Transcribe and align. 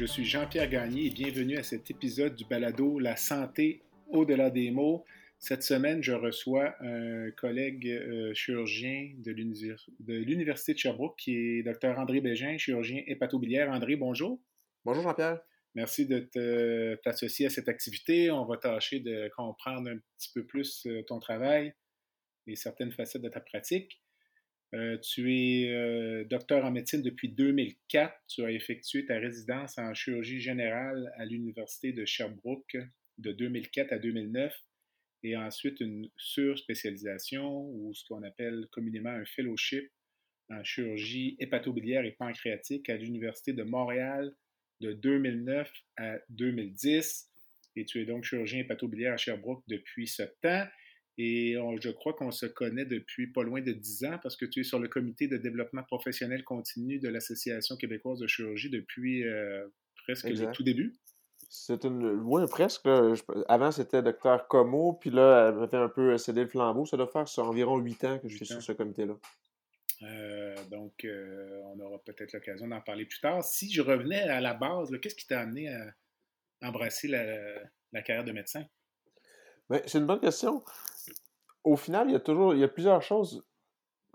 Je 0.00 0.06
suis 0.06 0.24
Jean-Pierre 0.24 0.70
Gagné 0.70 1.08
et 1.08 1.10
bienvenue 1.10 1.58
à 1.58 1.62
cet 1.62 1.90
épisode 1.90 2.34
du 2.34 2.46
balado 2.46 2.98
La 2.98 3.16
santé 3.16 3.82
au-delà 4.08 4.48
des 4.48 4.70
mots. 4.70 5.04
Cette 5.38 5.62
semaine, 5.62 6.02
je 6.02 6.12
reçois 6.12 6.74
un 6.80 7.30
collègue 7.32 7.86
euh, 7.86 8.32
chirurgien 8.32 9.10
de 9.18 9.30
l'Université 9.30 10.72
de 10.72 10.78
Sherbrooke 10.78 11.18
qui 11.18 11.36
est 11.36 11.62
Dr 11.62 11.98
André 11.98 12.22
Bégin, 12.22 12.56
chirurgien 12.56 13.02
hépatobiliaire. 13.08 13.70
André, 13.70 13.96
bonjour. 13.96 14.40
Bonjour 14.86 15.02
Jean-Pierre. 15.02 15.42
Merci 15.74 16.06
de 16.06 16.30
t'associer 17.04 17.44
à 17.44 17.50
cette 17.50 17.68
activité. 17.68 18.30
On 18.30 18.46
va 18.46 18.56
tâcher 18.56 19.00
de 19.00 19.30
comprendre 19.36 19.90
un 19.90 19.98
petit 20.16 20.30
peu 20.32 20.46
plus 20.46 20.86
euh, 20.86 21.02
ton 21.02 21.18
travail 21.18 21.74
et 22.46 22.56
certaines 22.56 22.92
facettes 22.92 23.20
de 23.20 23.28
ta 23.28 23.40
pratique. 23.40 24.00
Euh, 24.72 24.98
tu 24.98 25.34
es 25.34 25.72
euh, 25.72 26.24
docteur 26.24 26.64
en 26.64 26.70
médecine 26.70 27.02
depuis 27.02 27.28
2004. 27.28 28.14
Tu 28.28 28.44
as 28.44 28.52
effectué 28.52 29.04
ta 29.04 29.18
résidence 29.18 29.76
en 29.78 29.92
chirurgie 29.94 30.40
générale 30.40 31.12
à 31.16 31.24
l'Université 31.24 31.92
de 31.92 32.04
Sherbrooke 32.04 32.76
de 33.18 33.32
2004 33.32 33.92
à 33.92 33.98
2009 33.98 34.54
et 35.22 35.36
ensuite 35.36 35.80
une 35.80 36.08
surspécialisation 36.16 37.68
ou 37.68 37.92
ce 37.94 38.04
qu'on 38.06 38.22
appelle 38.22 38.68
communément 38.70 39.10
un 39.10 39.24
fellowship 39.24 39.90
en 40.50 40.62
chirurgie 40.64 41.36
hépatobiliaire 41.40 42.04
et 42.04 42.12
pancréatique 42.12 42.88
à 42.88 42.96
l'Université 42.96 43.52
de 43.52 43.62
Montréal 43.64 44.32
de 44.80 44.92
2009 44.92 45.70
à 45.98 46.18
2010. 46.30 47.28
Et 47.76 47.84
tu 47.84 48.00
es 48.00 48.04
donc 48.04 48.24
chirurgien 48.24 48.60
hépatobiliaire 48.60 49.14
à 49.14 49.16
Sherbrooke 49.16 49.64
depuis 49.68 50.06
ce 50.06 50.22
temps. 50.40 50.66
Et 51.22 51.54
je 51.82 51.90
crois 51.90 52.14
qu'on 52.14 52.30
se 52.30 52.46
connaît 52.46 52.86
depuis 52.86 53.26
pas 53.26 53.42
loin 53.42 53.60
de 53.60 53.72
10 53.72 54.04
ans 54.04 54.18
parce 54.22 54.38
que 54.38 54.46
tu 54.46 54.60
es 54.60 54.62
sur 54.62 54.78
le 54.78 54.88
comité 54.88 55.28
de 55.28 55.36
développement 55.36 55.82
professionnel 55.82 56.44
continu 56.44 56.98
de 56.98 57.10
l'Association 57.10 57.76
québécoise 57.76 58.20
de 58.20 58.26
chirurgie 58.26 58.70
depuis 58.70 59.24
euh, 59.24 59.68
presque 60.04 60.30
le 60.30 60.50
tout 60.52 60.62
début. 60.62 60.94
C'est 61.50 61.84
une. 61.84 62.22
Oui, 62.24 62.42
presque. 62.48 62.88
Avant, 63.48 63.70
c'était 63.70 64.02
docteur 64.02 64.48
Como, 64.48 64.94
puis 64.94 65.10
là, 65.10 65.50
elle 65.50 65.62
avait 65.62 65.76
un 65.76 65.90
peu 65.90 66.16
cédé 66.16 66.44
le 66.44 66.48
flambeau. 66.48 66.86
Ça 66.86 66.96
doit 66.96 67.06
faire 67.06 67.26
environ 67.44 67.76
8 67.76 68.04
ans 68.04 68.18
que 68.18 68.26
je 68.30 68.36
suis 68.36 68.46
sur 68.46 68.62
ce 68.62 68.72
comité-là. 68.72 69.18
Euh, 70.02 70.54
donc, 70.70 71.04
euh, 71.04 71.60
on 71.66 71.80
aura 71.80 71.98
peut-être 71.98 72.32
l'occasion 72.32 72.66
d'en 72.66 72.80
parler 72.80 73.04
plus 73.04 73.20
tard. 73.20 73.44
Si 73.44 73.70
je 73.70 73.82
revenais 73.82 74.22
à 74.22 74.40
la 74.40 74.54
base, 74.54 74.90
qu'est-ce 75.02 75.16
qui 75.16 75.26
t'a 75.26 75.40
amené 75.40 75.68
à 75.68 75.92
embrasser 76.62 77.08
la 77.08 78.02
carrière 78.02 78.24
de 78.24 78.32
médecin? 78.32 78.64
C'est 79.70 79.98
une 79.98 80.06
bonne 80.06 80.20
question. 80.20 80.64
Au 81.64 81.76
final, 81.76 82.08
il 82.08 82.12
y 82.12 82.16
a 82.16 82.20
toujours 82.20 82.54
il 82.54 82.60
y 82.60 82.64
a 82.64 82.68
plusieurs 82.68 83.02
choses 83.02 83.44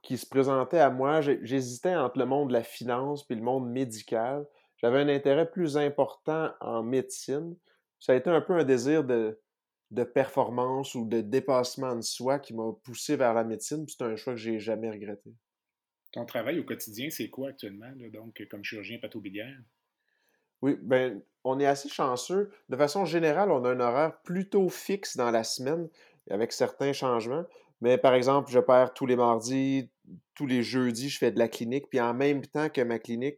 qui 0.04 0.18
se 0.18 0.26
présentaient 0.26 0.80
à 0.80 0.90
moi. 0.90 1.22
J'hésitais 1.22 1.96
entre 1.96 2.20
le 2.20 2.26
monde 2.26 2.50
de 2.50 2.54
la 2.54 2.64
finance 2.64 3.26
et 3.30 3.36
le 3.36 3.42
monde 3.42 3.70
médical. 3.70 4.46
J'avais 4.78 5.00
un 5.00 5.10
intérêt 5.10 5.50
plus 5.50 5.78
important 5.78 6.52
en 6.60 6.84
médecine. 6.84 7.56
Ça 8.00 8.12
a 8.14 8.16
été 8.16 8.30
un 8.30 8.42
peu 8.42 8.54
un 8.54 8.64
désir 8.64 9.04
de, 9.04 9.40
de 9.92 10.04
performance 10.04 10.94
ou 10.96 11.06
de 11.06 11.22
dépassement 11.22 11.96
de 11.96 12.02
soi 12.02 12.40
qui 12.40 12.54
m'a 12.54 12.72
poussé 12.84 13.16
vers 13.16 13.34
la 13.34 13.44
médecine. 13.44 13.86
C'est 13.88 14.04
un 14.04 14.16
choix 14.16 14.34
que 14.34 14.40
j'ai 14.40 14.60
jamais 14.60 14.92
regretté. 14.92 15.34
Ton 16.12 16.26
travail 16.26 16.60
au 16.60 16.64
quotidien, 16.64 17.10
c'est 17.10 17.30
quoi 17.30 17.50
actuellement, 17.50 17.92
donc 18.14 18.42
comme 18.50 18.64
chirurgien 18.64 19.00
pathobiliaire? 19.00 19.58
Oui, 20.62 20.78
ben, 20.82 21.22
on 21.46 21.60
est 21.60 21.66
assez 21.66 21.88
chanceux. 21.88 22.52
De 22.70 22.76
façon 22.76 23.06
générale, 23.06 23.52
on 23.52 23.64
a 23.64 23.70
un 23.70 23.80
horaire 23.80 24.20
plutôt 24.24 24.68
fixe 24.68 25.16
dans 25.16 25.32
la 25.32 25.44
semaine, 25.44 25.88
avec 26.30 26.52
certains 26.52 26.92
changements. 26.92 27.46
Mais 27.82 27.98
par 27.98 28.16
exemple, 28.16 28.52
je 28.52 28.60
perds 28.60 28.94
tous 28.94 29.06
les 29.06 29.16
mardis, 29.16 29.92
tous 30.34 30.48
les 30.48 30.64
jeudis, 30.64 31.10
je 31.10 31.20
fais 31.20 31.32
de 31.32 31.40
la 31.40 31.48
clinique. 31.48 31.88
Puis 31.90 32.02
en 32.02 32.16
même 32.16 32.46
temps 32.46 32.70
que 32.70 32.82
ma 32.82 32.98
clinique, 32.98 33.38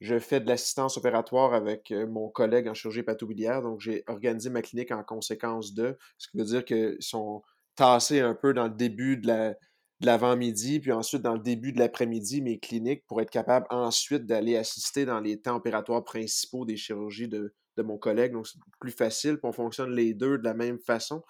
je 0.00 0.18
fais 0.18 0.40
de 0.40 0.48
l'assistance 0.48 0.96
opératoire 0.96 1.54
avec 1.54 1.92
euh, 1.92 2.08
mon 2.08 2.28
collègue 2.28 2.66
en 2.66 2.74
chirurgie 2.74 3.04
pathobiliaire. 3.04 3.62
Donc, 3.62 3.80
j'ai 3.80 4.02
organisé 4.08 4.50
ma 4.50 4.62
clinique 4.62 4.90
en 4.90 5.04
conséquence 5.04 5.74
de, 5.74 5.96
ce 6.18 6.28
qui 6.28 6.38
veut 6.38 6.44
dire 6.44 6.64
qu'ils 6.64 6.96
sont 6.98 7.42
tassés 7.76 8.20
un 8.20 8.34
peu 8.34 8.52
dans 8.52 8.64
le 8.64 8.74
début 8.74 9.16
de 9.16 9.28
la, 9.28 9.54
de 10.02 10.06
l'avant-midi, 10.06 10.80
puis 10.80 10.92
ensuite 10.92 11.22
dans 11.22 11.34
le 11.34 11.40
début 11.40 11.72
de 11.72 11.78
l'après-midi, 11.78 12.42
mes 12.42 12.58
cliniques 12.58 13.06
pour 13.06 13.20
être 13.20 13.30
capable 13.30 13.66
ensuite 13.70 14.26
d'aller 14.26 14.56
assister 14.56 15.06
dans 15.06 15.20
les 15.20 15.40
temps 15.40 15.56
opératoires 15.56 16.04
principaux 16.04 16.64
des 16.64 16.76
chirurgies 16.76 17.28
de, 17.28 17.54
mon 17.78 17.98
collègue. 17.98 18.32
Donc, 18.32 18.46
c'est 18.46 18.58
plus 18.80 18.90
facile, 18.90 19.38
puis 19.38 19.48
on 19.48 19.52
fonctionne 19.52 19.92
les 19.92 20.12
deux 20.12 20.38
de 20.38 20.44
la 20.44 20.54
même 20.54 20.78
façon. 20.78 21.22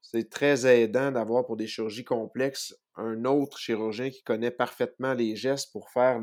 C'est 0.00 0.30
très 0.30 0.64
aidant 0.66 1.10
d'avoir 1.10 1.44
pour 1.44 1.56
des 1.56 1.66
chirurgies 1.66 2.04
complexes 2.04 2.74
un 2.96 3.24
autre 3.24 3.58
chirurgien 3.58 4.10
qui 4.10 4.22
connaît 4.22 4.52
parfaitement 4.52 5.14
les 5.14 5.34
gestes 5.34 5.72
pour 5.72 5.90
faire 5.90 6.22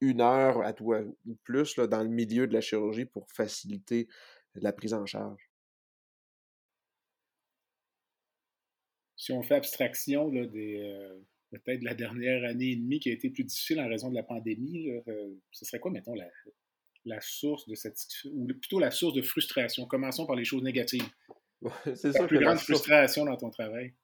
une 0.00 0.20
heure 0.20 0.60
à 0.62 0.74
toi 0.74 1.00
ou 1.26 1.34
plus 1.42 1.76
dans 1.76 2.02
le 2.02 2.10
milieu 2.10 2.46
de 2.46 2.52
la 2.52 2.60
chirurgie 2.60 3.06
pour 3.06 3.26
faciliter 3.32 4.08
la 4.54 4.72
prise 4.72 4.92
en 4.92 5.06
charge. 5.06 5.53
Si 9.16 9.32
on 9.32 9.42
fait 9.42 9.54
abstraction 9.54 10.28
des 10.28 10.80
euh, 10.80 11.18
peut-être 11.58 11.80
de 11.80 11.84
la 11.84 11.94
dernière 11.94 12.44
année 12.48 12.72
et 12.72 12.76
demie 12.76 13.00
qui 13.00 13.10
a 13.10 13.12
été 13.12 13.30
plus 13.30 13.44
difficile 13.44 13.80
en 13.80 13.88
raison 13.88 14.10
de 14.10 14.14
la 14.14 14.22
pandémie, 14.22 14.90
euh, 14.90 15.34
ce 15.52 15.64
serait 15.64 15.78
quoi, 15.78 15.90
mettons, 15.90 16.14
la, 17.04 17.20
source 17.20 17.68
de 17.68 17.74
cette 17.74 17.96
ou 18.32 18.46
plutôt 18.46 18.78
la 18.78 18.90
source 18.90 19.14
de 19.14 19.22
frustration? 19.22 19.86
Commençons 19.86 20.26
par 20.26 20.36
les 20.36 20.44
choses 20.44 20.62
négatives. 20.62 21.08
c'est 21.94 22.12
la 22.12 22.26
plus 22.26 22.40
grande 22.40 22.58
frustration 22.58 23.24
dans 23.24 23.36
ton 23.36 23.50
travail. 23.50 23.94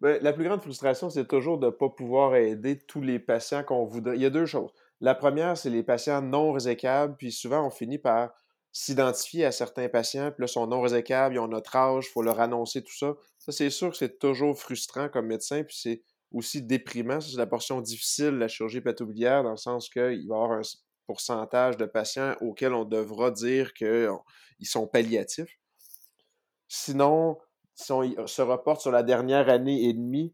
Ben, 0.00 0.20
la 0.22 0.32
plus 0.32 0.44
grande 0.44 0.62
frustration, 0.62 1.10
c'est 1.10 1.28
toujours 1.28 1.58
de 1.58 1.66
ne 1.66 1.70
pas 1.70 1.88
pouvoir 1.88 2.34
aider 2.34 2.78
tous 2.78 3.00
les 3.00 3.18
patients 3.18 3.62
qu'on 3.62 3.84
voudrait. 3.84 4.16
Il 4.16 4.22
y 4.22 4.26
a 4.26 4.30
deux 4.30 4.46
choses. 4.46 4.72
La 5.00 5.14
première, 5.14 5.56
c'est 5.56 5.70
les 5.70 5.82
patients 5.82 6.22
non 6.22 6.52
résécables, 6.52 7.16
puis 7.16 7.32
souvent 7.32 7.66
on 7.66 7.70
finit 7.70 7.98
par 7.98 8.32
s'identifier 8.72 9.44
à 9.44 9.52
certains 9.52 9.88
patients, 9.88 10.30
puis 10.30 10.42
là, 10.42 10.46
sont 10.46 10.66
non 10.66 10.80
résécables, 10.80 11.34
ils 11.34 11.38
ont 11.38 11.48
notre 11.48 11.76
âge, 11.76 12.06
il 12.08 12.10
faut 12.10 12.22
leur 12.22 12.40
annoncer 12.40 12.82
tout 12.82 12.96
ça. 12.96 13.14
Ça, 13.42 13.50
c'est 13.50 13.70
sûr 13.70 13.90
que 13.90 13.96
c'est 13.96 14.20
toujours 14.20 14.56
frustrant 14.56 15.08
comme 15.08 15.26
médecin, 15.26 15.64
puis 15.64 15.76
c'est 15.76 16.02
aussi 16.30 16.62
déprimant. 16.62 17.20
C'est 17.20 17.36
la 17.36 17.46
portion 17.46 17.80
difficile 17.80 18.30
de 18.30 18.36
la 18.36 18.46
chirurgie 18.46 18.80
pathobiliaire, 18.80 19.42
dans 19.42 19.50
le 19.50 19.56
sens 19.56 19.88
qu'il 19.88 20.02
va 20.02 20.12
y 20.12 20.22
avoir 20.22 20.52
un 20.52 20.62
pourcentage 21.08 21.76
de 21.76 21.84
patients 21.84 22.36
auxquels 22.40 22.72
on 22.72 22.84
devra 22.84 23.32
dire 23.32 23.74
qu'ils 23.74 24.08
sont 24.62 24.86
palliatifs. 24.86 25.58
Sinon, 26.68 27.36
si 27.74 27.90
on 27.90 28.26
se 28.28 28.42
reporte 28.42 28.80
sur 28.80 28.92
la 28.92 29.02
dernière 29.02 29.48
année 29.48 29.88
et 29.88 29.92
demie, 29.92 30.32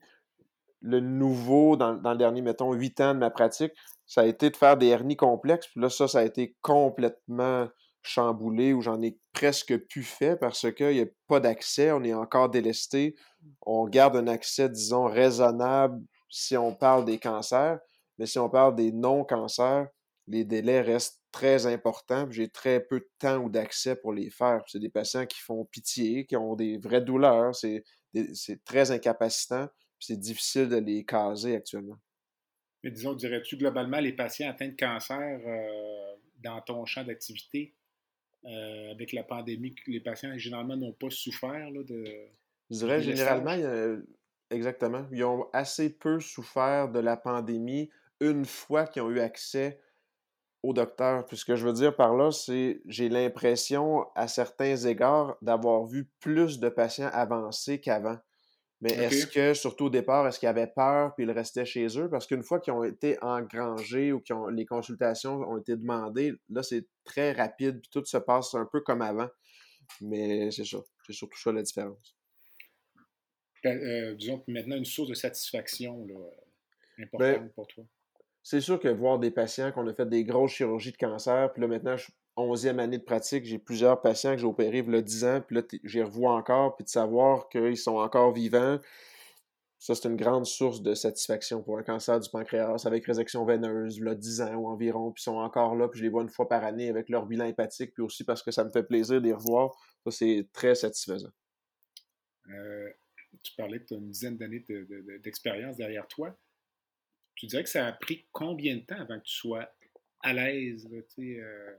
le 0.82 1.00
nouveau, 1.00 1.76
dans, 1.76 1.94
dans 1.94 2.12
le 2.12 2.18
dernier, 2.18 2.42
mettons, 2.42 2.74
huit 2.74 3.00
ans 3.00 3.14
de 3.14 3.20
ma 3.20 3.30
pratique, 3.30 3.72
ça 4.04 4.20
a 4.20 4.26
été 4.26 4.50
de 4.50 4.56
faire 4.56 4.76
des 4.76 4.88
hernies 4.88 5.16
complexes. 5.16 5.68
Puis 5.68 5.80
là, 5.80 5.88
ça, 5.88 6.08
ça 6.08 6.18
a 6.18 6.24
été 6.24 6.54
complètement 6.60 7.68
chamboulé 8.02 8.72
où 8.72 8.80
j'en 8.80 9.00
ai 9.02 9.18
presque 9.32 9.76
plus 9.86 10.02
fait 10.02 10.36
parce 10.36 10.72
qu'il 10.72 10.94
n'y 10.94 11.00
a 11.00 11.06
pas 11.26 11.40
d'accès, 11.40 11.92
on 11.92 12.02
est 12.04 12.14
encore 12.14 12.48
délesté. 12.48 13.16
On 13.62 13.86
garde 13.86 14.16
un 14.16 14.26
accès, 14.26 14.68
disons, 14.68 15.04
raisonnable 15.04 16.02
si 16.30 16.56
on 16.56 16.74
parle 16.74 17.04
des 17.04 17.18
cancers, 17.18 17.78
mais 18.18 18.26
si 18.26 18.38
on 18.38 18.50
parle 18.50 18.74
des 18.74 18.92
non-cancers, 18.92 19.88
les 20.26 20.44
délais 20.44 20.80
restent 20.80 21.22
très 21.32 21.66
importants. 21.66 22.30
J'ai 22.30 22.48
très 22.48 22.80
peu 22.80 23.00
de 23.00 23.08
temps 23.18 23.38
ou 23.38 23.48
d'accès 23.48 23.96
pour 23.96 24.12
les 24.12 24.30
faire. 24.30 24.62
C'est 24.66 24.78
des 24.78 24.90
patients 24.90 25.26
qui 25.26 25.40
font 25.40 25.64
pitié, 25.64 26.26
qui 26.26 26.36
ont 26.36 26.54
des 26.54 26.78
vraies 26.78 27.00
douleurs. 27.00 27.54
C'est 27.54 27.84
très 28.64 28.90
incapacitant. 28.90 29.68
C'est 29.98 30.18
difficile 30.18 30.68
de 30.68 30.76
les 30.76 31.04
caser 31.04 31.56
actuellement. 31.56 31.98
Mais 32.84 32.90
disons, 32.90 33.14
dirais-tu 33.14 33.56
globalement, 33.56 33.98
les 33.98 34.12
patients 34.12 34.50
atteints 34.50 34.68
de 34.68 34.76
cancer 34.76 35.18
euh, 35.18 36.16
dans 36.38 36.60
ton 36.60 36.84
champ 36.86 37.02
d'activité, 37.02 37.74
euh, 38.44 38.90
avec 38.92 39.12
la 39.12 39.24
pandémie, 39.24 39.74
les 39.86 40.00
patients 40.00 40.36
généralement 40.38 40.76
n'ont 40.76 40.92
pas 40.92 41.10
souffert 41.10 41.70
de. 41.72 42.04
Je 42.70 42.76
dirais 42.76 43.02
généralement, 43.02 43.56
exactement. 44.50 45.06
Ils 45.12 45.24
ont 45.24 45.46
assez 45.52 45.90
peu 45.90 46.20
souffert 46.20 46.90
de 46.90 47.00
la 47.00 47.16
pandémie 47.16 47.90
une 48.20 48.44
fois 48.44 48.86
qu'ils 48.86 49.02
ont 49.02 49.10
eu 49.10 49.20
accès 49.20 49.80
au 50.62 50.72
docteur. 50.72 51.24
Puis 51.26 51.36
ce 51.36 51.44
que 51.44 51.56
je 51.56 51.66
veux 51.66 51.72
dire 51.72 51.94
par 51.94 52.14
là, 52.14 52.30
c'est 52.30 52.80
j'ai 52.86 53.08
l'impression, 53.08 54.06
à 54.14 54.28
certains 54.28 54.76
égards, 54.76 55.36
d'avoir 55.42 55.86
vu 55.86 56.10
plus 56.20 56.58
de 56.58 56.68
patients 56.68 57.10
avancés 57.12 57.80
qu'avant. 57.80 58.18
Mais 58.80 58.92
est-ce 58.92 59.26
que, 59.26 59.54
surtout 59.54 59.86
au 59.86 59.90
départ, 59.90 60.26
est-ce 60.28 60.38
qu'ils 60.38 60.48
avaient 60.48 60.68
peur 60.68 61.14
puis 61.16 61.24
ils 61.24 61.30
restaient 61.32 61.64
chez 61.64 61.86
eux? 61.98 62.08
Parce 62.08 62.26
qu'une 62.26 62.44
fois 62.44 62.60
qu'ils 62.60 62.72
ont 62.72 62.84
été 62.84 63.18
engrangés 63.22 64.12
ou 64.12 64.20
que 64.20 64.50
les 64.52 64.66
consultations 64.66 65.40
ont 65.40 65.58
été 65.58 65.76
demandées, 65.76 66.34
là, 66.48 66.62
c'est 66.62 66.86
très 67.04 67.32
rapide 67.32 67.80
puis 67.80 67.90
tout 67.90 68.04
se 68.04 68.18
passe 68.18 68.54
un 68.54 68.66
peu 68.70 68.80
comme 68.80 69.02
avant. 69.02 69.28
Mais 70.00 70.50
c'est 70.52 70.64
ça. 70.64 70.78
C'est 71.06 71.12
surtout 71.12 71.38
ça 71.40 71.50
la 71.50 71.62
différence. 71.62 72.16
Euh, 73.66 74.14
disons 74.14 74.44
maintenant 74.46 74.76
une 74.76 74.84
source 74.84 75.08
de 75.08 75.14
satisfaction 75.14 76.06
là, 76.06 76.14
euh, 76.14 77.02
importante 77.02 77.18
ben, 77.18 77.50
pour 77.56 77.66
toi. 77.66 77.84
C'est 78.44 78.60
sûr 78.60 78.78
que 78.78 78.88
voir 78.88 79.18
des 79.18 79.32
patients 79.32 79.72
qu'on 79.72 79.86
a 79.88 79.94
fait 79.94 80.08
des 80.08 80.24
grosses 80.24 80.52
chirurgies 80.52 80.92
de 80.92 80.96
cancer, 80.96 81.52
puis 81.52 81.60
là 81.62 81.68
maintenant, 81.68 81.96
je 81.96 82.04
suis 82.04 82.12
11e 82.38 82.78
année 82.78 82.98
de 82.98 83.02
pratique, 83.04 83.44
j'ai 83.44 83.58
plusieurs 83.58 84.00
patients 84.00 84.32
que 84.32 84.38
j'ai 84.38 84.46
opérés 84.46 84.78
il 84.78 84.92
y 84.92 84.96
a 84.96 85.02
10 85.02 85.24
ans, 85.24 85.40
puis 85.40 85.56
là, 85.56 85.62
j'y 85.84 86.02
revois 86.02 86.32
encore, 86.34 86.76
puis 86.76 86.84
de 86.84 86.88
savoir 86.88 87.48
qu'ils 87.48 87.76
sont 87.76 87.96
encore 87.96 88.32
vivants, 88.32 88.78
ça, 89.78 89.94
c'est 89.94 90.08
une 90.08 90.16
grande 90.16 90.44
source 90.44 90.82
de 90.82 90.92
satisfaction 90.94 91.62
pour 91.62 91.78
un 91.78 91.84
cancer 91.84 92.18
du 92.18 92.28
pancréas 92.28 92.84
avec 92.84 93.06
résection 93.06 93.44
veineuse, 93.44 94.00
là, 94.00 94.16
10 94.16 94.40
ans 94.40 94.54
ou 94.56 94.68
environ, 94.68 95.12
puis 95.12 95.20
ils 95.20 95.24
sont 95.24 95.36
encore 95.36 95.76
là, 95.76 95.88
puis 95.88 96.00
je 96.00 96.04
les 96.04 96.10
vois 96.10 96.22
une 96.22 96.28
fois 96.28 96.48
par 96.48 96.64
année 96.64 96.88
avec 96.88 97.08
leur 97.08 97.26
bilan 97.26 97.44
hépatique, 97.44 97.94
puis 97.94 98.02
aussi 98.02 98.24
parce 98.24 98.42
que 98.42 98.50
ça 98.50 98.64
me 98.64 98.70
fait 98.70 98.82
plaisir 98.82 99.20
de 99.20 99.26
les 99.26 99.32
revoir. 99.32 99.76
Ça, 100.04 100.10
c'est 100.10 100.48
très 100.52 100.74
satisfaisant. 100.74 101.30
Euh, 102.50 102.90
tu 103.42 103.52
parlais 103.56 103.78
de 103.78 103.94
une 103.94 104.10
dizaine 104.10 104.36
d'années 104.36 104.64
d'expérience 105.22 105.76
derrière 105.76 106.08
toi. 106.08 106.36
Tu 107.36 107.46
dirais 107.46 107.62
que 107.62 107.70
ça 107.70 107.86
a 107.86 107.92
pris 107.92 108.26
combien 108.32 108.76
de 108.76 108.80
temps 108.80 108.98
avant 108.98 109.20
que 109.20 109.24
tu 109.24 109.34
sois 109.34 109.70
à 110.22 110.32
l'aise? 110.32 110.88
Euh, 111.18 111.76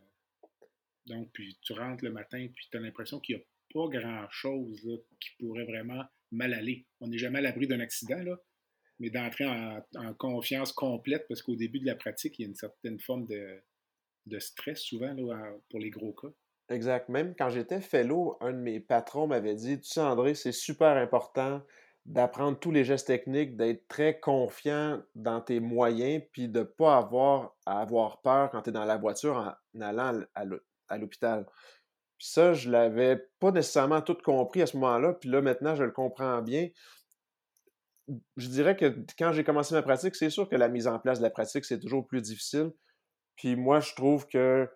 donc, 1.05 1.29
puis 1.33 1.57
tu 1.61 1.73
rentres 1.73 2.03
le 2.03 2.11
matin, 2.11 2.47
puis 2.53 2.67
tu 2.71 2.77
as 2.77 2.81
l'impression 2.81 3.19
qu'il 3.19 3.35
n'y 3.35 3.41
a 3.41 3.45
pas 3.73 3.87
grand-chose 3.99 5.03
qui 5.19 5.29
pourrait 5.39 5.65
vraiment 5.65 6.03
mal 6.31 6.53
aller. 6.53 6.85
On 7.01 7.07
n'est 7.07 7.17
jamais 7.17 7.39
à 7.39 7.41
l'abri 7.41 7.67
d'un 7.67 7.79
accident, 7.79 8.21
mais 8.99 9.09
d'entrer 9.09 9.45
en, 9.45 10.13
confiance 10.17 10.71
complète, 10.71 11.25
parce 11.27 11.41
qu'au 11.41 11.55
début 11.55 11.79
de 11.79 11.85
la 11.85 11.95
pratique, 11.95 12.37
il 12.37 12.43
y 12.43 12.45
a 12.45 12.49
une 12.49 12.55
certaine 12.55 12.99
forme 12.99 13.25
de, 13.27 14.39
stress 14.39 14.81
souvent 14.81 15.15
pour 15.69 15.79
les 15.79 15.89
gros 15.89 16.13
cas. 16.13 16.29
Exact. 16.69 17.09
Même 17.09 17.33
quand 17.35 17.49
j'étais 17.49 17.81
fellow, 17.81 18.37
un 18.41 18.53
de 18.53 18.57
mes 18.57 18.79
patrons 18.79 19.25
m'avait 19.25 19.55
dit 19.55 19.79
Tu 19.81 19.89
sais, 19.89 20.01
André, 20.01 20.35
c'est 20.35 20.51
super 20.51 20.97
important 20.97 21.63
d'apprendre 22.05 22.59
tous 22.59 22.71
les 22.71 22.83
gestes 22.83 23.07
techniques, 23.07 23.55
d'être 23.55 23.87
très 23.87 24.19
confiant 24.19 25.01
dans 25.15 25.41
tes 25.41 25.59
moyens, 25.59 26.23
puis 26.31 26.47
de 26.47 26.59
ne 26.59 26.63
pas 26.63 26.97
avoir 26.97 27.55
à 27.65 27.81
avoir 27.81 28.21
peur 28.21 28.49
quand 28.51 28.61
tu 28.63 28.69
es 28.69 28.73
dans 28.73 28.85
la 28.85 28.97
voiture 28.97 29.55
en 29.75 29.81
allant 29.81 30.21
à 30.35 30.45
l'hôpital. 30.97 31.45
Puis 32.17 32.27
ça, 32.27 32.53
je 32.53 32.69
l'avais 32.69 33.17
pas 33.39 33.51
nécessairement 33.51 34.01
tout 34.01 34.17
compris 34.23 34.61
à 34.61 34.65
ce 34.65 34.75
moment-là, 34.77 35.13
puis 35.13 35.29
là, 35.29 35.41
maintenant, 35.41 35.75
je 35.75 35.83
le 35.83 35.91
comprends 35.91 36.41
bien. 36.41 36.67
Je 38.37 38.47
dirais 38.47 38.75
que 38.75 39.05
quand 39.17 39.31
j'ai 39.31 39.43
commencé 39.43 39.73
ma 39.75 39.83
pratique, 39.83 40.15
c'est 40.15 40.29
sûr 40.29 40.49
que 40.49 40.55
la 40.55 40.67
mise 40.67 40.87
en 40.87 40.99
place 40.99 41.19
de 41.19 41.23
la 41.23 41.29
pratique, 41.29 41.63
c'est 41.63 41.79
toujours 41.79 42.07
plus 42.07 42.21
difficile. 42.21 42.71
Puis 43.35 43.55
moi, 43.55 43.79
je 43.79 43.93
trouve 43.93 44.27
que 44.27 44.67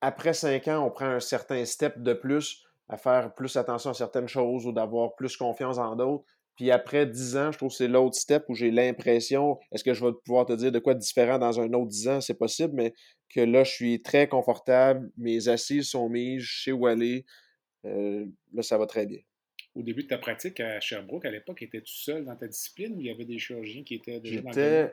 après 0.00 0.34
cinq 0.34 0.68
ans, 0.68 0.84
on 0.84 0.90
prend 0.90 1.06
un 1.06 1.20
certain 1.20 1.64
step 1.64 1.98
de 1.98 2.12
plus 2.12 2.62
à 2.88 2.98
faire 2.98 3.34
plus 3.34 3.56
attention 3.56 3.90
à 3.90 3.94
certaines 3.94 4.28
choses 4.28 4.66
ou 4.66 4.72
d'avoir 4.72 5.14
plus 5.14 5.36
confiance 5.36 5.78
en 5.78 5.96
d'autres. 5.96 6.24
Puis 6.56 6.70
après 6.70 7.06
dix 7.06 7.36
ans, 7.36 7.50
je 7.50 7.58
trouve 7.58 7.70
que 7.70 7.76
c'est 7.76 7.88
l'autre 7.88 8.16
step 8.16 8.44
où 8.48 8.54
j'ai 8.54 8.70
l'impression, 8.70 9.58
est-ce 9.72 9.82
que 9.82 9.94
je 9.94 10.04
vais 10.04 10.12
pouvoir 10.24 10.46
te 10.46 10.52
dire 10.52 10.70
de 10.70 10.78
quoi 10.78 10.94
de 10.94 11.00
différent 11.00 11.38
dans 11.38 11.58
un 11.58 11.72
autre 11.72 11.88
dix 11.88 12.06
ans? 12.06 12.20
C'est 12.20 12.38
possible, 12.38 12.74
mais 12.74 12.94
que 13.34 13.40
là, 13.40 13.64
je 13.64 13.72
suis 13.72 14.02
très 14.02 14.28
confortable, 14.28 15.10
mes 15.16 15.48
assises 15.48 15.88
sont 15.88 16.08
mises, 16.08 16.42
je 16.42 16.62
sais 16.64 16.72
où 16.72 16.86
aller. 16.86 17.24
Euh, 17.84 18.26
là, 18.52 18.62
ça 18.62 18.78
va 18.78 18.86
très 18.86 19.06
bien. 19.06 19.20
Au 19.74 19.82
début 19.82 20.04
de 20.04 20.08
ta 20.08 20.18
pratique 20.18 20.60
à 20.60 20.78
Sherbrooke, 20.80 21.24
à 21.24 21.30
l'époque, 21.30 21.62
étais-tu 21.62 21.92
seul 21.92 22.24
dans 22.24 22.36
ta 22.36 22.46
discipline 22.46 22.94
ou 22.96 23.00
il 23.00 23.06
y 23.06 23.10
avait 23.10 23.24
des 23.24 23.38
chirurgiens 23.38 23.82
qui 23.82 23.96
étaient 23.96 24.20
déjà 24.20 24.40
dans 24.40 24.90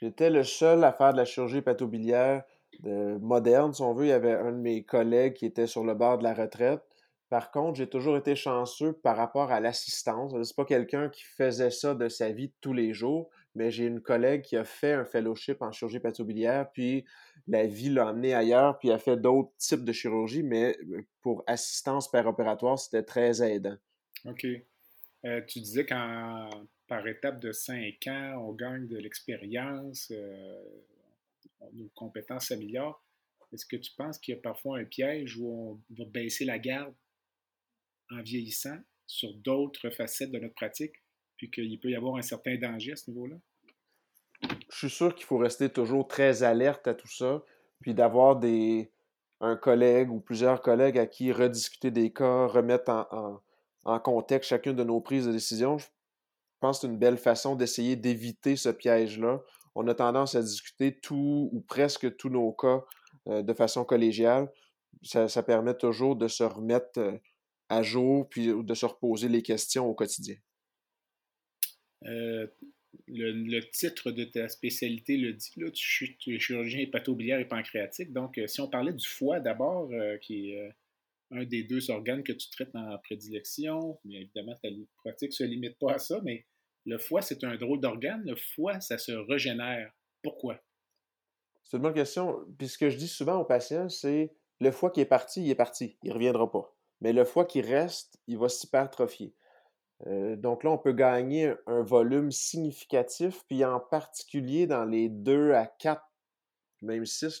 J'étais 0.00 0.30
le 0.30 0.42
seul 0.42 0.82
à 0.82 0.92
faire 0.92 1.12
de 1.12 1.18
la 1.18 1.24
chirurgie 1.24 1.62
patobiliaire 1.62 2.42
de 2.80 3.18
moderne, 3.18 3.72
si 3.72 3.82
on 3.82 3.94
veut. 3.94 4.06
Il 4.06 4.08
y 4.08 4.12
avait 4.12 4.32
un 4.32 4.50
de 4.50 4.56
mes 4.56 4.82
collègues 4.82 5.34
qui 5.34 5.46
était 5.46 5.68
sur 5.68 5.84
le 5.84 5.94
bord 5.94 6.18
de 6.18 6.24
la 6.24 6.34
retraite. 6.34 6.82
Par 7.28 7.52
contre, 7.52 7.78
j'ai 7.78 7.88
toujours 7.88 8.16
été 8.16 8.34
chanceux 8.34 8.94
par 8.94 9.16
rapport 9.16 9.52
à 9.52 9.60
l'assistance. 9.60 10.34
C'est 10.42 10.56
pas 10.56 10.64
quelqu'un 10.64 11.08
qui 11.08 11.22
faisait 11.22 11.70
ça 11.70 11.94
de 11.94 12.08
sa 12.08 12.32
vie 12.32 12.52
tous 12.60 12.72
les 12.72 12.92
jours, 12.92 13.30
mais 13.54 13.70
j'ai 13.70 13.86
une 13.86 14.00
collègue 14.00 14.42
qui 14.42 14.56
a 14.56 14.64
fait 14.64 14.92
un 14.92 15.04
fellowship 15.04 15.62
en 15.62 15.72
chirurgie 15.72 16.00
patobiliaire, 16.00 16.70
puis 16.72 17.04
la 17.46 17.66
vie 17.66 17.90
l'a 17.90 18.08
emmené 18.08 18.34
ailleurs, 18.34 18.78
puis 18.78 18.90
a 18.90 18.98
fait 18.98 19.16
d'autres 19.16 19.52
types 19.58 19.84
de 19.84 19.92
chirurgie, 19.92 20.42
mais 20.42 20.76
euh, 20.90 21.02
pour 21.20 21.44
assistance 21.46 22.08
opératoire, 22.12 22.78
c'était 22.78 23.02
très 23.02 23.42
aidant. 23.42 23.76
OK. 24.24 24.46
Euh, 25.24 25.40
tu 25.46 25.60
disais 25.60 25.86
qu'en 25.86 26.48
par 26.88 27.06
étape 27.06 27.40
de 27.40 27.52
cinq 27.52 28.06
ans, 28.06 28.48
on 28.48 28.52
gagne 28.52 28.86
de 28.86 28.98
l'expérience, 28.98 30.10
euh, 30.10 30.62
nos 31.72 31.88
compétences 31.94 32.48
s'améliorent. 32.48 33.02
Est-ce 33.52 33.66
que 33.66 33.76
tu 33.76 33.92
penses 33.96 34.18
qu'il 34.18 34.34
y 34.34 34.38
a 34.38 34.40
parfois 34.40 34.78
un 34.78 34.84
piège 34.84 35.36
où 35.38 35.48
on 35.48 35.94
va 35.96 36.04
baisser 36.06 36.44
la 36.44 36.58
garde 36.58 36.94
en 38.10 38.22
vieillissant 38.22 38.78
sur 39.06 39.32
d'autres 39.34 39.90
facettes 39.90 40.30
de 40.30 40.38
notre 40.38 40.54
pratique, 40.54 41.01
puis 41.42 41.50
qu'il 41.50 41.80
peut 41.80 41.90
y 41.90 41.96
avoir 41.96 42.14
un 42.14 42.22
certain 42.22 42.56
danger 42.56 42.92
à 42.92 42.96
ce 42.96 43.10
niveau-là? 43.10 43.34
Je 44.70 44.76
suis 44.76 44.90
sûr 44.90 45.12
qu'il 45.12 45.26
faut 45.26 45.38
rester 45.38 45.68
toujours 45.68 46.06
très 46.06 46.44
alerte 46.44 46.86
à 46.86 46.94
tout 46.94 47.08
ça, 47.08 47.42
puis 47.80 47.94
d'avoir 47.94 48.36
des 48.36 48.92
un 49.40 49.56
collègue 49.56 50.12
ou 50.12 50.20
plusieurs 50.20 50.62
collègues 50.62 50.98
à 50.98 51.06
qui 51.06 51.32
rediscuter 51.32 51.90
des 51.90 52.12
cas, 52.12 52.46
remettre 52.46 53.08
en, 53.84 53.98
contexte 53.98 54.50
chacune 54.50 54.76
de 54.76 54.84
nos 54.84 55.00
prises 55.00 55.26
de 55.26 55.32
décision. 55.32 55.78
Je 55.78 55.86
pense 56.60 56.78
que 56.78 56.82
c'est 56.82 56.92
une 56.92 56.98
belle 56.98 57.18
façon 57.18 57.56
d'essayer 57.56 57.96
d'éviter 57.96 58.54
ce 58.54 58.68
piège-là. 58.68 59.42
On 59.74 59.88
a 59.88 59.94
tendance 59.96 60.36
à 60.36 60.42
discuter 60.42 61.00
tout 61.00 61.50
ou 61.52 61.60
presque 61.62 62.16
tous 62.16 62.28
nos 62.28 62.52
cas 62.52 62.84
euh, 63.26 63.42
de 63.42 63.52
façon 63.52 63.84
collégiale. 63.84 64.48
Ça, 65.02 65.26
ça, 65.26 65.42
permet 65.42 65.74
toujours 65.74 66.14
de 66.14 66.28
se 66.28 66.44
remettre 66.44 67.00
euh, 67.00 67.18
à 67.68 67.82
jour, 67.82 68.28
puis 68.28 68.46
de 68.46 68.74
se 68.74 68.86
reposer 68.86 69.28
les 69.28 69.42
questions 69.42 69.88
au 69.88 69.94
quotidien. 69.94 70.36
Euh, 72.06 72.46
le, 73.08 73.60
titre 73.70 74.10
de 74.10 74.24
ta 74.24 74.48
spécialité 74.48 75.16
le 75.16 75.32
dit, 75.32 75.52
là, 75.56 75.70
tu, 75.70 76.16
es 76.26 76.38
chirurgien 76.38 76.80
hépatobiliaire 76.80 77.40
et 77.40 77.48
pancréatique. 77.48 78.12
Donc, 78.12 78.38
euh, 78.38 78.46
si 78.46 78.60
on 78.60 78.68
parlait 78.68 78.92
du 78.92 79.06
foie 79.06 79.40
d'abord, 79.40 79.90
euh, 79.92 80.16
qui 80.18 80.50
est 80.50 80.72
un 81.30 81.44
des 81.44 81.64
deux 81.64 81.90
organes 81.90 82.22
que 82.22 82.32
tu 82.32 82.50
traites 82.50 82.74
en 82.74 82.98
prédilection, 82.98 83.98
mais 84.04 84.22
évidemment, 84.22 84.54
ta 84.62 84.68
pratique 85.02 85.30
ne 85.30 85.34
se 85.34 85.44
limite 85.44 85.78
pas 85.78 85.94
à 85.94 85.98
ça, 85.98 86.20
mais 86.22 86.44
le 86.84 86.98
foie, 86.98 87.22
c'est 87.22 87.44
un 87.44 87.56
drôle 87.56 87.80
d'organe. 87.80 88.22
Le 88.24 88.36
foie, 88.36 88.80
ça 88.80 88.98
se 88.98 89.12
régénère. 89.12 89.92
Pourquoi? 90.22 90.60
C'est 91.64 91.76
une 91.76 91.82
bonne 91.82 91.94
question. 91.94 92.44
Puis 92.58 92.68
ce 92.68 92.78
que 92.78 92.90
je 92.90 92.96
dis 92.96 93.08
souvent 93.08 93.36
aux 93.36 93.44
patients, 93.44 93.88
c'est 93.88 94.34
le 94.60 94.70
foie 94.70 94.90
qui 94.90 95.00
est 95.00 95.06
parti, 95.06 95.42
il 95.42 95.50
est 95.50 95.54
parti. 95.54 95.96
Il 96.02 96.10
ne 96.10 96.14
reviendra 96.14 96.50
pas. 96.50 96.76
Mais 97.00 97.12
le 97.12 97.24
foie 97.24 97.46
qui 97.46 97.60
reste, 97.60 98.20
il 98.26 98.38
va 98.38 98.48
s'hypertrophier. 98.48 99.34
Euh, 100.06 100.36
donc 100.36 100.64
là, 100.64 100.70
on 100.70 100.78
peut 100.78 100.92
gagner 100.92 101.54
un 101.66 101.82
volume 101.82 102.30
significatif, 102.30 103.44
puis 103.48 103.64
en 103.64 103.78
particulier 103.78 104.66
dans 104.66 104.84
les 104.84 105.08
deux 105.08 105.52
à 105.52 105.66
quatre, 105.66 106.04
même 106.80 107.06
six 107.06 107.40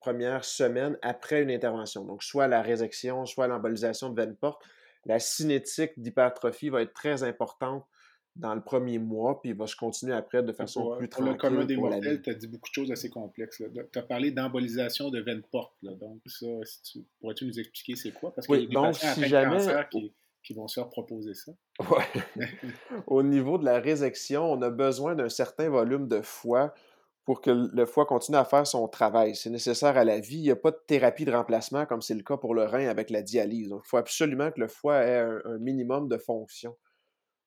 premières 0.00 0.44
semaines 0.44 0.98
après 1.02 1.42
une 1.42 1.50
intervention. 1.50 2.04
Donc 2.04 2.22
soit 2.22 2.48
la 2.48 2.60
résection, 2.60 3.24
soit 3.24 3.46
l'embolisation 3.46 4.10
de 4.10 4.20
veine 4.20 4.36
porte, 4.36 4.62
la 5.06 5.18
cinétique 5.18 5.92
d'hypertrophie 5.96 6.68
va 6.68 6.82
être 6.82 6.92
très 6.92 7.22
importante 7.22 7.84
dans 8.34 8.54
le 8.54 8.62
premier 8.62 8.98
mois, 8.98 9.40
puis 9.40 9.50
il 9.50 9.56
va 9.56 9.66
se 9.66 9.76
continuer 9.76 10.14
après 10.14 10.42
de 10.42 10.52
façon 10.52 10.96
plus 10.96 11.08
tranquille. 11.08 11.36
Pour 11.36 11.48
le 11.50 11.54
commun 11.54 11.64
des 11.66 11.76
mortels, 11.76 12.22
tu 12.22 12.30
as 12.30 12.34
dit 12.34 12.48
beaucoup 12.48 12.70
de 12.70 12.74
choses 12.74 12.90
assez 12.90 13.10
complexes. 13.10 13.62
Tu 13.92 13.98
as 13.98 14.02
parlé 14.02 14.30
d'embolisation 14.30 15.10
de 15.10 15.20
veine 15.20 15.42
porte. 15.50 15.74
Donc, 15.82 16.20
ça, 16.26 16.46
pourrais-tu 17.20 17.44
nous 17.44 17.60
expliquer 17.60 17.94
c'est 17.94 18.12
quoi? 18.12 18.34
Parce 18.34 18.48
a 18.48 18.56
des 18.56 18.66
donc, 18.68 18.94
si 18.94 19.24
jamais... 19.26 19.58
qui, 19.90 20.14
vont 20.52 20.66
se 20.66 20.80
faire 20.80 20.88
proposer 20.88 21.34
ça. 21.34 21.52
Ouais. 21.80 22.46
Au 23.06 23.22
niveau 23.22 23.58
de 23.58 23.64
la 23.64 23.78
résection, 23.78 24.50
on 24.50 24.60
a 24.62 24.70
besoin 24.70 25.14
d'un 25.14 25.28
certain 25.28 25.68
volume 25.68 26.08
de 26.08 26.20
foie 26.20 26.74
pour 27.24 27.40
que 27.40 27.50
le 27.50 27.86
foie 27.86 28.04
continue 28.04 28.38
à 28.38 28.44
faire 28.44 28.66
son 28.66 28.88
travail. 28.88 29.36
C'est 29.36 29.50
nécessaire 29.50 29.96
à 29.96 30.04
la 30.04 30.18
vie. 30.18 30.38
Il 30.38 30.42
n'y 30.42 30.50
a 30.50 30.56
pas 30.56 30.72
de 30.72 30.80
thérapie 30.86 31.24
de 31.24 31.32
remplacement 31.32 31.86
comme 31.86 32.02
c'est 32.02 32.14
le 32.14 32.22
cas 32.22 32.36
pour 32.36 32.54
le 32.54 32.64
rein 32.64 32.88
avec 32.88 33.10
la 33.10 33.22
dialyse. 33.22 33.68
Donc, 33.68 33.82
il 33.84 33.88
faut 33.88 33.96
absolument 33.96 34.50
que 34.50 34.60
le 34.60 34.66
foie 34.66 35.04
ait 35.04 35.20
un 35.20 35.58
minimum 35.58 36.08
de 36.08 36.18
fonction. 36.18 36.76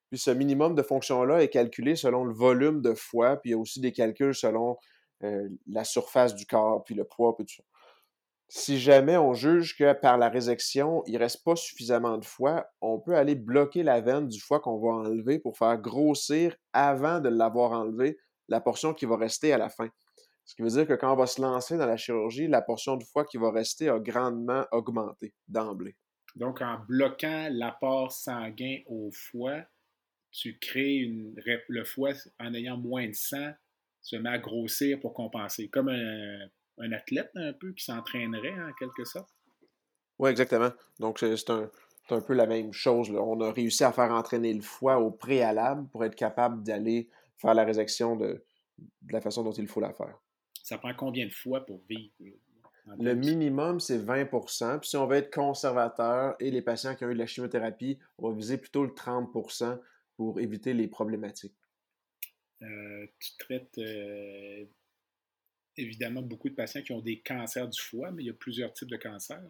Puis 0.09 0.19
ce 0.19 0.31
minimum 0.31 0.75
de 0.75 0.81
fonction-là 0.81 1.41
est 1.43 1.49
calculé 1.49 1.95
selon 1.95 2.23
le 2.23 2.33
volume 2.33 2.81
de 2.81 2.93
foie, 2.93 3.37
puis 3.37 3.49
il 3.49 3.53
y 3.53 3.55
a 3.55 3.57
aussi 3.57 3.81
des 3.81 3.91
calculs 3.91 4.35
selon 4.35 4.77
euh, 5.23 5.49
la 5.67 5.83
surface 5.83 6.35
du 6.35 6.45
corps, 6.45 6.83
puis 6.83 6.95
le 6.95 7.05
poids, 7.05 7.35
puis 7.35 7.45
tout 7.45 7.55
ça. 7.55 7.63
Si 8.47 8.79
jamais 8.79 9.17
on 9.17 9.33
juge 9.33 9.75
que 9.75 9.93
par 9.93 10.17
la 10.17 10.29
résection, 10.29 11.03
il 11.07 11.13
ne 11.13 11.19
reste 11.19 11.43
pas 11.43 11.55
suffisamment 11.55 12.17
de 12.17 12.25
foie, 12.25 12.67
on 12.79 12.99
peut 12.99 13.15
aller 13.15 13.35
bloquer 13.35 13.81
la 13.81 14.01
veine 14.01 14.27
du 14.27 14.39
foie 14.39 14.59
qu'on 14.59 14.79
va 14.79 14.89
enlever 14.89 15.39
pour 15.39 15.57
faire 15.57 15.77
grossir 15.77 16.55
avant 16.71 17.19
de 17.19 17.29
l'avoir 17.29 17.71
enlevé 17.71 18.17
la 18.47 18.61
portion 18.61 18.93
qui 18.93 19.05
va 19.05 19.17
rester 19.17 19.51
à 19.51 19.57
la 19.57 19.69
fin. 19.69 19.89
Ce 20.45 20.53
qui 20.53 20.61
veut 20.61 20.69
dire 20.69 20.85
que 20.85 20.93
quand 20.93 21.11
on 21.11 21.15
va 21.15 21.25
se 21.25 21.41
lancer 21.41 21.75
dans 21.75 21.87
la 21.87 21.97
chirurgie, 21.97 22.47
la 22.47 22.61
portion 22.61 22.97
de 22.97 23.03
foie 23.03 23.25
qui 23.25 23.37
va 23.37 23.51
rester 23.51 23.89
a 23.89 23.99
grandement 23.99 24.65
augmenté 24.71 25.33
d'emblée. 25.47 25.95
Donc, 26.35 26.61
en 26.61 26.77
bloquant 26.87 27.47
l'apport 27.49 28.11
sanguin 28.11 28.77
au 28.85 29.09
foie, 29.11 29.63
tu 30.31 30.59
crées 30.59 30.97
une, 30.97 31.33
le 31.69 31.85
foie 31.85 32.11
en 32.39 32.53
ayant 32.53 32.77
moins 32.77 33.07
de 33.07 33.13
sang, 33.13 33.53
se 34.01 34.17
met 34.17 34.29
à 34.29 34.37
grossir 34.37 34.99
pour 34.99 35.13
compenser, 35.13 35.69
comme 35.69 35.89
un, 35.89 36.47
athlète 36.91 37.31
un 37.35 37.53
peu 37.53 37.71
qui 37.73 37.83
s'entraînerait 37.83 38.59
en 38.61 38.73
quelque 38.79 39.05
sorte? 39.05 39.29
Oui, 40.19 40.29
exactement. 40.29 40.71
Donc, 40.99 41.19
c'est 41.19 41.49
un, 41.49 41.69
un, 42.09 42.21
peu 42.21 42.33
la 42.33 42.47
même 42.47 42.71
chose. 42.71 43.09
On 43.11 43.39
a 43.41 43.51
réussi 43.51 43.83
à 43.83 43.91
faire 43.91 44.11
entraîner 44.11 44.53
le 44.53 44.61
foie 44.61 44.99
au 44.99 45.11
préalable 45.11 45.87
pour 45.89 46.05
être 46.05 46.15
capable 46.15 46.63
d'aller 46.63 47.09
faire 47.37 47.53
la 47.53 47.65
résection 47.65 48.15
de, 48.15 48.45
de 48.77 49.13
la 49.13 49.21
façon 49.21 49.43
dont 49.43 49.51
il 49.51 49.67
faut 49.67 49.81
la 49.81 49.93
faire. 49.93 50.17
Ça 50.63 50.77
prend 50.77 50.93
combien 50.95 51.25
de 51.25 51.33
fois 51.33 51.65
pour 51.65 51.81
vivre? 51.89 52.13
Le 52.99 53.13
minimum, 53.13 53.79
c'est 53.79 53.97
20% 53.97 54.79
Puis 54.79 54.89
si 54.89 54.97
on 54.97 55.07
veut 55.07 55.17
être 55.17 55.33
conservateur 55.33 56.35
et 56.39 56.51
les 56.51 56.61
patients 56.61 56.95
qui 56.95 57.03
ont 57.03 57.09
eu 57.09 57.13
de 57.13 57.19
la 57.19 57.25
chimiothérapie, 57.25 57.97
on 58.19 58.29
va 58.29 58.35
viser 58.35 58.57
plutôt 58.57 58.83
le 58.83 58.91
30% 58.91 59.79
pour 60.17 60.39
éviter 60.39 60.73
les 60.73 60.87
problématiques. 60.87 61.55
Euh, 62.61 63.05
tu 63.19 63.37
traites 63.37 63.77
euh, 63.79 64.65
évidemment 65.77 66.21
beaucoup 66.21 66.49
de 66.49 66.55
patients 66.55 66.81
qui 66.81 66.91
ont 66.91 67.01
des 67.01 67.19
cancers 67.19 67.67
du 67.67 67.79
foie, 67.79 68.11
mais 68.11 68.23
il 68.23 68.27
y 68.27 68.29
a 68.29 68.33
plusieurs 68.33 68.73
types 68.73 68.89
de 68.89 68.97
cancers. 68.97 69.41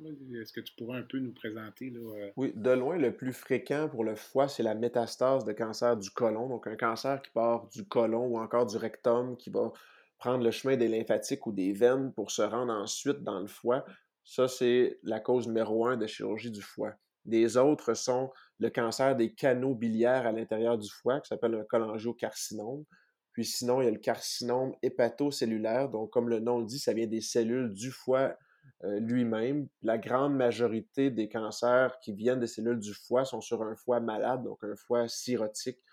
Est-ce 0.42 0.54
que 0.54 0.62
tu 0.62 0.74
pourrais 0.76 1.00
un 1.00 1.04
peu 1.04 1.20
nous 1.20 1.34
présenter? 1.34 1.90
Là, 1.90 2.00
euh? 2.00 2.32
Oui, 2.36 2.54
de 2.56 2.72
loin, 2.72 2.98
le 2.98 3.16
plus 3.16 3.34
fréquent 3.34 3.90
pour 3.90 4.04
le 4.04 4.16
foie, 4.16 4.48
c'est 4.48 4.64
la 4.64 4.76
métastase 4.76 5.46
de 5.46 5.54
cancer 5.54 5.98
du 5.98 6.10
côlon. 6.10 6.48
Donc, 6.48 6.68
un 6.68 6.76
cancer 6.76 7.22
qui 7.22 7.32
part 7.32 7.68
du 7.70 7.86
côlon 7.86 8.26
ou 8.28 8.40
encore 8.40 8.66
du 8.66 8.78
rectum, 8.78 9.38
qui 9.38 9.50
va 9.50 9.72
prendre 10.18 10.44
le 10.44 10.52
chemin 10.52 10.78
des 10.78 10.88
lymphatiques 10.88 11.46
ou 11.48 11.52
des 11.52 11.74
veines 11.74 12.14
pour 12.14 12.32
se 12.32 12.42
rendre 12.42 12.74
ensuite 12.74 13.24
dans 13.24 13.40
le 13.40 13.48
foie. 13.48 13.86
Ça, 14.24 14.48
c'est 14.48 15.00
la 15.04 15.20
cause 15.20 15.48
numéro 15.48 15.86
un 15.86 15.98
de 15.98 16.08
chirurgie 16.08 16.52
du 16.52 16.62
foie. 16.62 16.94
Les 17.26 17.58
autres 17.58 17.94
sont 17.96 18.32
le 18.60 18.70
cancer 18.70 19.16
des 19.16 19.34
canaux 19.34 19.76
biliaires 19.76 20.26
à 20.26 20.32
l'intérieur 20.32 20.78
du 20.78 20.90
foie, 20.90 21.20
qui 21.20 21.28
s'appelle 21.28 21.56
un 21.56 21.64
cholangiocarcinome. 21.64 22.86
Puis 23.36 23.44
sinon, 23.44 23.82
il 23.82 23.86
y 23.86 23.88
a 23.90 23.92
le 23.92 24.00
carcinome 24.00 24.74
hépatocellulaire. 24.82 25.90
Donc, 25.90 26.10
comme 26.10 26.30
le 26.30 26.40
nom 26.40 26.60
le 26.60 26.66
dit, 26.66 26.80
ça 26.80 26.94
vient 26.94 27.06
des 27.06 27.20
cellules 27.20 27.74
du 27.74 27.92
foie 27.92 28.38
euh, 28.86 28.98
lui-même. 29.02 29.68
La 29.82 29.98
grande 29.98 30.38
majorité 30.38 31.12
des 31.12 31.28
cancers 31.28 32.00
qui 32.00 32.14
viennent 32.14 32.40
des 32.40 32.48
cellules 32.48 32.80
du 32.80 32.94
foie 32.94 33.26
sont 33.26 33.42
sur 33.42 33.62
un 33.62 33.76
foie 33.76 34.00
malade, 34.00 34.44
donc 34.44 34.64
un 34.64 34.78
foie 34.78 35.10
cirrhotique, 35.10 35.84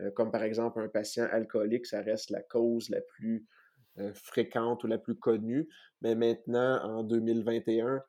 euh, 0.00 0.10
comme 0.10 0.32
par 0.32 0.42
exemple 0.42 0.80
un 0.80 0.88
patient 0.88 1.28
alcoolique, 1.30 1.86
ça 1.86 2.00
reste 2.00 2.30
la 2.30 2.42
cause 2.42 2.90
la 2.90 3.00
plus 3.00 3.46
euh, 3.98 4.12
fréquente 4.14 4.82
ou 4.82 4.88
la 4.88 4.98
plus 4.98 5.14
connue. 5.14 5.68
Mais 6.02 6.16
maintenant, 6.16 6.82
en 6.82 7.04
2021, 7.04 8.02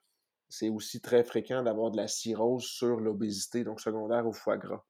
c'est 0.50 0.70
aussi 0.70 1.00
très 1.00 1.24
fréquent 1.24 1.62
d'avoir 1.62 1.92
de 1.92 1.98
la 1.98 2.08
cirrhose 2.08 2.66
sur 2.66 3.00
l'obésité, 3.00 3.64
donc 3.64 3.82
secondaire 3.82 4.26
au 4.26 4.34
foie 4.34 4.58
gras. 4.58 4.84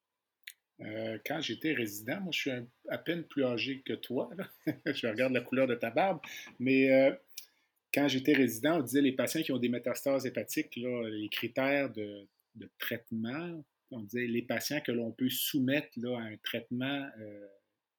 Euh, 0.81 1.17
quand 1.25 1.41
j'étais 1.41 1.73
résident, 1.73 2.21
moi 2.21 2.31
je 2.31 2.39
suis 2.39 2.51
à 2.89 2.97
peine 2.97 3.23
plus 3.23 3.43
âgé 3.43 3.81
que 3.81 3.93
toi, 3.93 4.29
je 4.85 5.07
regarde 5.07 5.33
la 5.33 5.41
couleur 5.41 5.67
de 5.67 5.75
ta 5.75 5.89
barbe, 5.89 6.19
mais 6.57 6.89
euh, 6.91 7.13
quand 7.93 8.07
j'étais 8.07 8.33
résident, 8.33 8.79
on 8.79 8.83
disait 8.83 9.01
les 9.01 9.11
patients 9.11 9.41
qui 9.41 9.51
ont 9.51 9.57
des 9.57 9.69
métastases 9.69 10.25
hépatiques, 10.25 10.75
les 10.75 11.29
critères 11.29 11.91
de, 11.91 12.27
traitement, 12.77 13.63
on 13.91 14.01
disait 14.01 14.27
les 14.27 14.41
patients 14.41 14.79
que 14.79 14.91
l'on 14.91 15.11
peut 15.11 15.29
soumettre 15.29 15.89
à 16.05 16.19
un 16.19 16.37
traitement 16.43 17.09
euh, 17.19 17.47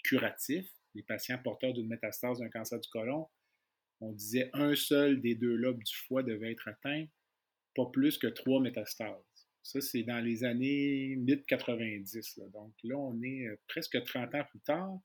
curatif, 0.02 0.66
les 0.94 1.02
patients 1.02 1.38
porteurs 1.38 1.74
d'une 1.74 1.88
métastase 1.88 2.38
d'un 2.38 2.48
cancer 2.48 2.80
du 2.80 2.88
côlon, 2.88 3.26
on 4.00 4.12
disait 4.12 4.48
un 4.54 4.74
seul 4.74 5.20
des 5.20 5.34
deux 5.34 5.54
lobes 5.54 5.82
du 5.82 5.94
foie 5.94 6.22
devait 6.22 6.52
être 6.52 6.68
atteint, 6.68 7.04
pas 7.74 7.86
plus 7.92 8.16
que 8.16 8.26
trois 8.26 8.60
métastases. 8.60 9.29
Ça, 9.62 9.80
c'est 9.80 10.02
dans 10.02 10.20
les 10.20 10.44
années 10.44 11.16
mid-90. 11.16 12.50
Donc 12.50 12.74
là, 12.82 12.96
on 12.96 13.20
est 13.22 13.46
euh, 13.46 13.56
presque 13.68 14.02
30 14.02 14.34
ans 14.34 14.44
plus 14.48 14.60
tard. 14.60 14.98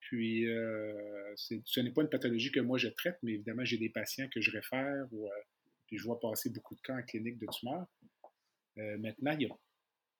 Puis, 0.00 0.46
euh, 0.48 1.34
ce 1.34 1.80
n'est 1.80 1.90
pas 1.90 2.02
une 2.02 2.08
pathologie 2.08 2.52
que 2.52 2.60
moi 2.60 2.78
je 2.78 2.88
traite, 2.88 3.18
mais 3.22 3.32
évidemment, 3.32 3.64
j'ai 3.64 3.78
des 3.78 3.88
patients 3.88 4.28
que 4.32 4.40
je 4.40 4.52
réfère 4.52 5.06
ou 5.10 5.26
euh, 5.26 5.30
puis 5.86 5.98
je 5.98 6.04
vois 6.04 6.20
passer 6.20 6.50
beaucoup 6.50 6.76
de 6.76 6.80
cas 6.80 6.94
en 6.94 7.02
clinique 7.02 7.38
de 7.38 7.46
tumeurs. 7.52 7.86
maintenant, 8.76 9.32
il 9.32 9.42
y 9.42 9.50
a 9.50 9.56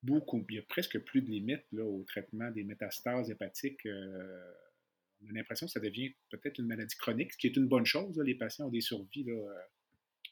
beaucoup, 0.03 0.45
il 0.49 0.57
y 0.57 0.59
a 0.59 0.63
presque 0.63 0.99
plus 1.01 1.23
de 1.23 1.31
limites 1.31 1.67
là, 1.73 1.85
au 1.85 2.05
traitement 2.05 2.51
des 2.51 2.65
métastases 2.65 3.31
hépatiques. 3.31 3.85
on 3.85 5.29
a 5.29 5.33
l'impression 5.33 5.67
que 5.67 5.73
ça 5.73 5.81
devient 5.81 6.15
peut-être 6.31 6.59
une 6.59 6.67
maladie 6.67 6.97
chronique, 6.97 7.33
ce 7.33 7.39
qui 7.39 7.49
est 7.49 7.57
une 7.57 7.67
bonne 7.67 7.87
chose. 7.87 8.17
Les 8.25 8.37
patients 8.37 8.67
ont 8.67 8.71
des 8.71 8.81
survies 8.81 9.25
là, 9.25 9.35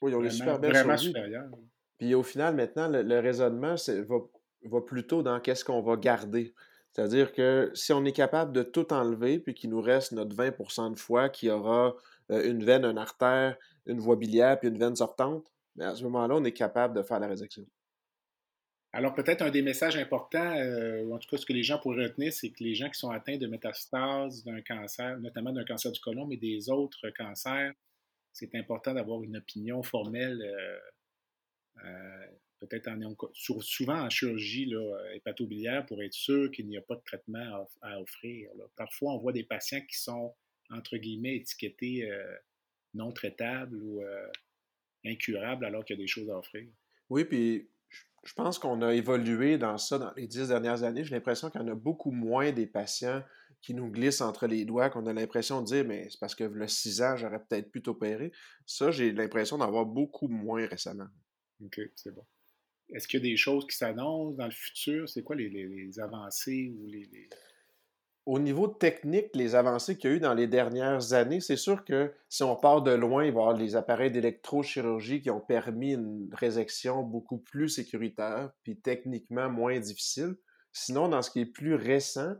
oui, 0.01 0.11
ils 0.11 0.15
ont 0.15 0.19
vraiment, 0.19 0.31
super 0.31 0.59
vraiment 0.59 0.97
supérieures. 0.97 1.51
Puis 1.97 2.13
au 2.15 2.23
final, 2.23 2.55
maintenant, 2.55 2.87
le, 2.89 3.19
raisonnement 3.19 3.75
va, 4.63 4.81
plutôt 4.81 5.23
dans 5.23 5.39
qu'est-ce 5.39 5.63
qu'on 5.63 5.81
va 5.81 5.95
garder. 5.95 6.53
C'est-à-dire 6.91 7.33
que 7.33 7.71
si 7.73 7.93
on 7.93 8.05
est 8.05 8.13
capable 8.13 8.53
de 8.53 8.63
tout 8.63 8.93
enlever, 8.93 9.39
puis 9.39 9.53
qu'il 9.53 9.69
nous 9.69 9.81
reste 9.81 10.11
notre 10.13 10.35
20% 10.35 10.93
de 10.93 10.99
foie 10.99 11.29
qui 11.29 11.49
aura 11.49 11.95
euh, 12.31 12.49
une 12.49 12.63
veine, 12.63 12.85
une 12.85 12.97
artère, 12.97 13.57
une 13.85 13.99
voie 13.99 14.15
biliaire, 14.15 14.59
puis 14.59 14.69
une 14.69 14.77
veine 14.77 14.95
sortante, 14.95 15.51
bien 15.75 15.89
à 15.89 15.95
ce 15.95 16.03
moment-là, 16.03 16.35
on 16.35 16.43
est 16.43 16.53
capable 16.53 16.95
de 16.95 17.03
faire 17.03 17.19
la 17.19 17.27
résection. 17.27 17.65
Alors 18.95 19.13
peut-être 19.13 19.41
un 19.41 19.51
des 19.51 19.61
messages 19.61 19.97
importants, 19.97 20.55
euh, 20.55 21.03
ou 21.03 21.13
en 21.13 21.19
tout 21.19 21.27
cas 21.29 21.35
ce 21.35 21.45
que 21.45 21.51
les 21.51 21.63
gens 21.63 21.77
pourraient 21.79 22.05
retenir, 22.05 22.31
c'est 22.31 22.49
que 22.49 22.63
les 22.63 22.75
gens 22.75 22.89
qui 22.89 22.97
sont 22.97 23.09
atteints 23.09 23.37
de 23.37 23.45
métastases 23.45 24.45
d'un 24.45 24.61
cancer, 24.61 25.19
notamment 25.19 25.51
d'un 25.51 25.65
cancer 25.65 25.91
du 25.91 25.99
côlon, 25.99 26.25
mais 26.25 26.37
des 26.37 26.69
autres 26.69 27.09
cancers, 27.09 27.73
c'est 28.31 28.55
important 28.55 28.93
d'avoir 28.93 29.21
une 29.21 29.35
opinion 29.35 29.83
formelle 29.83 30.41
euh, 30.41 30.77
peut-être 32.59 32.87
en 32.87 33.15
souvent 33.33 34.01
en 34.01 34.09
chirurgie 34.09 34.65
là, 34.65 34.97
hépatobiliaire 35.13 35.85
pour 35.85 36.01
être 36.01 36.13
sûr 36.13 36.51
qu'il 36.51 36.67
n'y 36.67 36.77
a 36.77 36.81
pas 36.81 36.95
de 36.95 37.03
traitement 37.05 37.67
à, 37.81 37.99
offrir. 37.99 38.49
Parfois, 38.75 39.13
on 39.13 39.19
voit 39.19 39.33
des 39.33 39.43
patients 39.43 39.81
qui 39.81 39.99
sont, 39.99 40.33
entre 40.69 40.97
guillemets, 40.97 41.35
étiquetés 41.37 42.09
euh, 42.09 42.35
non 42.93 43.11
traitables 43.11 43.75
ou 43.75 44.01
euh, 44.01 44.27
incurables 45.05 45.65
alors 45.65 45.83
qu'il 45.85 45.97
y 45.97 45.99
a 45.99 46.03
des 46.03 46.07
choses 46.07 46.29
à 46.29 46.37
offrir. 46.37 46.67
Oui, 47.09 47.25
puis 47.25 47.69
je 48.23 48.33
pense 48.33 48.57
qu'on 48.57 48.81
a 48.81 48.93
évolué 48.93 49.57
dans 49.57 49.77
ça 49.77 49.99
dans 49.99 50.13
les 50.15 50.27
dix 50.27 50.47
dernières 50.47 50.83
années. 50.83 51.03
J'ai 51.03 51.13
l'impression 51.13 51.49
qu'il 51.49 51.61
y 51.61 51.63
en 51.63 51.67
a 51.67 51.75
beaucoup 51.75 52.11
moins 52.11 52.51
des 52.51 52.65
patients 52.65 53.23
qui 53.61 53.73
nous 53.73 53.89
glissent 53.89 54.21
entre 54.21 54.47
les 54.47 54.65
doigts, 54.65 54.89
qu'on 54.89 55.05
a 55.07 55.13
l'impression 55.13 55.61
de 55.61 55.65
dire, 55.65 55.85
mais 55.85 56.07
c'est 56.09 56.19
parce 56.19 56.35
que 56.35 56.43
le 56.43 56.67
six 56.67 57.01
ans, 57.01 57.15
j'aurais 57.15 57.39
peut-être 57.39 57.71
pu 57.71 57.81
t'opérer. 57.81 58.31
Ça, 58.65 58.91
j'ai 58.91 59.11
l'impression 59.11 59.57
d'avoir 59.57 59.85
beaucoup 59.85 60.27
moins 60.27 60.67
récemment. 60.67 61.07
OK, 61.63 61.79
c'est 61.95 62.13
bon. 62.13 62.25
Est-ce 62.93 63.07
qu'il 63.07 63.19
y 63.19 63.23
a 63.27 63.31
des 63.31 63.37
choses 63.37 63.65
qui 63.65 63.75
s'annoncent 63.75 64.35
dans 64.35 64.45
le 64.45 64.51
futur? 64.51 65.09
C'est 65.09 65.23
quoi 65.23 65.35
les, 65.35 65.99
avancées 65.99 66.71
ou 66.77 66.87
les, 66.87 67.09
Au 68.25 68.37
niveau 68.39 68.67
technique, 68.67 69.29
les 69.33 69.55
avancées 69.55 69.97
qu'il 69.97 70.09
y 70.09 70.13
a 70.13 70.15
eu 70.17 70.19
dans 70.19 70.33
les 70.33 70.47
dernières 70.47 71.13
années, 71.13 71.41
c'est 71.41 71.55
sûr 71.55 71.83
que 71.83 72.13
si 72.29 72.43
on 72.43 72.55
part 72.55 72.83
de 72.83 72.91
loin, 72.91 73.25
il 73.25 73.31
va 73.31 73.39
y 73.39 73.43
avoir 73.43 73.57
les 73.57 73.75
appareils 73.75 74.11
d'électrochirurgie 74.11 75.21
qui 75.21 75.31
ont 75.31 75.41
permis 75.41 75.93
une 75.93 76.29
résection 76.33 77.01
beaucoup 77.01 77.39
plus 77.39 77.69
sécuritaire, 77.69 78.51
puis 78.63 78.79
techniquement 78.79 79.49
moins 79.49 79.79
difficile. 79.79 80.35
Sinon, 80.71 81.07
dans 81.07 81.21
ce 81.21 81.31
qui 81.31 81.39
est 81.39 81.45
plus 81.45 81.73
récent, 81.73 82.35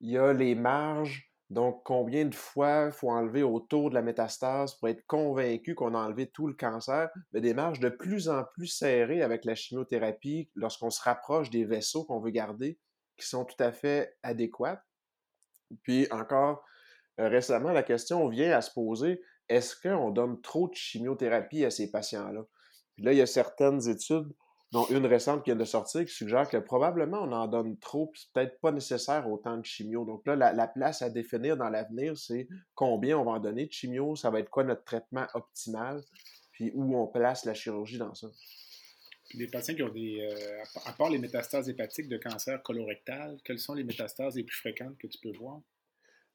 il 0.00 0.10
y 0.10 0.18
a 0.18 0.32
les 0.32 0.54
marges 0.54 1.32
donc, 1.48 1.82
combien 1.84 2.24
de 2.24 2.34
fois 2.34 2.90
faut 2.90 3.10
enlever 3.10 3.44
autour 3.44 3.90
de 3.90 3.94
la 3.94 4.02
métastase 4.02 4.74
pour 4.74 4.88
être 4.88 5.06
convaincu 5.06 5.76
qu'on 5.76 5.94
a 5.94 5.98
enlevé 5.98 6.26
tout 6.26 6.48
le 6.48 6.54
cancer? 6.54 7.08
Des 7.32 7.54
marges 7.54 7.78
de 7.78 7.88
plus 7.88 8.28
en 8.28 8.42
plus 8.42 8.66
serrées 8.66 9.22
avec 9.22 9.44
la 9.44 9.54
chimiothérapie 9.54 10.50
lorsqu'on 10.56 10.90
se 10.90 11.00
rapproche 11.00 11.50
des 11.50 11.64
vaisseaux 11.64 12.04
qu'on 12.04 12.18
veut 12.18 12.30
garder, 12.30 12.78
qui 13.16 13.28
sont 13.28 13.44
tout 13.44 13.62
à 13.62 13.70
fait 13.70 14.16
adéquats. 14.24 14.82
Puis 15.84 16.08
encore 16.10 16.64
euh, 17.20 17.28
récemment, 17.28 17.72
la 17.72 17.84
question 17.84 18.28
vient 18.28 18.50
à 18.50 18.60
se 18.60 18.72
poser, 18.72 19.22
est-ce 19.48 19.76
qu'on 19.80 20.10
donne 20.10 20.40
trop 20.40 20.68
de 20.68 20.74
chimiothérapie 20.74 21.64
à 21.64 21.70
ces 21.70 21.92
patients-là? 21.92 22.42
Puis 22.96 23.04
là, 23.04 23.12
il 23.12 23.18
y 23.18 23.22
a 23.22 23.26
certaines 23.26 23.88
études 23.88 24.32
dont 24.72 24.86
une 24.88 25.06
récente 25.06 25.44
qui 25.44 25.50
vient 25.50 25.58
de 25.58 25.64
sortir 25.64 26.04
qui 26.04 26.12
suggère 26.12 26.48
que 26.48 26.56
probablement 26.56 27.22
on 27.22 27.32
en 27.32 27.46
donne 27.46 27.78
trop, 27.78 28.08
puis 28.08 28.28
peut-être 28.32 28.60
pas 28.60 28.72
nécessaire 28.72 29.28
autant 29.30 29.56
de 29.56 29.64
chimio. 29.64 30.04
Donc 30.04 30.26
là, 30.26 30.34
la, 30.36 30.66
place 30.66 31.02
à 31.02 31.10
définir 31.10 31.56
dans 31.56 31.68
l'avenir, 31.68 32.16
c'est 32.16 32.48
combien 32.74 33.18
on 33.18 33.24
va 33.24 33.32
en 33.32 33.40
donner 33.40 33.66
de 33.66 33.72
chimio, 33.72 34.16
ça 34.16 34.30
va 34.30 34.40
être 34.40 34.50
quoi 34.50 34.64
notre 34.64 34.84
traitement 34.84 35.26
optimal, 35.34 36.02
puis 36.52 36.72
où 36.74 36.96
on 36.98 37.06
place 37.06 37.44
la 37.44 37.54
chirurgie 37.54 37.98
dans 37.98 38.14
ça. 38.14 38.26
les 39.34 39.46
patients 39.46 39.74
qui 39.74 39.82
ont 39.82 39.92
des. 39.92 40.20
Euh, 40.20 40.64
à 40.84 40.92
part 40.92 41.10
les 41.10 41.18
métastases 41.18 41.68
hépatiques 41.68 42.08
de 42.08 42.16
cancer 42.16 42.60
colorectal, 42.62 43.38
quelles 43.44 43.60
sont 43.60 43.74
les 43.74 43.84
métastases 43.84 44.34
les 44.34 44.44
plus 44.44 44.56
fréquentes 44.56 44.98
que 44.98 45.06
tu 45.06 45.18
peux 45.22 45.36
voir? 45.38 45.60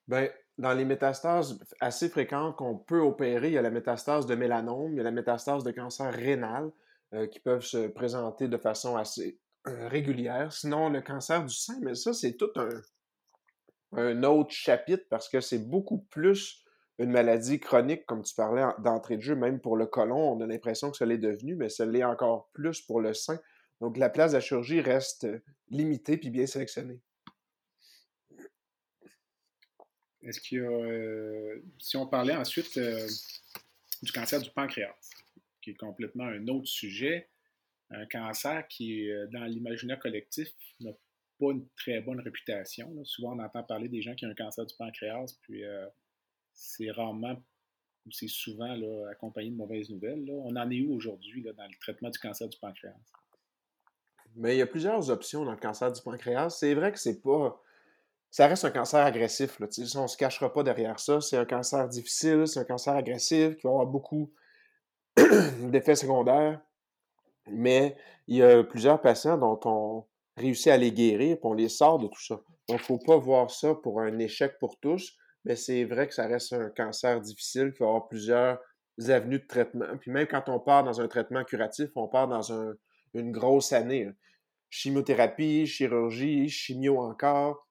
Bien, 0.08 0.30
dans 0.58 0.74
les 0.74 0.86
métastases 0.86 1.60
assez 1.80 2.10
fréquentes 2.10 2.56
qu'on 2.56 2.78
peut 2.78 3.02
opérer, 3.02 3.48
il 3.48 3.54
y 3.54 3.58
a 3.58 3.62
la 3.62 3.70
métastase 3.70 4.26
de 4.26 4.36
mélanome, 4.36 4.94
il 4.94 4.98
y 4.98 5.00
a 5.00 5.04
la 5.04 5.12
métastase 5.12 5.64
de 5.64 5.72
cancer 5.72 6.14
rénal. 6.14 6.72
Euh, 7.14 7.28
qui 7.28 7.42
peuvent 7.42 7.66
se 7.66 7.88
présenter 7.88 8.48
de 8.48 8.56
façon 8.56 8.96
assez 8.96 9.38
euh, 9.68 9.90
régulière. 9.90 10.54
Sinon, 10.54 10.88
le 10.88 11.02
cancer 11.02 11.44
du 11.44 11.54
sein, 11.54 11.78
mais 11.82 11.94
ça, 11.94 12.14
c'est 12.14 12.38
tout 12.38 12.52
un, 13.92 14.24
autre 14.24 14.52
chapitre 14.52 15.04
parce 15.10 15.28
que 15.28 15.42
c'est 15.42 15.60
beaucoup 15.60 15.98
plus 16.10 16.64
une 17.00 17.12
maladie 17.12 17.60
chronique, 17.60 18.06
comme 18.06 18.24
tu 18.24 18.34
parlais 18.34 18.64
d'entrée 18.80 19.18
de 19.18 19.22
jeu, 19.22 19.36
même 19.36 19.60
pour 19.60 19.76
le 19.76 19.88
côlon, 19.88 20.32
on 20.32 20.40
a 20.40 20.48
l'impression 20.48 20.90
que 20.90 20.96
ça 20.96 21.06
l'est 21.06 21.18
devenu, 21.18 21.56
mais 21.56 21.68
ça 21.68 21.86
l'est 21.86 22.06
encore 22.06 22.50
plus 22.54 22.80
pour 22.80 23.02
le 23.02 23.14
sein. 23.14 23.38
Donc 23.82 23.98
la 23.98 24.10
place 24.10 24.32
de 24.32 24.38
la 24.38 24.42
chirurgie 24.42 24.80
reste 24.80 25.26
euh, 25.26 25.44
limitée 25.70 26.16
puis 26.16 26.30
bien 26.30 26.46
sélectionnée. 26.46 27.02
Est-ce 30.22 30.40
qu'il 30.40 30.60
y 30.60 30.62
a. 30.62 31.56
si 31.78 31.98
on 31.98 32.08
parlait 32.08 32.38
ensuite 32.38 32.80
du 34.02 34.12
cancer 34.14 34.40
du 34.40 34.52
pancréas, 34.52 34.96
qui 35.62 35.72
est 35.72 35.76
complètement 35.76 36.26
un 36.26 36.48
autre 36.48 36.68
sujet. 36.68 37.30
un 37.92 38.06
cancer 38.06 38.68
qui, 38.68 39.10
dans 39.32 39.46
l'imaginaire 39.46 40.00
collectif, 40.00 40.50
n'a 40.80 40.92
pas 41.40 41.52
une 41.52 41.68
très 41.76 42.02
bonne 42.02 42.20
réputation. 42.20 42.90
Souvent, 43.04 43.36
on 43.36 43.40
entend 43.40 43.64
parler 43.64 43.90
des 43.90 44.02
gens 44.02 44.16
qui 44.16 44.26
ont 44.26 44.30
un 44.30 44.36
cancer 44.36 44.66
du 44.66 44.76
pancréas, 44.76 45.38
puis 45.42 45.64
c'est 46.54 46.92
rarement 46.92 47.42
ou 48.06 48.12
c'est 48.12 48.28
souvent 48.28 48.76
accompagné 49.12 49.52
de 49.52 49.56
mauvaises 49.56 49.90
nouvelles. 49.90 50.26
On 50.30 50.56
en 50.56 50.70
est 50.72 50.82
où 50.82 50.94
aujourd'hui 50.96 51.44
dans 51.44 51.52
le 51.52 51.80
traitement 51.80 52.10
du 52.10 52.20
cancer 52.20 52.48
du 52.50 52.58
pancréas? 52.58 52.96
Mais 54.36 54.56
il 54.56 54.60
y 54.60 54.62
a 54.62 54.68
plusieurs 54.68 55.10
options 55.10 55.44
dans 55.44 55.52
le 55.52 55.58
cancer 55.58 55.92
du 55.92 56.02
pancréas. 56.02 56.50
C'est 56.52 56.74
vrai 56.74 56.92
que 56.92 57.00
c'est 57.00 57.22
pas. 57.22 57.62
Ça 58.30 58.48
reste 58.48 58.64
un 58.64 58.72
cancer 58.72 59.02
agressif. 59.02 59.60
On 59.60 60.04
ne 60.04 60.08
se 60.08 60.16
cachera 60.16 60.54
pas 60.54 60.64
derrière 60.64 61.00
ça. 61.00 61.20
C'est 61.20 61.36
un 61.36 61.46
cancer 61.46 61.88
difficile, 61.90 62.48
c'est 62.48 62.62
un 62.62 62.64
cancer 62.64 62.94
agressif 62.94 63.58
qui 63.58 63.64
va 63.64 63.72
avoir 63.72 63.88
beaucoup 63.88 64.34
d'effets 65.70 65.96
secondaires. 65.96 66.62
Mais 67.48 67.96
il 68.28 68.38
y 68.38 68.44
a 68.44 68.64
plusieurs 68.64 69.02
patients 69.02 69.38
dont 69.38 69.60
on 69.66 70.06
réussit 70.38 70.68
à 70.68 70.78
les 70.78 70.92
guérir, 70.92 71.38
et 71.38 71.40
on 71.44 71.54
les 71.54 71.70
sort 71.70 72.00
de 72.00 72.08
tout 72.08 72.22
ça. 72.22 72.36
Donc, 72.36 72.46
il 72.70 72.74
ne 72.76 72.80
faut 72.80 73.00
pas 73.00 73.18
voir 73.18 73.52
ça 73.52 73.76
pour 73.76 74.00
un 74.00 74.18
échec 74.20 74.58
pour 74.60 74.80
tous 74.80 75.18
mais 75.46 75.56
c'est 75.56 75.84
vrai 75.86 76.08
que 76.08 76.14
ça 76.14 76.28
reste 76.28 76.54
un 76.54 76.70
cancer 76.70 77.20
difficile, 77.20 77.72
qu'il 77.72 77.80
va 77.80 77.88
avoir 77.88 78.08
plusieurs 78.08 78.60
avenues 79.08 79.40
de 79.40 79.48
traitement. 79.48 79.98
Puis 79.98 80.12
même 80.12 80.28
quand 80.28 80.44
on 80.48 80.60
part 80.60 80.84
dans 80.84 81.02
un 81.02 81.08
traitement 81.08 81.44
curatif, 81.44 81.90
on 81.96 82.08
part 82.08 82.28
dans 82.28 82.76
une 83.14 83.32
grosse 83.32 83.74
année. 83.74 84.06
Hein. 84.06 84.16
Chimiothérapie, 84.70 85.66
chirurgie, 85.66 86.48
chimio 86.50 87.00
encore. 87.00 87.68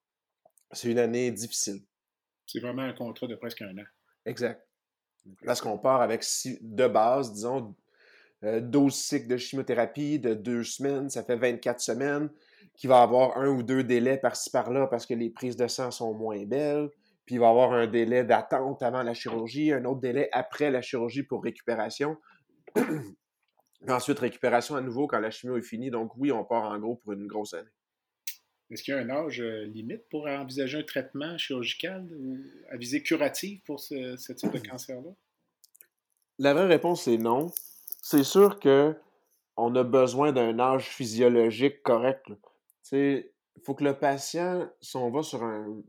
C'est 0.73 0.90
une 0.90 0.99
année 0.99 1.30
difficile. 1.30 1.80
C'est 2.47 2.61
vraiment 2.61 2.82
un 2.82 2.92
contrat 2.92 3.26
de 3.26 3.37
presque 3.37 3.62
un 3.62 3.78
an. 3.78 3.85
Exact. 4.26 4.66
Parce 5.44 5.60
qu'on 5.60 5.78
part 5.78 6.00
avec 6.00 6.24
de 6.60 6.86
base, 6.88 7.32
disons, 7.32 7.74
12 8.42 8.44
euh, 8.44 8.88
cycles 8.90 9.28
de 9.28 9.36
chimiothérapie 9.36 10.18
de 10.18 10.34
deux 10.34 10.64
semaines, 10.64 11.10
ça 11.10 11.22
fait 11.22 11.36
24 11.36 11.80
semaines, 11.80 12.30
qui 12.74 12.86
va 12.86 13.02
avoir 13.02 13.36
un 13.36 13.48
ou 13.48 13.62
deux 13.62 13.84
délais 13.84 14.16
par-ci 14.16 14.50
par-là 14.50 14.86
parce 14.86 15.04
que 15.04 15.14
les 15.14 15.30
prises 15.30 15.56
de 15.56 15.66
sang 15.66 15.90
sont 15.90 16.14
moins 16.14 16.44
belles 16.46 16.88
puis 17.30 17.36
il 17.36 17.38
va 17.38 17.50
avoir 17.50 17.72
un 17.72 17.86
délai 17.86 18.24
d'attente 18.24 18.82
avant 18.82 19.04
la 19.04 19.14
chirurgie, 19.14 19.72
un 19.72 19.84
autre 19.84 20.00
délai 20.00 20.28
après 20.32 20.68
la 20.68 20.82
chirurgie 20.82 21.22
pour 21.22 21.44
récupération. 21.44 22.16
ensuite, 23.88 24.18
récupération 24.18 24.74
à 24.74 24.80
nouveau 24.80 25.06
quand 25.06 25.20
la 25.20 25.30
chimio 25.30 25.56
est 25.56 25.62
finie. 25.62 25.92
Donc 25.92 26.10
oui, 26.16 26.32
on 26.32 26.44
part 26.44 26.64
en 26.64 26.76
gros 26.80 26.96
pour 26.96 27.12
une 27.12 27.28
grosse 27.28 27.54
année. 27.54 27.70
Est-ce 28.70 28.82
qu'il 28.82 28.94
y 28.94 28.96
a 28.96 29.00
un 29.00 29.10
âge 29.10 29.40
euh, 29.40 29.64
limite 29.64 30.08
pour 30.08 30.26
envisager 30.26 30.78
un 30.78 30.82
traitement 30.82 31.36
chirurgical 31.38 32.06
ou 32.12 32.38
à 32.70 32.76
visée 32.76 33.02
curative 33.02 33.60
pour 33.64 33.80
ce, 33.80 34.32
type 34.32 34.52
de 34.52 34.58
cancer-là? 34.58 35.10
La 36.38 36.54
vraie 36.54 36.66
réponse 36.66 37.08
est 37.08 37.18
non. 37.18 37.50
C'est 38.02 38.24
sûr 38.24 38.60
que 38.60 38.94
on 39.56 39.74
a 39.74 39.82
besoin 39.82 40.32
d'un 40.32 40.58
âge 40.58 40.88
physiologique 40.88 41.82
correct. 41.82 42.24
Il 42.92 43.24
faut 43.64 43.74
que 43.74 43.84
le 43.84 43.98
patient, 43.98 44.70
si 44.80 44.96
on 44.96 45.10
va 45.10 45.22
sur 45.22 45.42
un, 45.42 45.82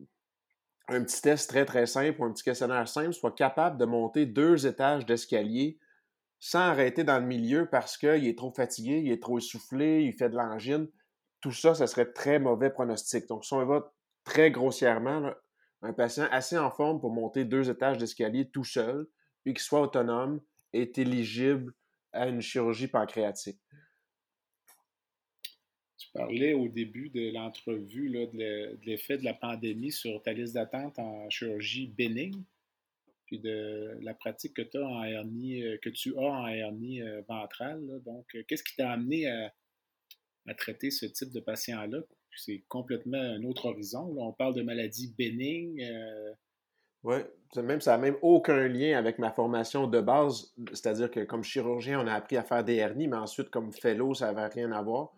un 0.88 1.04
petit 1.04 1.22
test 1.22 1.50
très 1.50 1.66
très 1.66 1.86
simple 1.86 2.20
ou 2.22 2.26
un 2.26 2.32
petit 2.32 2.44
questionnaire 2.44 2.88
simple 2.88 3.14
soit 3.14 3.36
capable 3.36 3.78
de 3.78 3.86
monter 3.86 4.26
deux 4.26 4.68
étages 4.68 5.06
d'escalier 5.06 5.80
sans 6.40 6.60
arrêter 6.60 7.04
dans 7.04 7.20
le 7.20 7.26
milieu 7.26 7.68
parce 7.70 7.98
qu'il 7.98 8.28
est 8.28 8.38
trop 8.38 8.52
fatigué, 8.52 9.02
il 9.04 9.12
est 9.12 9.22
trop 9.22 9.38
essoufflé, 9.38 10.04
il 10.04 10.14
fait 10.14 10.30
de 10.30 10.36
l'angine. 10.36 10.88
Tout 11.42 11.52
ça, 11.52 11.74
ça 11.74 11.88
serait 11.88 12.12
très 12.12 12.40
mauvais 12.40 12.70
pronostic. 12.70 13.28
Donc, 13.28 13.46
si 13.46 13.54
on 13.54 13.66
va 13.66 13.94
très 14.24 14.52
grossièrement, 14.52 15.32
un 15.82 15.94
patient 15.94 16.28
assez 16.32 16.58
en 16.58 16.70
forme 16.70 17.02
pour 17.02 17.12
monter 17.12 17.44
deux 17.44 17.70
étages 17.70 17.98
d'escalier 17.98 18.50
tout 18.50 18.64
seul, 18.64 19.08
puis 19.44 19.54
qu'il 19.54 19.64
soit 19.64 19.82
autonome, 19.82 20.40
est 20.74 20.98
éligible 20.98 21.74
à 22.14 22.28
une 22.28 22.42
chirurgie 22.42 22.88
pancréatique 22.88 23.60
parlais 26.14 26.54
au 26.54 26.68
début 26.68 27.10
de 27.10 27.32
l'entrevue 27.32 28.10
de 28.10 28.86
l'effet 28.86 29.18
de 29.18 29.24
la 29.24 29.34
pandémie 29.34 29.92
sur 29.92 30.22
ta 30.24 30.34
liste 30.34 30.54
d'attente 30.54 31.00
en 31.00 31.30
chirurgie 31.30 31.88
bénigne, 31.88 32.44
puis 33.26 33.40
de 33.40 33.98
la 34.02 34.14
pratique 34.14 34.54
que, 34.54 34.78
as 34.78 34.86
en 34.86 35.04
hernie, 35.04 35.64
euh, 35.64 35.78
que 35.82 35.90
tu 35.90 36.18
as 36.18 36.22
en 36.22 36.48
hernie 36.48 37.02
euh, 37.02 37.22
ventrale. 37.28 38.02
Donc, 38.04 38.26
euh, 38.36 38.44
qu'est-ce 38.48 38.64
qui 38.64 38.76
t'a 38.76 38.92
amené 38.92 39.30
à, 39.30 39.54
traiter 40.58 40.92
ce 40.92 41.06
type 41.06 41.32
de 41.32 41.40
patient-là? 41.40 42.00
C'est 42.36 42.64
complètement 42.68 43.20
un 43.20 43.44
autre 43.44 43.66
horizon. 43.66 44.14
On 44.18 44.34
parle 44.34 44.56
de 44.56 44.62
maladies 44.62 45.14
bénignes. 45.18 45.86
Oui, 47.04 47.18
même, 47.56 47.82
ça 47.82 47.92
n'a 47.92 47.98
même 47.98 48.18
aucun 48.22 48.68
lien 48.68 48.98
avec 48.98 49.18
ma 49.18 49.32
formation 49.32 49.88
de 49.88 50.00
base. 50.00 50.54
C'est-à-dire 50.68 51.10
que 51.10 51.22
comme 51.22 51.44
chirurgien, 51.44 52.00
on 52.00 52.08
a 52.08 52.14
appris 52.14 52.38
à 52.38 52.44
faire 52.44 52.64
des 52.64 52.76
hernies, 52.76 53.08
mais 53.08 53.18
ensuite, 53.18 53.50
comme 53.50 53.74
fellow, 53.74 54.14
ça 54.14 54.32
n'avait 54.32 54.48
rien 54.48 54.72
à 54.72 54.82
voir 54.82 55.14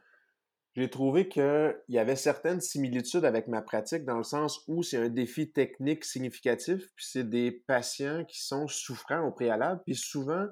j'ai 0.76 0.90
trouvé 0.90 1.28
qu'il 1.28 1.76
y 1.90 2.00
avait 2.00 2.16
certaines 2.16 2.62
similitudes 2.62 3.26
avec 3.26 3.48
ma 3.48 3.62
pratique 3.62 4.06
dans 4.06 4.18
le 4.18 4.24
sens 4.24 4.64
où 4.68 4.82
c'est 4.82 4.98
un 4.98 5.10
défi 5.10 5.52
technique 5.52 6.04
significatif, 6.04 6.80
puis 6.96 7.06
c'est 7.08 7.30
des 7.30 7.52
patients 7.52 8.26
qui 8.26 8.44
sont 8.44 8.68
souffrants 8.68 9.28
au 9.28 9.32
préalable, 9.32 9.82
puis 9.86 9.96
souvent 9.96 10.48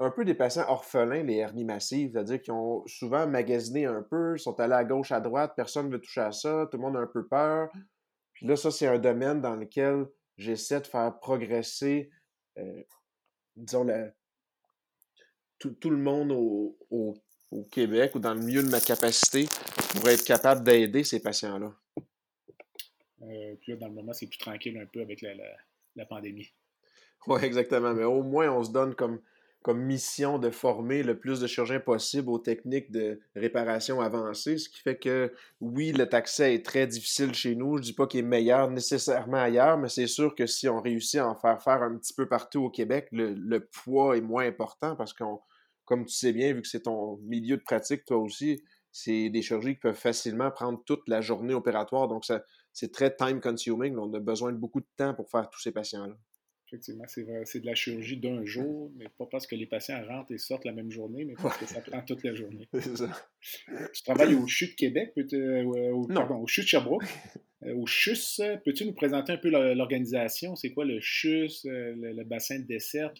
un 0.00 0.10
peu 0.10 0.24
des 0.24 0.34
patients 0.34 0.64
orphelins, 0.68 1.22
les 1.22 1.36
hernies 1.36 1.64
massives, 1.64 2.12
c'est-à-dire 2.12 2.40
qui 2.40 2.50
ont 2.50 2.84
souvent 2.86 3.26
magasiné 3.26 3.86
un 3.86 4.02
peu, 4.02 4.36
sont 4.38 4.58
allés 4.58 4.74
à 4.74 4.84
gauche, 4.84 5.12
à 5.12 5.20
droite, 5.20 5.52
personne 5.54 5.86
ne 5.86 5.92
veut 5.92 6.00
toucher 6.00 6.22
à 6.22 6.32
ça, 6.32 6.66
tout 6.70 6.78
le 6.78 6.82
monde 6.82 6.96
a 6.96 7.00
un 7.00 7.06
peu 7.06 7.26
peur. 7.26 7.68
Puis 8.32 8.46
là, 8.46 8.56
ça, 8.56 8.70
c'est 8.70 8.86
un 8.86 8.98
domaine 8.98 9.40
dans 9.40 9.54
lequel 9.54 10.06
j'essaie 10.36 10.80
de 10.80 10.86
faire 10.86 11.18
progresser, 11.20 12.10
euh, 12.58 12.82
disons, 13.56 13.86
tout, 15.58 15.90
le 15.90 15.98
monde 15.98 16.32
au, 16.32 16.76
au 16.90 17.14
au 17.50 17.64
Québec 17.64 18.14
ou 18.14 18.18
dans 18.18 18.34
le 18.34 18.40
milieu 18.40 18.62
de 18.62 18.68
ma 18.68 18.80
capacité 18.80 19.46
pour 19.94 20.08
être 20.08 20.24
capable 20.24 20.62
d'aider 20.62 21.04
ces 21.04 21.20
patients-là. 21.20 21.74
Euh, 23.22 23.54
puis 23.60 23.72
là, 23.72 23.78
dans 23.78 23.88
le 23.88 23.94
moment, 23.94 24.12
c'est 24.12 24.26
plus 24.26 24.38
tranquille 24.38 24.78
un 24.78 24.86
peu 24.86 25.00
avec 25.00 25.22
la, 25.22 26.06
pandémie. 26.06 26.48
Oui, 27.26 27.42
exactement. 27.42 27.92
Mais 27.92 28.04
au 28.04 28.22
moins, 28.22 28.50
on 28.50 28.62
se 28.64 28.72
donne 28.72 28.94
comme, 28.94 29.20
comme 29.62 29.82
mission 29.82 30.38
de 30.38 30.50
former 30.50 31.02
le 31.02 31.18
plus 31.18 31.40
de 31.40 31.46
chirurgiens 31.46 31.80
possible 31.80 32.30
aux 32.30 32.38
techniques 32.38 32.90
de 32.90 33.20
réparation 33.36 34.00
avancée, 34.00 34.56
ce 34.56 34.68
qui 34.68 34.80
fait 34.80 34.96
que, 34.96 35.32
oui, 35.60 35.92
le 35.92 36.12
accès 36.14 36.54
est 36.54 36.64
très 36.64 36.86
difficile 36.86 37.34
chez 37.34 37.54
nous. 37.54 37.76
Je 37.76 37.82
dis 37.82 37.92
pas 37.92 38.06
qu'il 38.06 38.20
est 38.20 38.22
meilleur 38.22 38.70
nécessairement 38.70 39.36
ailleurs, 39.36 39.78
mais 39.78 39.88
c'est 39.88 40.06
sûr 40.06 40.34
que 40.34 40.46
si 40.46 40.68
on 40.68 40.80
réussit 40.80 41.20
à 41.20 41.28
en 41.28 41.34
faire 41.34 41.62
faire 41.62 41.82
un 41.82 41.96
petit 41.96 42.14
peu 42.14 42.26
partout 42.26 42.64
au 42.64 42.70
Québec, 42.70 43.08
le 43.12 43.58
poids 43.58 44.16
est 44.16 44.22
moins 44.22 44.46
important 44.46 44.96
parce 44.96 45.12
qu'on 45.12 45.40
comme 45.90 46.06
tu 46.06 46.14
sais 46.14 46.32
bien, 46.32 46.52
vu 46.52 46.62
que 46.62 46.68
c'est 46.68 46.82
ton 46.82 47.16
milieu 47.24 47.56
de 47.56 47.62
pratique, 47.62 48.04
toi 48.04 48.18
aussi, 48.18 48.62
c'est 48.92 49.28
des 49.28 49.42
chirurgies 49.42 49.74
qui 49.74 49.80
peuvent 49.80 49.96
facilement 49.96 50.52
prendre 50.52 50.80
toute 50.84 51.08
la 51.08 51.20
journée 51.20 51.52
opératoire. 51.52 52.06
Donc, 52.06 52.24
c'est 52.72 52.92
très 52.92 53.12
time 53.16 53.40
consuming. 53.40 53.96
On 53.98 54.14
a 54.14 54.20
besoin 54.20 54.52
de 54.52 54.56
beaucoup 54.56 54.78
de 54.78 54.86
temps 54.96 55.14
pour 55.14 55.28
faire 55.28 55.50
tous 55.50 55.60
ces 55.60 55.72
patients-là. 55.72 56.14
Effectivement, 56.72 57.04
c'est 57.08 57.60
de 57.60 57.66
la 57.66 57.74
chirurgie 57.74 58.16
d'un 58.16 58.44
jour, 58.44 58.92
mais 58.96 59.06
pas 59.18 59.26
parce 59.26 59.48
que 59.48 59.56
les 59.56 59.66
patients 59.66 60.00
rentrent 60.06 60.30
et 60.30 60.38
sortent 60.38 60.64
la 60.64 60.70
même 60.72 60.92
journée, 60.92 61.24
mais 61.24 61.34
parce 61.34 61.58
que 61.58 61.66
ça 61.66 61.80
prend 61.80 62.00
toute 62.02 62.22
la 62.22 62.32
journée. 62.32 62.68
C'est 62.78 62.96
ça. 62.96 63.08
Tu 63.92 64.02
travailles 64.04 64.36
au 64.36 64.46
CHU 64.46 64.68
de 64.68 64.74
Québec, 64.74 65.12
euh, 65.16 65.64
au, 65.64 66.06
pardon, 66.06 66.36
au 66.36 66.46
CHU 66.46 66.62
de 66.62 66.66
Sherbrooke? 66.66 67.04
Euh, 67.62 67.74
au 67.74 67.84
CHUS, 67.84 68.40
peux-tu 68.64 68.86
nous 68.86 68.94
présenter 68.94 69.34
un 69.34 69.36
peu 69.36 69.50
l'organisation? 69.50 70.56
C'est 70.56 70.70
quoi 70.70 70.86
le 70.86 70.98
CHUS, 70.98 71.66
euh, 71.66 71.94
le, 71.94 72.24
bassin 72.24 72.58
de 72.58 72.64
dessert? 72.64 73.12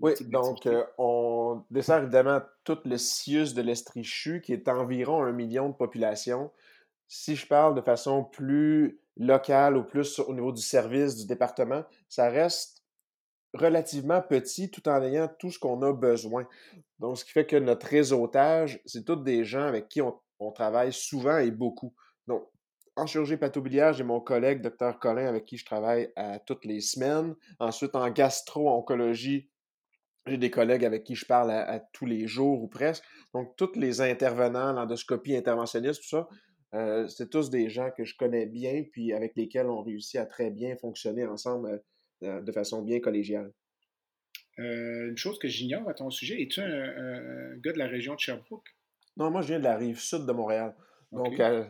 oui, 0.00 0.12
donc 0.22 0.66
on 0.96 1.62
dessert 1.70 2.02
évidemment 2.02 2.40
tout 2.64 2.78
le 2.86 2.96
CIUS 2.96 3.52
de 3.52 3.60
l'Estrie-CHU, 3.60 4.40
qui 4.40 4.54
est 4.54 4.68
environ 4.68 5.22
un 5.22 5.32
million 5.32 5.68
de 5.68 5.74
population. 5.74 6.50
Si 7.08 7.36
je 7.36 7.46
parle 7.46 7.74
de 7.74 7.82
façon 7.82 8.24
plus 8.24 9.00
locale 9.18 9.76
ou 9.76 9.84
plus 9.84 10.18
au 10.18 10.32
niveau 10.32 10.52
du 10.52 10.62
service 10.62 11.16
du 11.16 11.26
département, 11.26 11.84
ça 12.08 12.30
reste 12.30 12.83
relativement 13.54 14.20
petit 14.20 14.70
tout 14.70 14.86
en 14.88 15.02
ayant 15.02 15.28
tout 15.38 15.50
ce 15.50 15.58
qu'on 15.58 15.80
a 15.82 15.92
besoin. 15.92 16.46
Donc, 16.98 17.18
ce 17.18 17.24
qui 17.24 17.32
fait 17.32 17.46
que 17.46 17.56
notre 17.56 17.86
réseautage, 17.86 18.80
c'est 18.84 19.04
tous 19.04 19.16
des 19.16 19.44
gens 19.44 19.64
avec 19.64 19.88
qui 19.88 20.02
on, 20.02 20.20
travaille 20.54 20.92
souvent 20.92 21.38
et 21.38 21.50
beaucoup. 21.50 21.94
Donc, 22.26 22.46
en 22.96 23.06
chirurgie 23.06 23.38
pathobiliaire, 23.38 23.94
j'ai 23.94 24.04
mon 24.04 24.20
collègue, 24.20 24.60
Dr. 24.60 24.98
Colin, 24.98 25.26
avec 25.26 25.46
qui 25.46 25.56
je 25.56 25.64
travaille 25.64 26.12
à 26.16 26.38
toutes 26.38 26.66
les 26.66 26.80
semaines. 26.80 27.34
Ensuite, 27.58 27.96
en 27.96 28.10
gastro-oncologie, 28.10 29.48
j'ai 30.26 30.36
des 30.36 30.50
collègues 30.50 30.84
avec 30.84 31.04
qui 31.04 31.14
je 31.14 31.24
parle 31.24 31.82
tous 31.92 32.04
les 32.04 32.26
jours 32.26 32.62
ou 32.62 32.68
presque. 32.68 33.04
Donc, 33.32 33.56
tous 33.56 33.72
les 33.74 34.02
intervenants, 34.02 34.72
l'endoscopie 34.72 35.34
interventionniste, 35.34 36.02
tout 36.02 36.08
ça, 36.08 36.28
euh, 36.74 37.06
c'est 37.08 37.30
tous 37.30 37.50
des 37.50 37.70
gens 37.70 37.90
que 37.96 38.04
je 38.04 38.16
connais 38.16 38.46
bien, 38.46 38.84
puis 38.90 39.12
avec 39.12 39.36
lesquels 39.36 39.66
on 39.66 39.82
réussit 39.82 40.16
à 40.16 40.26
très 40.26 40.50
bien 40.50 40.76
fonctionner 40.76 41.24
ensemble 41.24 41.68
euh, 41.68 41.78
euh, 41.78 41.78
de 42.24 42.52
façon 42.52 42.82
bien 42.82 43.00
collégiale? 43.00 43.52
Euh, 44.58 45.08
une 45.08 45.16
chose 45.16 45.38
que 45.38 45.48
j'ignore 45.48 45.88
à 45.88 45.94
ton 45.94 46.10
sujet, 46.10 46.40
es-tu 46.40 46.60
un, 46.60 47.56
gars 47.56 47.72
de 47.72 47.78
la 47.78 47.88
région 47.88 48.14
de 48.14 48.20
Sherbrooke? 48.20 48.68
Non, 49.16 49.30
moi 49.30 49.42
je 49.42 49.48
viens 49.48 49.58
de 49.58 49.64
la 49.64 49.76
rive 49.76 49.98
sud 49.98 50.26
de 50.26 50.32
Montréal. 50.32 50.74
Donc 51.12 51.40
euh, 51.40 51.64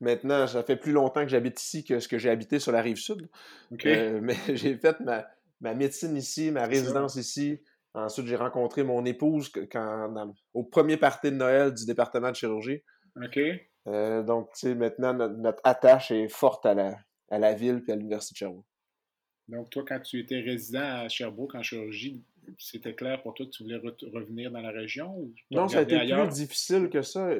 maintenant, 0.00 0.46
ça 0.46 0.62
fait 0.62 0.76
plus 0.76 0.92
longtemps 0.92 1.22
que 1.22 1.28
j'habite 1.28 1.60
ici 1.60 1.84
que 1.84 2.00
ce 2.00 2.08
que 2.08 2.18
j'ai 2.18 2.30
habité 2.30 2.58
sur 2.58 2.72
la 2.72 2.82
rive 2.82 2.96
sud. 2.96 3.28
mais 3.70 4.36
j'ai 4.54 4.76
fait 4.76 4.96
ma, 5.00 5.74
médecine 5.74 6.16
ici, 6.16 6.50
ma 6.50 6.66
résidence 6.66 7.16
ici. 7.16 7.60
Ensuite, 7.94 8.26
j'ai 8.26 8.36
rencontré 8.36 8.82
mon 8.82 9.04
épouse 9.04 9.50
quand, 9.70 10.34
au 10.52 10.64
premier 10.64 10.96
party 10.96 11.30
de 11.30 11.36
Noël 11.36 11.72
du 11.72 11.86
département 11.86 12.30
de 12.30 12.36
chirurgie. 12.36 12.82
OK. 13.24 13.38
Euh, 13.86 14.22
donc, 14.22 14.50
tu 14.52 14.60
sais, 14.60 14.74
maintenant, 14.74 15.14
notre, 15.14 15.60
attache 15.64 16.10
est 16.10 16.28
forte 16.28 16.66
à 16.66 16.74
la, 16.74 16.98
à 17.30 17.38
la 17.38 17.54
ville 17.54 17.82
et 17.88 17.92
à 17.92 17.96
l'Université 17.96 18.34
de 18.34 18.38
Sherbrooke. 18.38 18.66
Donc, 19.48 19.70
toi, 19.70 19.84
quand 19.86 20.00
tu 20.00 20.18
étais 20.18 20.40
résident 20.40 21.04
à 21.04 21.08
Sherbrooke 21.08 21.54
en 21.54 21.62
chirurgie, 21.62 22.22
c'était 22.58 22.94
clair 22.94 23.22
pour 23.22 23.34
toi 23.34 23.46
que 23.46 23.50
tu 23.50 23.62
voulais 23.62 23.76
revenir 23.76 24.50
dans 24.50 24.60
la 24.60 24.70
région? 24.70 25.16
Ou 25.16 25.32
non, 25.50 25.68
ça 25.68 25.80
a 25.80 25.82
été 25.82 25.98
plus 25.98 26.28
difficile 26.28 26.88
que 26.88 27.02
ça. 27.02 27.30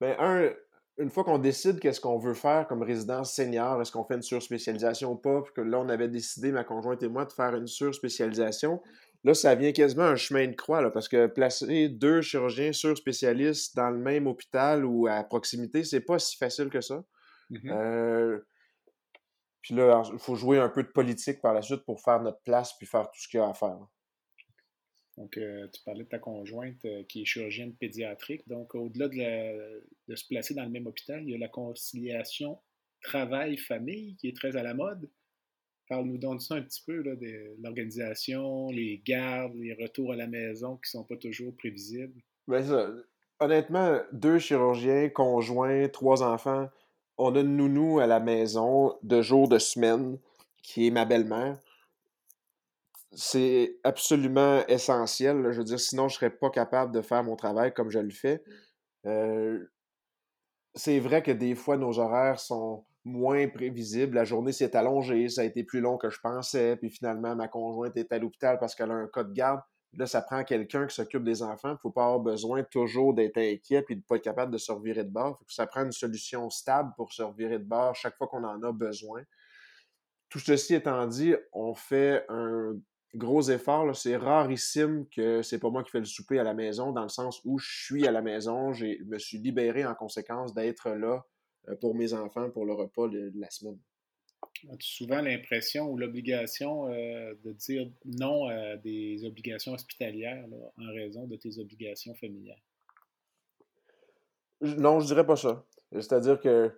Ben, 0.00 0.16
un, 0.18 0.50
une 0.98 1.10
fois 1.10 1.24
qu'on 1.24 1.38
décide 1.38 1.80
qu'est-ce 1.80 2.00
qu'on 2.00 2.18
veut 2.18 2.34
faire 2.34 2.66
comme 2.68 2.82
résidence 2.82 3.34
senior, 3.34 3.80
est-ce 3.80 3.92
qu'on 3.92 4.04
fait 4.04 4.14
une 4.14 4.22
surspécialisation 4.22 5.12
ou 5.12 5.16
pas, 5.16 5.42
puis 5.42 5.52
que 5.54 5.60
là, 5.60 5.78
on 5.80 5.88
avait 5.88 6.08
décidé, 6.08 6.52
ma 6.52 6.64
conjointe 6.64 7.02
et 7.02 7.08
moi, 7.08 7.24
de 7.24 7.32
faire 7.32 7.54
une 7.54 7.66
surspécialisation, 7.66 8.80
là, 9.24 9.34
ça 9.34 9.54
vient 9.54 9.72
quasiment 9.72 10.04
un 10.04 10.16
chemin 10.16 10.46
de 10.46 10.54
croix, 10.54 10.82
là, 10.82 10.90
parce 10.90 11.08
que 11.08 11.26
placer 11.26 11.88
deux 11.88 12.20
chirurgiens 12.20 12.72
surspécialistes 12.72 13.76
dans 13.76 13.90
le 13.90 13.98
même 13.98 14.26
hôpital 14.26 14.84
ou 14.84 15.06
à 15.06 15.22
proximité, 15.24 15.84
c'est 15.84 16.00
pas 16.00 16.18
si 16.18 16.36
facile 16.36 16.68
que 16.68 16.80
ça. 16.80 17.02
Mm-hmm. 17.50 17.70
Euh, 17.72 18.38
puis 19.62 19.74
là, 19.74 20.02
il 20.12 20.18
faut 20.18 20.36
jouer 20.36 20.58
un 20.58 20.68
peu 20.68 20.82
de 20.82 20.88
politique 20.88 21.40
par 21.40 21.54
la 21.54 21.62
suite 21.62 21.84
pour 21.84 22.00
faire 22.00 22.20
notre 22.20 22.40
place 22.42 22.76
puis 22.78 22.86
faire 22.86 23.10
tout 23.10 23.20
ce 23.20 23.28
qu'il 23.28 23.38
y 23.38 23.42
a 23.42 23.48
à 23.48 23.54
faire. 23.54 23.78
Donc, 25.16 25.36
euh, 25.36 25.68
tu 25.72 25.82
parlais 25.82 26.04
de 26.04 26.08
ta 26.08 26.18
conjointe 26.18 26.82
euh, 26.86 27.02
qui 27.04 27.22
est 27.22 27.24
chirurgienne 27.26 27.74
pédiatrique. 27.74 28.48
Donc, 28.48 28.74
au-delà 28.74 29.08
de, 29.08 30.14
se 30.14 30.26
placer 30.26 30.54
dans 30.54 30.64
le 30.64 30.70
même 30.70 30.86
hôpital, 30.86 31.22
il 31.22 31.30
y 31.30 31.34
a 31.34 31.38
la 31.38 31.48
conciliation 31.48 32.58
travail-famille 33.02 34.16
qui 34.16 34.28
est 34.28 34.36
très 34.36 34.56
à 34.56 34.62
la 34.62 34.72
mode. 34.72 35.10
Parle-nous 35.88 36.18
donc 36.18 36.38
de 36.38 36.42
ça 36.42 36.54
un 36.54 36.62
petit 36.62 36.82
peu, 36.86 37.02
là, 37.02 37.16
de 37.16 37.56
l'organisation, 37.60 38.70
les 38.70 39.02
gardes, 39.04 39.54
les 39.56 39.74
retours 39.74 40.12
à 40.12 40.16
la 40.16 40.26
maison 40.26 40.76
qui 40.76 40.96
ne 40.96 41.00
sont 41.00 41.04
pas 41.04 41.16
toujours 41.16 41.54
prévisibles. 41.56 42.22
Bien, 42.46 42.62
ça, 42.62 42.90
honnêtement, 43.40 44.00
deux 44.12 44.38
chirurgiens, 44.38 45.08
conjoints, 45.08 45.88
trois 45.88 46.22
enfants, 46.22 46.68
on 47.18 47.34
a 47.34 47.40
une 47.40 47.56
nounou 47.56 48.00
à 48.00 48.06
la 48.06 48.20
maison 48.20 48.96
de 49.02 49.22
jour 49.22 49.48
de 49.48 49.58
semaine 49.58 50.18
qui 50.62 50.86
est 50.86 50.90
ma 50.90 51.04
belle-mère 51.04 51.58
c'est 53.12 53.76
absolument 53.84 54.64
essentiel. 54.68 55.48
Je 55.50 55.58
veux 55.58 55.64
dire, 55.64 55.80
sinon, 55.80 56.08
je 56.08 56.14
ne 56.14 56.18
serais 56.18 56.30
pas 56.30 56.50
capable 56.50 56.92
de 56.92 57.02
faire 57.02 57.24
mon 57.24 57.36
travail 57.36 57.72
comme 57.72 57.90
je 57.90 57.98
le 57.98 58.10
fais. 58.10 58.42
Euh, 59.06 59.66
c'est 60.74 61.00
vrai 61.00 61.22
que 61.22 61.32
des 61.32 61.54
fois, 61.54 61.76
nos 61.76 61.98
horaires 61.98 62.38
sont 62.38 62.84
moins 63.04 63.48
prévisibles. 63.48 64.14
La 64.14 64.24
journée 64.24 64.52
s'est 64.52 64.76
allongée, 64.76 65.28
ça 65.28 65.40
a 65.40 65.44
été 65.44 65.64
plus 65.64 65.80
long 65.80 65.96
que 65.96 66.10
je 66.10 66.20
pensais, 66.20 66.76
puis 66.76 66.90
finalement, 66.90 67.34
ma 67.34 67.48
conjointe 67.48 67.96
est 67.96 68.12
à 68.12 68.18
l'hôpital 68.18 68.58
parce 68.58 68.74
qu'elle 68.74 68.90
a 68.90 68.94
un 68.94 69.08
cas 69.08 69.24
de 69.24 69.32
garde. 69.32 69.60
Là, 69.94 70.06
ça 70.06 70.22
prend 70.22 70.44
quelqu'un 70.44 70.86
qui 70.86 70.94
s'occupe 70.94 71.24
des 71.24 71.42
enfants. 71.42 71.70
Il 71.70 71.72
ne 71.72 71.78
faut 71.78 71.90
pas 71.90 72.04
avoir 72.04 72.20
besoin 72.20 72.62
toujours 72.62 73.12
d'être 73.12 73.38
inquiet 73.38 73.84
et 73.88 73.94
de 73.94 74.00
ne 74.00 74.04
pas 74.04 74.16
être 74.16 74.22
capable 74.22 74.52
de 74.52 74.58
se 74.58 74.70
revirer 74.70 75.04
de 75.04 75.10
bord. 75.10 75.42
Ça 75.48 75.66
prend 75.66 75.82
une 75.84 75.92
solution 75.92 76.48
stable 76.48 76.92
pour 76.96 77.12
se 77.12 77.22
revirer 77.22 77.58
de 77.58 77.64
bord 77.64 77.94
chaque 77.96 78.16
fois 78.16 78.28
qu'on 78.28 78.44
en 78.44 78.62
a 78.62 78.72
besoin. 78.72 79.22
Tout 80.28 80.38
ceci 80.38 80.74
étant 80.74 81.06
dit, 81.08 81.34
on 81.52 81.74
fait 81.74 82.24
un 82.28 82.76
gros 83.14 83.42
effort. 83.50 83.94
C'est 83.96 84.16
rarissime 84.16 85.06
que 85.08 85.42
c'est 85.42 85.58
pas 85.58 85.70
moi 85.70 85.82
qui 85.82 85.90
fais 85.90 85.98
le 85.98 86.04
souper 86.04 86.38
à 86.38 86.44
la 86.44 86.54
maison, 86.54 86.92
dans 86.92 87.02
le 87.02 87.08
sens 87.08 87.40
où 87.44 87.58
je 87.58 87.84
suis 87.84 88.06
à 88.06 88.12
la 88.12 88.22
maison, 88.22 88.72
je 88.72 89.02
me 89.04 89.18
suis 89.18 89.38
libéré 89.38 89.84
en 89.84 89.94
conséquence 89.94 90.54
d'être 90.54 90.90
là 90.90 91.24
euh, 91.68 91.74
pour 91.80 91.94
mes 91.94 92.12
enfants 92.14 92.50
pour 92.50 92.64
le 92.64 92.72
repas 92.72 93.08
de, 93.08 93.32
la 93.34 93.50
semaine. 93.50 93.78
As-tu 94.72 94.88
souvent 94.88 95.22
l'impression 95.22 95.90
ou 95.90 95.96
l'obligation 95.96 96.88
euh, 96.88 97.34
de 97.44 97.52
dire 97.52 97.90
non 98.04 98.46
à 98.46 98.76
des 98.76 99.24
obligations 99.24 99.72
hospitalières 99.72 100.44
en 100.76 100.92
raison 100.92 101.26
de 101.26 101.36
tes 101.36 101.58
obligations 101.58 102.14
familiales? 102.14 102.60
Non, 104.60 105.00
je 105.00 105.06
dirais 105.06 105.24
pas 105.24 105.36
ça. 105.36 105.64
C'est-à-dire 105.92 106.38
que 106.38 106.70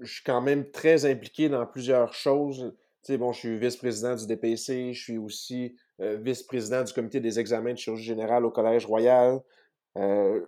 je 0.00 0.12
suis 0.12 0.22
quand 0.24 0.40
même 0.40 0.70
très 0.70 1.04
impliqué 1.04 1.48
dans 1.48 1.66
plusieurs 1.66 2.14
choses 2.14 2.72
sais, 3.02 3.18
bon, 3.18 3.32
je 3.32 3.38
suis 3.38 3.58
vice-président 3.58 4.14
du 4.14 4.26
DPC, 4.26 4.92
je 4.94 5.02
suis 5.02 5.18
aussi 5.18 5.76
euh, 6.00 6.16
vice-président 6.16 6.84
du 6.84 6.92
comité 6.92 7.20
des 7.20 7.38
examens 7.38 7.72
de 7.72 7.78
chirurgie 7.78 8.04
générale 8.04 8.44
au 8.44 8.50
Collège 8.50 8.86
Royal. 8.86 9.40
Euh, 9.98 10.40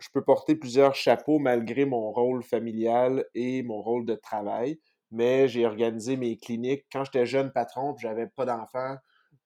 je 0.00 0.08
peux 0.12 0.22
porter 0.22 0.56
plusieurs 0.56 0.94
chapeaux 0.94 1.38
malgré 1.38 1.84
mon 1.84 2.10
rôle 2.12 2.42
familial 2.42 3.26
et 3.34 3.62
mon 3.62 3.82
rôle 3.82 4.06
de 4.06 4.14
travail, 4.14 4.78
mais 5.10 5.48
j'ai 5.48 5.66
organisé 5.66 6.16
mes 6.16 6.36
cliniques. 6.36 6.86
Quand 6.92 7.04
j'étais 7.04 7.26
jeune 7.26 7.52
patron 7.52 7.94
et 7.94 7.98
j'avais 8.00 8.26
pas 8.26 8.44
d'enfants, 8.44 8.96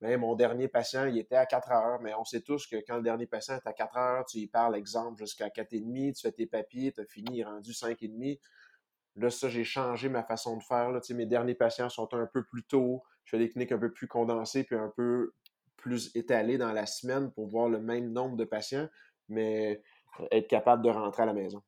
ben, 0.01 0.19
mon 0.19 0.35
dernier 0.35 0.67
patient, 0.67 1.07
il 1.07 1.17
était 1.17 1.37
à 1.37 1.47
4 1.47 1.71
heures, 1.71 2.01
mais 2.01 2.13
on 2.15 2.25
sait 2.25 2.41
tous 2.41 2.67
que 2.67 2.77
quand 2.87 2.97
le 2.97 3.03
dernier 3.03 3.27
patient 3.27 3.55
est 3.55 3.67
à 3.69 3.73
4 3.73 3.97
heures, 3.97 4.25
tu 4.27 4.39
y 4.39 4.49
parles, 4.49 4.75
exemple, 4.75 5.23
jusqu'à 5.23 5.49
4,5, 5.49 6.15
tu 6.15 6.23
fais 6.23 6.33
tes 6.33 6.47
papiers, 6.47 6.93
tu 6.93 7.01
as 7.01 7.07
fini, 7.07 7.37
il 7.37 7.41
est 7.41 7.45
rendu 7.45 7.71
5,5. 7.71 8.41
Là, 9.17 9.31
ça, 9.31 9.49
j'ai 9.49 9.63
changé 9.63 10.09
ma 10.09 10.25
façon 10.25 10.57
de 10.57 10.63
faire. 10.63 10.91
Là. 10.91 11.01
Mes 11.11 11.27
derniers 11.27 11.55
patients 11.55 11.89
sont 11.89 12.13
un 12.15 12.27
peu 12.27 12.43
plus 12.43 12.65
tôt. 12.65 13.03
Je 13.25 13.37
fais 13.37 13.39
des 13.39 13.49
cliniques 13.49 13.73
un 13.73 13.79
peu 13.79 13.93
plus 13.93 14.09
condensées 14.09 14.65
puis 14.65 14.75
un 14.75 14.93
peu 14.97 15.35
plus 15.77 16.11
étalées 16.17 16.59
dans 16.59 16.73
la 16.73 16.87
semaine 16.87 17.31
pour 17.31 17.47
voir 17.47 17.69
le 17.69 17.81
même 17.81 18.11
nombre 18.11 18.37
de 18.37 18.45
patients, 18.45 18.89
mais 19.29 19.83
être 20.31 20.49
capable 20.49 20.83
de 20.83 20.91
rentrer 20.91 21.25
à 21.25 21.27
la 21.27 21.35
maison. 21.35 21.63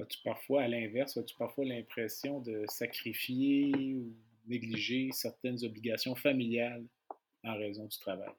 As-tu 0.00 0.18
parfois, 0.22 0.62
à 0.62 0.68
l'inverse, 0.68 1.16
as-tu 1.16 1.34
parfois 1.36 1.64
l'impression 1.64 2.40
de 2.40 2.64
sacrifier 2.68 3.72
ou 3.96 4.14
négliger 4.46 5.10
certaines 5.12 5.64
obligations 5.64 6.14
familiales 6.14 6.84
en 7.44 7.56
raison 7.56 7.86
du 7.86 7.98
travail? 7.98 8.30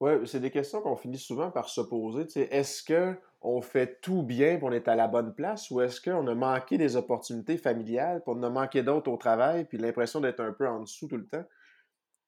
Oui, 0.00 0.12
c'est 0.26 0.40
des 0.40 0.50
questions 0.50 0.82
qu'on 0.82 0.96
finit 0.96 1.18
souvent 1.18 1.50
par 1.50 1.68
se 1.68 1.80
poser. 1.80 2.26
Est-ce 2.54 2.84
qu'on 2.84 3.62
fait 3.62 4.00
tout 4.02 4.22
bien 4.22 4.58
pour 4.58 4.68
on 4.68 4.72
est 4.72 4.88
à 4.88 4.94
la 4.94 5.08
bonne 5.08 5.34
place 5.34 5.70
ou 5.70 5.80
est-ce 5.80 6.00
qu'on 6.00 6.26
a 6.26 6.34
manqué 6.34 6.76
des 6.76 6.96
opportunités 6.96 7.56
familiales 7.56 8.22
pour 8.22 8.36
on 8.36 8.42
a 8.42 8.50
manqué 8.50 8.82
d'autres 8.82 9.10
au 9.10 9.16
travail 9.16 9.64
puis 9.64 9.78
l'impression 9.78 10.20
d'être 10.20 10.40
un 10.40 10.52
peu 10.52 10.68
en 10.68 10.80
dessous 10.80 11.08
tout 11.08 11.16
le 11.16 11.26
temps? 11.26 11.44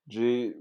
J'ai... 0.07 0.57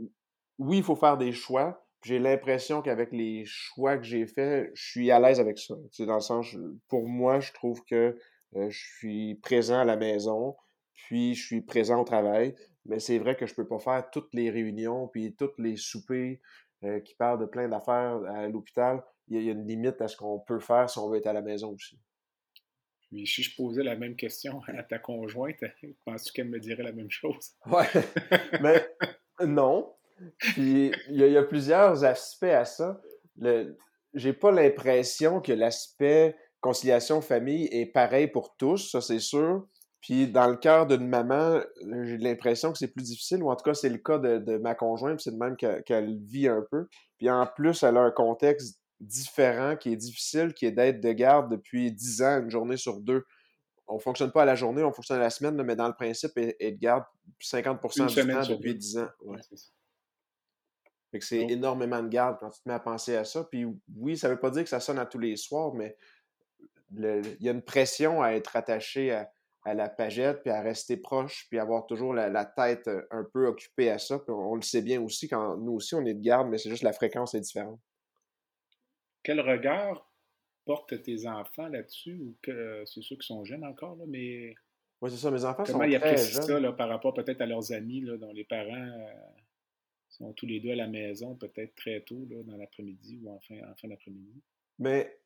Oui, 0.57 0.77
il 0.77 0.83
faut 0.83 0.95
faire 0.95 1.17
des 1.17 1.31
choix. 1.31 1.84
J'ai 2.05 2.19
l'impression 2.19 2.83
qu'avec 2.83 3.11
les 3.11 3.45
choix 3.45 3.97
que 3.97 4.03
j'ai 4.03 4.27
faits, 4.27 4.69
je 4.75 4.89
suis 4.91 5.09
à 5.09 5.19
l'aise 5.19 5.39
avec 5.39 5.57
ça. 5.57 5.73
dans 6.01 6.13
le 6.13 6.21
sens, 6.21 6.55
pour 6.87 7.07
moi, 7.07 7.39
je 7.39 7.51
trouve 7.51 7.83
que 7.83 8.15
euh, 8.55 8.69
je 8.69 8.77
suis 8.97 9.35
présent 9.41 9.79
à 9.79 9.85
la 9.85 9.97
maison, 9.97 10.55
puis 10.93 11.33
je 11.33 11.43
suis 11.43 11.61
présent 11.61 11.99
au 11.99 12.03
travail. 12.03 12.53
Mais 12.85 12.99
c'est 12.99 13.17
vrai 13.17 13.35
que 13.35 13.47
je 13.47 13.53
ne 13.53 13.55
peux 13.55 13.67
pas 13.67 13.79
faire 13.79 14.07
toutes 14.11 14.31
les 14.35 14.51
réunions, 14.51 15.07
puis 15.07 15.33
toutes 15.33 15.57
les 15.57 15.77
soupers, 15.77 16.39
euh, 16.83 16.99
qui 16.99 17.15
parle 17.15 17.39
de 17.39 17.47
plein 17.47 17.67
d'affaires 17.67 18.21
à 18.27 18.47
l'hôpital, 18.49 19.03
il 19.27 19.41
y, 19.41 19.49
a 19.49 19.53
une 19.53 19.67
limite 19.67 19.99
à 19.99 20.07
ce 20.07 20.15
qu'on 20.15 20.37
peut 20.37 20.59
faire 20.59 20.87
si 20.87 20.99
on 20.99 21.09
veut 21.09 21.17
être 21.17 21.25
à 21.25 21.33
la 21.33 21.41
maison 21.41 21.71
aussi. 21.71 21.99
Puis 23.07 23.25
si 23.25 23.41
je 23.41 23.55
posais 23.55 23.81
la 23.81 23.95
même 23.95 24.15
question 24.15 24.61
à 24.67 24.83
ta 24.83 24.99
conjointe, 24.99 25.57
penses-tu 26.05 26.33
qu'elle 26.33 26.49
me 26.49 26.59
dirait 26.59 26.83
la 26.83 26.91
même 26.91 27.09
chose? 27.09 27.55
Ouais. 27.65 27.87
Mais 28.61 28.87
non. 29.43 29.94
Puis 30.39 30.91
il 31.09 31.17
y, 31.17 31.37
a 31.37 31.43
plusieurs 31.43 32.03
aspects 32.03 32.43
à 32.43 32.65
ça. 32.65 33.01
J'ai 34.13 34.33
pas 34.33 34.51
l'impression 34.51 35.41
que 35.41 35.51
l'aspect 35.51 36.35
conciliation 36.61 37.21
famille 37.21 37.67
est 37.71 37.85
pareil 37.85 38.27
pour 38.27 38.55
tous, 38.57 38.91
ça 38.91 39.01
c'est 39.01 39.19
sûr. 39.19 39.67
Puis 40.01 40.27
dans 40.27 40.47
le 40.47 40.55
cœur 40.55 40.85
d'une 40.85 41.07
maman, 41.07 41.61
j'ai 42.03 42.17
l'impression 42.17 42.71
que 42.71 42.77
c'est 42.77 42.93
plus 42.93 43.03
difficile, 43.03 43.43
ou 43.43 43.49
en 43.49 43.55
tout 43.55 43.63
cas 43.63 43.73
c'est 43.73 43.89
le 43.89 43.97
cas 43.97 44.19
de, 44.19 44.57
ma 44.57 44.75
conjointe, 44.75 45.19
c'est 45.19 45.31
de 45.31 45.37
même 45.37 45.57
qu'elle 45.57 46.17
vit 46.23 46.47
un 46.47 46.63
peu. 46.71 46.87
Puis 47.17 47.29
en 47.29 47.47
plus, 47.47 47.83
elle 47.83 47.97
a 47.97 48.01
un 48.01 48.11
contexte 48.11 48.79
différent 48.99 49.75
qui 49.75 49.93
est 49.93 49.97
difficile, 49.97 50.53
qui 50.53 50.65
est 50.65 50.71
d'être 50.71 51.01
de 51.01 51.11
garde 51.11 51.51
depuis 51.51 51.91
10 51.91 52.21
ans, 52.21 52.41
une 52.41 52.49
journée 52.49 52.77
sur 52.77 53.01
deux. 53.01 53.25
On 53.87 53.95
ne 53.95 53.99
fonctionne 53.99 54.31
pas 54.31 54.43
à 54.43 54.45
la 54.45 54.55
journée, 54.55 54.83
on 54.83 54.91
fonctionne 54.91 55.17
à 55.17 55.21
la 55.21 55.29
semaine, 55.29 55.61
mais 55.61 55.75
dans 55.75 55.87
le 55.87 55.93
principe, 55.93 56.31
elle 56.35 56.55
est 56.59 56.71
de 56.71 56.79
garde 56.79 57.03
50% 57.41 58.07
du 58.07 58.31
temps 58.31 58.47
depuis 58.47 58.75
10 58.75 58.97
ans. 58.99 59.07
c'est 59.41 59.74
énormément 61.31 62.01
de 62.01 62.09
garde 62.09 62.37
quand 62.39 62.49
tu 62.49 62.61
te 62.61 62.69
mets 62.69 62.75
à 62.75 62.79
penser 62.79 63.15
à 63.15 63.23
ça. 63.23 63.43
Puis 63.43 63.65
oui, 63.95 64.17
ça 64.17 64.27
ne 64.27 64.33
veut 64.33 64.39
pas 64.39 64.49
dire 64.49 64.63
que 64.63 64.69
ça 64.69 64.79
sonne 64.79 64.99
à 64.99 65.05
tous 65.05 65.19
les 65.19 65.35
soirs, 65.35 65.73
mais 65.73 65.97
il 66.91 67.37
y 67.39 67.49
a 67.49 67.51
une 67.51 67.63
pression 67.63 68.21
à 68.21 68.31
être 68.31 68.55
attaché 68.55 69.11
à, 69.11 69.29
à 69.65 69.73
la 69.73 69.89
pagette, 69.89 70.43
puis 70.43 70.51
à 70.51 70.61
rester 70.61 70.95
proche, 70.95 71.47
puis 71.49 71.57
avoir 71.57 71.87
toujours 71.87 72.13
la, 72.13 72.45
tête 72.45 72.87
euh, 72.87 73.01
un 73.09 73.23
peu 73.23 73.47
occupée 73.47 73.89
à 73.89 73.97
ça. 73.97 74.23
on, 74.27 74.55
le 74.55 74.61
sait 74.61 74.83
bien 74.83 75.01
aussi 75.01 75.27
quand 75.27 75.57
nous 75.57 75.73
aussi 75.73 75.95
on 75.95 76.05
est 76.05 76.13
de 76.13 76.21
garde, 76.21 76.47
mais 76.49 76.59
c'est 76.59 76.69
juste 76.69 76.83
la 76.83 76.93
fréquence 76.93 77.33
est 77.33 77.41
différente. 77.41 77.79
Quel 79.23 79.41
regard 79.41 80.07
portent 80.65 81.01
tes 81.01 81.25
enfants 81.27 81.67
là-dessus 81.67 82.13
ou 82.13 82.37
que 82.43 82.83
c'est 82.85 83.01
ceux 83.01 83.15
qui 83.15 83.25
sont 83.25 83.43
jeunes 83.43 83.65
encore, 83.65 83.95
là, 83.95 84.05
mais. 84.07 84.53
Oui, 85.01 85.09
c'est 85.09 85.17
ça, 85.17 85.31
mes 85.31 85.43
enfants 85.43 85.65
sont 85.65 85.81
ils 85.81 85.99
très 85.99 86.15
jeunes. 86.15 86.41
ça 86.43 86.59
là, 86.59 86.71
par 86.71 86.87
rapport 86.87 87.13
peut-être 87.13 87.41
à 87.41 87.45
leurs 87.47 87.71
amis, 87.73 88.01
là, 88.01 88.17
dont 88.17 88.31
les 88.31 88.45
parents 88.45 88.71
euh, 88.71 89.13
sont 90.17 90.33
tous 90.33 90.45
les 90.45 90.59
deux 90.59 90.71
à 90.71 90.75
la 90.75 90.87
maison, 90.87 91.35
peut-être 91.35 91.75
très 91.75 92.01
tôt, 92.01 92.25
là, 92.29 92.43
dans 92.43 92.57
l'après-midi 92.57 93.19
ou 93.23 93.29
en 93.29 93.39
fin, 93.39 93.55
en 93.55 93.75
fin 93.75 93.87
d'après-midi? 93.87 94.41
Mais 94.79 95.19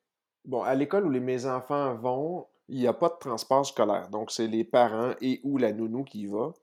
bon, 0.45 0.61
à 0.63 0.75
l'école 0.75 1.05
où 1.05 1.09
les, 1.09 1.19
mes 1.19 1.45
enfants 1.45 1.95
vont, 1.95 2.47
il 2.67 2.79
n'y 2.79 2.87
a 2.87 2.93
pas 2.93 3.09
de 3.09 3.17
transport 3.19 3.65
scolaire. 3.65 4.09
Donc, 4.09 4.31
c'est 4.31 4.47
les 4.47 4.63
parents 4.63 5.13
et 5.21 5.39
ou 5.43 5.57
la 5.57 5.73
nounou 5.73 6.03
qui 6.03 6.21
y 6.21 6.27
va. 6.27 6.53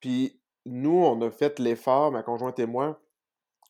Puis, 0.00 0.38
nous, 0.66 0.96
on 0.96 1.20
a 1.22 1.30
fait 1.30 1.58
l'effort, 1.58 2.12
ma 2.12 2.22
conjointe 2.22 2.58
et 2.58 2.66
moi, 2.66 3.00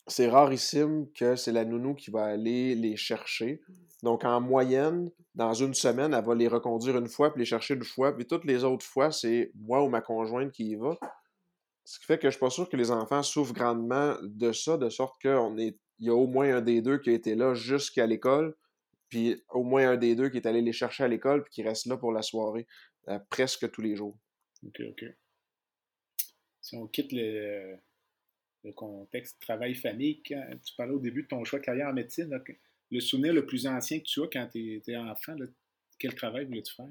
c'est 0.06 0.28
rarissime 0.28 1.10
que 1.12 1.34
c'est 1.34 1.52
la 1.52 1.64
nounou 1.64 1.94
qui 1.94 2.10
va 2.10 2.24
aller 2.24 2.74
les 2.74 2.96
chercher. 2.96 3.62
Donc, 4.02 4.24
en 4.24 4.40
moyenne, 4.40 5.10
dans 5.34 5.54
une 5.54 5.74
semaine, 5.74 6.12
elle 6.12 6.24
va 6.24 6.34
les 6.34 6.48
reconduire 6.48 6.98
une 6.98 7.08
fois, 7.08 7.32
puis 7.32 7.40
les 7.40 7.46
chercher 7.46 7.74
une 7.74 7.84
fois, 7.84 8.14
puis 8.14 8.26
toutes 8.26 8.44
les 8.44 8.64
autres 8.64 8.84
fois, 8.84 9.10
c'est 9.10 9.50
moi 9.54 9.82
ou 9.82 9.88
ma 9.88 10.02
conjointe 10.02 10.52
qui 10.52 10.70
y 10.70 10.74
va. 10.74 10.98
Ce 11.84 11.98
qui 11.98 12.06
fait 12.06 12.18
que 12.18 12.28
je 12.28 12.32
suis 12.32 12.40
pas 12.40 12.50
sûr 12.50 12.68
que 12.68 12.76
les 12.76 12.90
enfants 12.90 13.22
souffrent 13.22 13.52
grandement 13.52 14.16
de 14.22 14.52
ça, 14.52 14.78
de 14.78 14.88
sorte 14.88 15.20
qu'il 15.20 15.30
est... 15.60 15.78
y 16.00 16.08
a 16.08 16.14
au 16.14 16.26
moins 16.26 16.56
un 16.56 16.60
des 16.60 16.80
deux 16.80 16.98
qui 16.98 17.10
a 17.10 17.12
été 17.12 17.34
là 17.34 17.54
jusqu'à 17.54 18.06
l'école, 18.06 18.56
puis 19.08 19.42
au 19.50 19.62
moins 19.62 19.90
un 19.90 19.96
des 19.96 20.16
deux 20.16 20.30
qui 20.30 20.38
est 20.38 20.46
allé 20.46 20.62
les 20.62 20.72
chercher 20.72 21.04
à 21.04 21.08
l'école, 21.08 21.44
puis 21.44 21.52
qui 21.52 21.62
reste 21.62 21.86
là 21.86 21.96
pour 21.96 22.12
la 22.12 22.22
soirée, 22.22 22.66
euh, 23.08 23.18
presque 23.28 23.70
tous 23.70 23.82
les 23.82 23.96
jours. 23.96 24.18
OK, 24.66 24.80
OK. 24.88 25.04
Si 26.62 26.76
on 26.76 26.86
quitte 26.86 27.12
le, 27.12 27.76
le 28.64 28.72
contexte 28.72 29.40
travail-famille, 29.40 30.22
tu 30.22 30.34
parlais 30.76 30.94
au 30.94 30.98
début 30.98 31.24
de 31.24 31.28
ton 31.28 31.44
choix 31.44 31.58
de 31.58 31.64
carrière 31.64 31.88
en 31.88 31.92
médecine, 31.92 32.30
le 32.90 33.00
souvenir 33.00 33.34
le 33.34 33.44
plus 33.44 33.66
ancien 33.66 33.98
que 33.98 34.04
tu 34.04 34.22
as 34.22 34.28
quand 34.28 34.48
tu 34.50 34.76
étais 34.76 34.96
enfant, 34.96 35.36
quel 35.98 36.14
travail 36.14 36.46
voulais-tu 36.46 36.74
faire? 36.74 36.88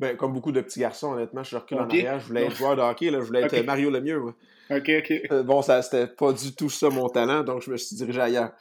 Ben, 0.00 0.16
comme 0.16 0.32
beaucoup 0.32 0.50
de 0.50 0.62
petits 0.62 0.80
garçons, 0.80 1.12
honnêtement, 1.12 1.42
je 1.42 1.54
recule 1.56 1.76
en 1.76 1.84
arrière. 1.84 2.18
Je 2.20 2.26
voulais 2.28 2.46
être 2.46 2.56
joueur 2.56 2.74
de 2.74 2.80
hockey, 2.80 3.10
là, 3.10 3.18
je 3.20 3.24
voulais 3.24 3.42
être 3.42 3.60
Mario 3.66 3.90
Lemieux. 3.90 4.22
OK, 4.70 4.90
OK. 4.98 5.12
Euh, 5.30 5.42
bon, 5.42 5.60
ça 5.60 5.82
c'était 5.82 6.06
pas 6.06 6.32
du 6.32 6.54
tout 6.54 6.70
ça 6.70 6.88
mon 6.88 7.10
talent, 7.10 7.42
donc 7.42 7.60
je 7.60 7.70
me 7.70 7.76
suis 7.76 7.96
dirigé 7.96 8.18
ailleurs. 8.18 8.52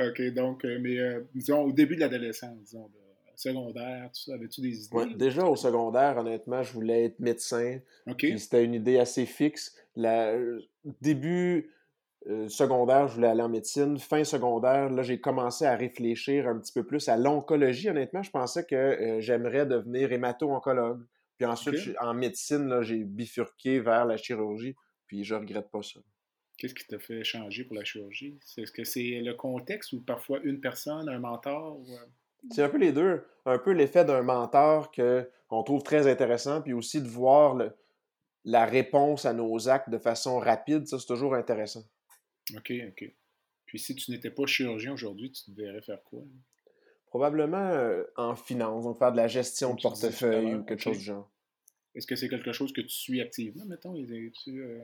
OK, 0.00 0.20
donc, 0.34 0.64
euh, 0.64 0.78
mais 0.80 0.98
euh, 0.98 1.20
disons, 1.36 1.62
au 1.62 1.70
début 1.70 1.94
de 1.94 2.00
l'adolescence, 2.00 2.58
disons, 2.64 2.90
secondaire, 3.36 4.10
tout 4.12 4.22
ça, 4.22 4.34
avais-tu 4.34 4.60
des 4.60 4.86
idées? 4.86 4.96
Ouais, 4.96 5.14
déjà 5.14 5.44
au 5.44 5.54
secondaire, 5.54 6.18
honnêtement, 6.18 6.64
je 6.64 6.72
voulais 6.72 7.04
être 7.04 7.20
médecin. 7.20 7.78
OK. 8.10 8.26
C'était 8.36 8.64
une 8.64 8.74
idée 8.74 8.98
assez 8.98 9.24
fixe. 9.24 9.76
La, 9.94 10.34
début 11.00 11.70
euh, 12.28 12.48
secondaire, 12.48 13.08
je 13.08 13.14
voulais 13.14 13.28
aller 13.28 13.42
en 13.42 13.48
médecine. 13.48 13.98
Fin 13.98 14.24
secondaire, 14.24 14.90
là, 14.90 15.02
j'ai 15.02 15.20
commencé 15.20 15.64
à 15.64 15.74
réfléchir 15.74 16.46
un 16.48 16.58
petit 16.58 16.72
peu 16.72 16.84
plus 16.84 17.08
à 17.08 17.16
l'oncologie. 17.16 17.88
Honnêtement, 17.90 18.22
je 18.22 18.30
pensais 18.30 18.64
que 18.64 18.74
euh, 18.74 19.20
j'aimerais 19.20 19.66
devenir 19.66 20.12
hémato-oncologue. 20.12 21.04
Puis 21.36 21.46
ensuite, 21.46 21.96
en 22.00 22.14
médecine, 22.14 22.82
j'ai 22.82 23.04
bifurqué 23.04 23.80
vers 23.80 24.04
la 24.04 24.16
chirurgie. 24.16 24.76
Puis 25.06 25.24
je 25.24 25.34
regrette 25.34 25.70
pas 25.70 25.82
ça. 25.82 26.00
Qu'est-ce 26.56 26.74
qui 26.74 26.86
t'a 26.86 26.98
fait 26.98 27.24
changer 27.24 27.64
pour 27.64 27.74
la 27.74 27.84
chirurgie? 27.84 28.38
Est-ce 28.56 28.70
que 28.70 28.84
c'est 28.84 29.20
le 29.20 29.34
contexte 29.34 29.92
ou 29.92 30.00
parfois 30.00 30.38
une 30.44 30.60
personne, 30.60 31.08
un 31.08 31.18
mentor? 31.18 31.80
Euh? 31.88 31.96
C'est 32.50 32.62
un 32.62 32.68
peu 32.68 32.78
les 32.78 32.92
deux. 32.92 33.24
Un 33.44 33.58
peu 33.58 33.72
l'effet 33.72 34.04
d'un 34.04 34.22
mentor 34.22 34.92
qu'on 34.92 35.62
trouve 35.64 35.82
très 35.82 36.06
intéressant, 36.06 36.62
puis 36.62 36.72
aussi 36.72 37.02
de 37.02 37.08
voir 37.08 37.56
le, 37.56 37.72
la 38.44 38.64
réponse 38.64 39.24
à 39.26 39.32
nos 39.32 39.68
actes 39.68 39.90
de 39.90 39.98
façon 39.98 40.38
rapide, 40.38 40.86
ça, 40.86 40.98
c'est 40.98 41.06
toujours 41.06 41.34
intéressant. 41.34 41.82
OK, 42.56 42.72
OK. 42.88 43.12
Puis 43.66 43.78
si 43.78 43.94
tu 43.94 44.10
n'étais 44.10 44.30
pas 44.30 44.46
chirurgien 44.46 44.92
aujourd'hui, 44.92 45.30
tu 45.32 45.50
devrais 45.50 45.80
faire 45.80 46.02
quoi? 46.04 46.22
Probablement 47.06 47.68
euh, 47.70 48.04
en 48.16 48.34
finance, 48.36 48.84
donc 48.84 48.98
faire 48.98 49.12
de 49.12 49.16
la 49.16 49.28
gestion 49.28 49.74
de 49.74 49.80
portefeuille 49.80 50.54
ou 50.54 50.64
quelque 50.64 50.82
chose 50.82 50.98
du 50.98 51.04
genre. 51.04 51.30
Est-ce 51.94 52.06
que 52.06 52.16
c'est 52.16 52.28
quelque 52.28 52.52
chose 52.52 52.72
que 52.72 52.80
tu 52.80 52.88
suis 52.88 53.20
activement, 53.20 53.64
mettons? 53.66 53.94
Tu, 53.94 54.62
euh, 54.62 54.78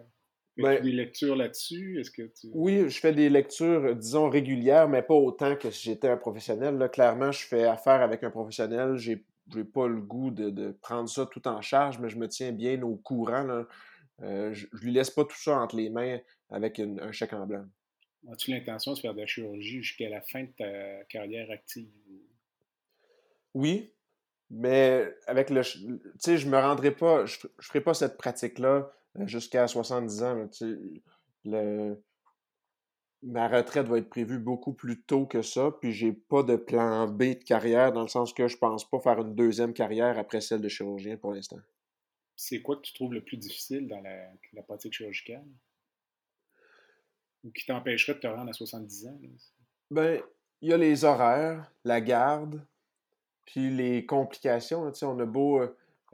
ben 0.58 0.82
des 0.82 0.92
lectures 0.92 1.36
là-dessus? 1.36 1.98
Est-ce 2.00 2.10
que 2.10 2.22
tu... 2.22 2.48
Oui, 2.52 2.88
je 2.88 3.00
fais 3.00 3.14
des 3.14 3.30
lectures, 3.30 3.96
disons, 3.96 4.28
régulières, 4.28 4.88
mais 4.88 5.02
pas 5.02 5.14
autant 5.14 5.56
que 5.56 5.70
si 5.70 5.84
j'étais 5.84 6.08
un 6.08 6.18
professionnel. 6.18 6.76
Là, 6.76 6.88
clairement, 6.88 7.32
je 7.32 7.46
fais 7.46 7.64
affaire 7.64 8.02
avec 8.02 8.24
un 8.24 8.30
professionnel. 8.30 8.96
J'ai 8.96 9.24
n'ai 9.54 9.64
pas 9.64 9.88
le 9.88 10.00
goût 10.00 10.30
de, 10.30 10.72
prendre 10.82 11.08
ça 11.08 11.26
tout 11.26 11.46
en 11.48 11.62
charge, 11.62 11.98
mais 11.98 12.08
je 12.08 12.18
me 12.18 12.28
tiens 12.28 12.52
bien 12.52 12.82
au 12.82 12.96
courant. 12.96 13.64
Euh, 14.22 14.52
je, 14.52 14.66
ne 14.72 14.80
lui 14.80 14.92
laisse 14.92 15.10
pas 15.10 15.24
tout 15.24 15.36
ça 15.36 15.58
entre 15.58 15.76
les 15.76 15.90
mains 15.90 16.18
avec 16.50 16.78
un 16.78 17.12
chèque 17.12 17.32
en 17.32 17.46
blanc. 17.46 17.66
As-tu 18.30 18.50
l'intention 18.50 18.94
de 18.94 18.98
faire 18.98 19.14
de 19.14 19.20
la 19.20 19.26
chirurgie 19.26 19.82
jusqu'à 19.82 20.08
la 20.08 20.20
fin 20.20 20.42
de 20.42 20.52
ta 20.56 21.04
carrière 21.04 21.50
active? 21.50 21.88
Oui, 23.54 23.92
mais 24.50 25.14
avec 25.26 25.50
le. 25.50 25.62
Tu 25.62 26.00
sais, 26.18 26.36
je 26.36 26.48
me 26.48 26.58
rendrai 26.58 26.90
pas. 26.90 27.26
Je, 27.26 27.38
ne 27.46 27.62
ferai 27.62 27.80
pas 27.80 27.94
cette 27.94 28.16
pratique-là 28.16 28.92
euh, 29.18 29.26
jusqu'à 29.26 29.66
70 29.66 30.22
ans. 30.22 30.48
le, 31.44 32.02
ma 33.22 33.48
retraite 33.48 33.86
va 33.86 33.98
être 33.98 34.08
prévue 34.08 34.38
beaucoup 34.38 34.72
plus 34.72 35.02
tôt 35.02 35.26
que 35.26 35.42
ça, 35.42 35.72
puis 35.80 35.92
j'ai 35.92 36.12
pas 36.12 36.42
de 36.42 36.56
plan 36.56 37.08
B 37.08 37.22
de 37.22 37.44
carrière 37.44 37.92
dans 37.92 38.02
le 38.02 38.08
sens 38.08 38.32
que 38.32 38.48
je 38.48 38.56
pense 38.56 38.88
pas 38.88 39.00
faire 39.00 39.20
une 39.20 39.34
deuxième 39.34 39.74
carrière 39.74 40.18
après 40.18 40.40
celle 40.40 40.60
de 40.60 40.68
chirurgien 40.68 41.16
pour 41.16 41.32
l'instant. 41.32 41.58
C'est 42.36 42.62
quoi 42.62 42.76
que 42.76 42.82
tu 42.82 42.92
trouves 42.92 43.14
le 43.14 43.24
plus 43.24 43.36
difficile 43.36 43.88
dans 43.88 44.00
la, 44.00 44.62
pratique 44.62 44.92
chirurgicale? 44.92 45.44
Ou 47.48 47.52
qui 47.52 47.66
t'empêcherait 47.66 48.14
de 48.14 48.20
te 48.20 48.26
rendre 48.26 48.50
à 48.50 48.52
70 48.52 49.06
ans? 49.06 49.18
Ben, 49.90 50.20
il 50.60 50.70
y 50.70 50.72
a 50.72 50.76
les 50.76 51.04
horaires, 51.04 51.72
la 51.84 52.00
garde, 52.00 52.62
puis 53.46 53.70
les 53.70 54.04
complications. 54.04 54.92
on 55.02 55.18
a 55.18 55.24
beau 55.24 55.62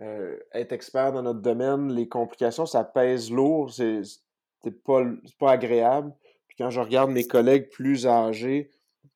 euh, 0.01 0.38
être 0.53 0.73
expert 0.73 1.12
dans 1.12 1.23
notre 1.23 1.40
domaine, 1.40 1.92
les 1.92 2.09
complications, 2.09 2.66
ça 2.66 2.85
pèse 2.85 3.31
lourd, 3.31 3.73
c'est 3.73 4.03
pas, 4.85 5.03
pas 5.38 5.53
agréable 5.53 6.14
quand 6.59 6.70
je 6.70 6.81
regarde 6.81 7.11
mes 7.11 7.27
collègues 7.27 7.68
plus 7.70 8.07
âgés, 8.07 8.70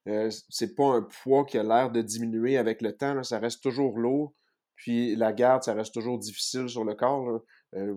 euh, 0.08 0.30
c'est 0.48 0.74
pas 0.74 0.86
un 0.86 1.02
poids 1.02 1.44
qui 1.44 1.58
a 1.58 1.62
l'air 1.62 1.90
de 1.90 2.02
diminuer 2.02 2.56
avec 2.56 2.82
le 2.82 2.96
temps. 2.96 3.22
Ça 3.22 3.38
reste 3.38 3.62
toujours 3.62 3.98
lourd. 3.98 4.32
Puis 4.74 5.16
la 5.16 5.32
garde, 5.32 5.62
ça 5.62 5.74
reste 5.74 5.94
toujours 5.94 6.18
difficile 6.18 6.68
sur 6.68 6.84
le 6.84 6.94
corps. 6.94 7.42
Euh, 7.74 7.94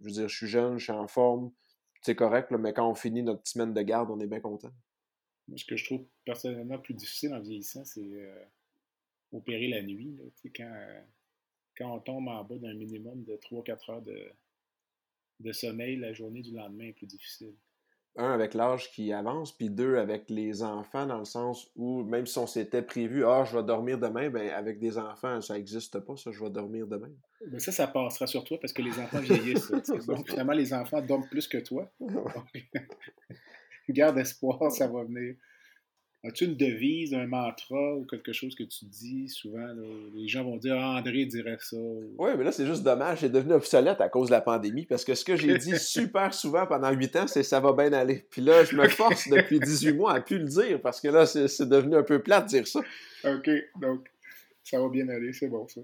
je 0.00 0.04
veux 0.04 0.10
dire, 0.10 0.28
je 0.28 0.36
suis 0.36 0.46
jeune, 0.46 0.78
je 0.78 0.84
suis 0.84 0.92
en 0.92 1.06
forme. 1.06 1.50
C'est 2.02 2.16
correct, 2.16 2.50
mais 2.50 2.72
quand 2.72 2.90
on 2.90 2.94
finit 2.94 3.22
notre 3.22 3.46
semaine 3.46 3.72
de 3.72 3.82
garde, 3.82 4.10
on 4.10 4.20
est 4.20 4.26
bien 4.26 4.40
content. 4.40 4.72
Ce 5.56 5.64
que 5.64 5.76
je 5.76 5.84
trouve 5.84 6.04
personnellement 6.24 6.78
plus 6.78 6.94
difficile 6.94 7.32
en 7.34 7.40
vieillissant, 7.40 7.84
c'est 7.84 8.00
euh, 8.00 8.44
opérer 9.32 9.68
la 9.68 9.82
nuit. 9.82 10.18
quand, 10.56 11.04
quand 11.76 11.94
on 11.94 12.00
tombe 12.00 12.28
en 12.28 12.44
bas 12.44 12.58
d'un 12.58 12.74
minimum 12.74 13.22
de 13.24 13.36
3-4 13.36 13.90
heures 13.90 14.02
de, 14.02 14.32
de 15.40 15.52
sommeil, 15.52 15.96
la 15.96 16.12
journée 16.12 16.42
du 16.42 16.52
lendemain 16.52 16.86
est 16.86 16.92
plus 16.92 17.06
difficile 17.06 17.54
un, 18.16 18.32
avec 18.32 18.54
l'âge 18.54 18.90
qui 18.90 19.12
avance, 19.12 19.52
puis 19.52 19.70
deux, 19.70 19.96
avec 19.96 20.28
les 20.28 20.62
enfants, 20.62 21.06
dans 21.06 21.18
le 21.18 21.24
sens 21.24 21.70
où, 21.76 22.02
même 22.04 22.26
si 22.26 22.38
on 22.38 22.46
s'était 22.46 22.82
prévu, 22.82 23.24
ah, 23.24 23.44
je 23.44 23.56
vais 23.56 23.62
dormir 23.62 23.98
demain, 23.98 24.28
ben 24.30 24.50
avec 24.50 24.78
des 24.78 24.98
enfants, 24.98 25.40
ça 25.40 25.54
n'existe 25.54 25.98
pas, 26.00 26.16
ça, 26.16 26.30
je 26.30 26.42
vais 26.42 26.50
dormir 26.50 26.86
demain. 26.86 27.10
Mais 27.50 27.58
ça, 27.58 27.72
ça 27.72 27.86
passera 27.86 28.26
sur 28.26 28.44
toi 28.44 28.58
parce 28.60 28.72
que 28.72 28.82
les 28.82 28.98
enfants 28.98 29.20
vieillissent. 29.20 29.70
donc, 30.06 30.28
finalement, 30.28 30.52
les 30.52 30.74
enfants 30.74 31.00
dorment 31.00 31.28
plus 31.28 31.48
que 31.48 31.58
toi. 31.58 31.90
garde 33.88 34.18
espoir, 34.18 34.70
ça 34.70 34.86
va 34.86 35.04
venir. 35.04 35.36
As-tu 36.24 36.44
une 36.44 36.56
devise, 36.56 37.14
un 37.14 37.26
mantra 37.26 37.96
ou 37.96 38.04
quelque 38.04 38.32
chose 38.32 38.54
que 38.54 38.62
tu 38.62 38.84
dis 38.84 39.28
souvent? 39.28 39.66
les 40.14 40.28
gens 40.28 40.44
vont 40.44 40.56
dire 40.56 40.76
ah, 40.78 40.98
André 40.98 41.26
dirait 41.26 41.56
ça. 41.58 41.76
Oui, 41.76 42.30
mais 42.38 42.44
là, 42.44 42.52
c'est 42.52 42.64
juste 42.64 42.84
dommage. 42.84 43.20
C'est 43.20 43.32
devenu 43.32 43.54
obsolète 43.54 44.00
à 44.00 44.08
cause 44.08 44.28
de 44.28 44.32
la 44.32 44.40
pandémie 44.40 44.86
parce 44.86 45.04
que 45.04 45.16
ce 45.16 45.24
que 45.24 45.34
j'ai 45.34 45.58
dit 45.58 45.76
super 45.80 46.32
souvent 46.32 46.64
pendant 46.66 46.92
huit 46.92 47.16
ans, 47.16 47.26
c'est 47.26 47.42
ça 47.42 47.58
va 47.58 47.72
bien 47.72 47.92
aller. 47.92 48.24
Puis 48.30 48.40
là, 48.40 48.62
je 48.64 48.76
me 48.76 48.86
force 48.88 49.28
depuis 49.28 49.58
18 49.58 49.94
mois 49.94 50.14
à 50.14 50.20
plus 50.20 50.38
le 50.38 50.44
dire 50.44 50.80
parce 50.80 51.00
que 51.00 51.08
là, 51.08 51.26
c'est 51.26 51.68
devenu 51.68 51.96
un 51.96 52.04
peu 52.04 52.22
plat 52.22 52.40
de 52.40 52.46
dire 52.46 52.68
ça. 52.68 52.80
OK, 53.24 53.50
donc 53.80 54.08
ça 54.62 54.80
va 54.80 54.88
bien 54.88 55.08
aller, 55.08 55.32
c'est 55.32 55.48
bon 55.48 55.66
ça. 55.66 55.80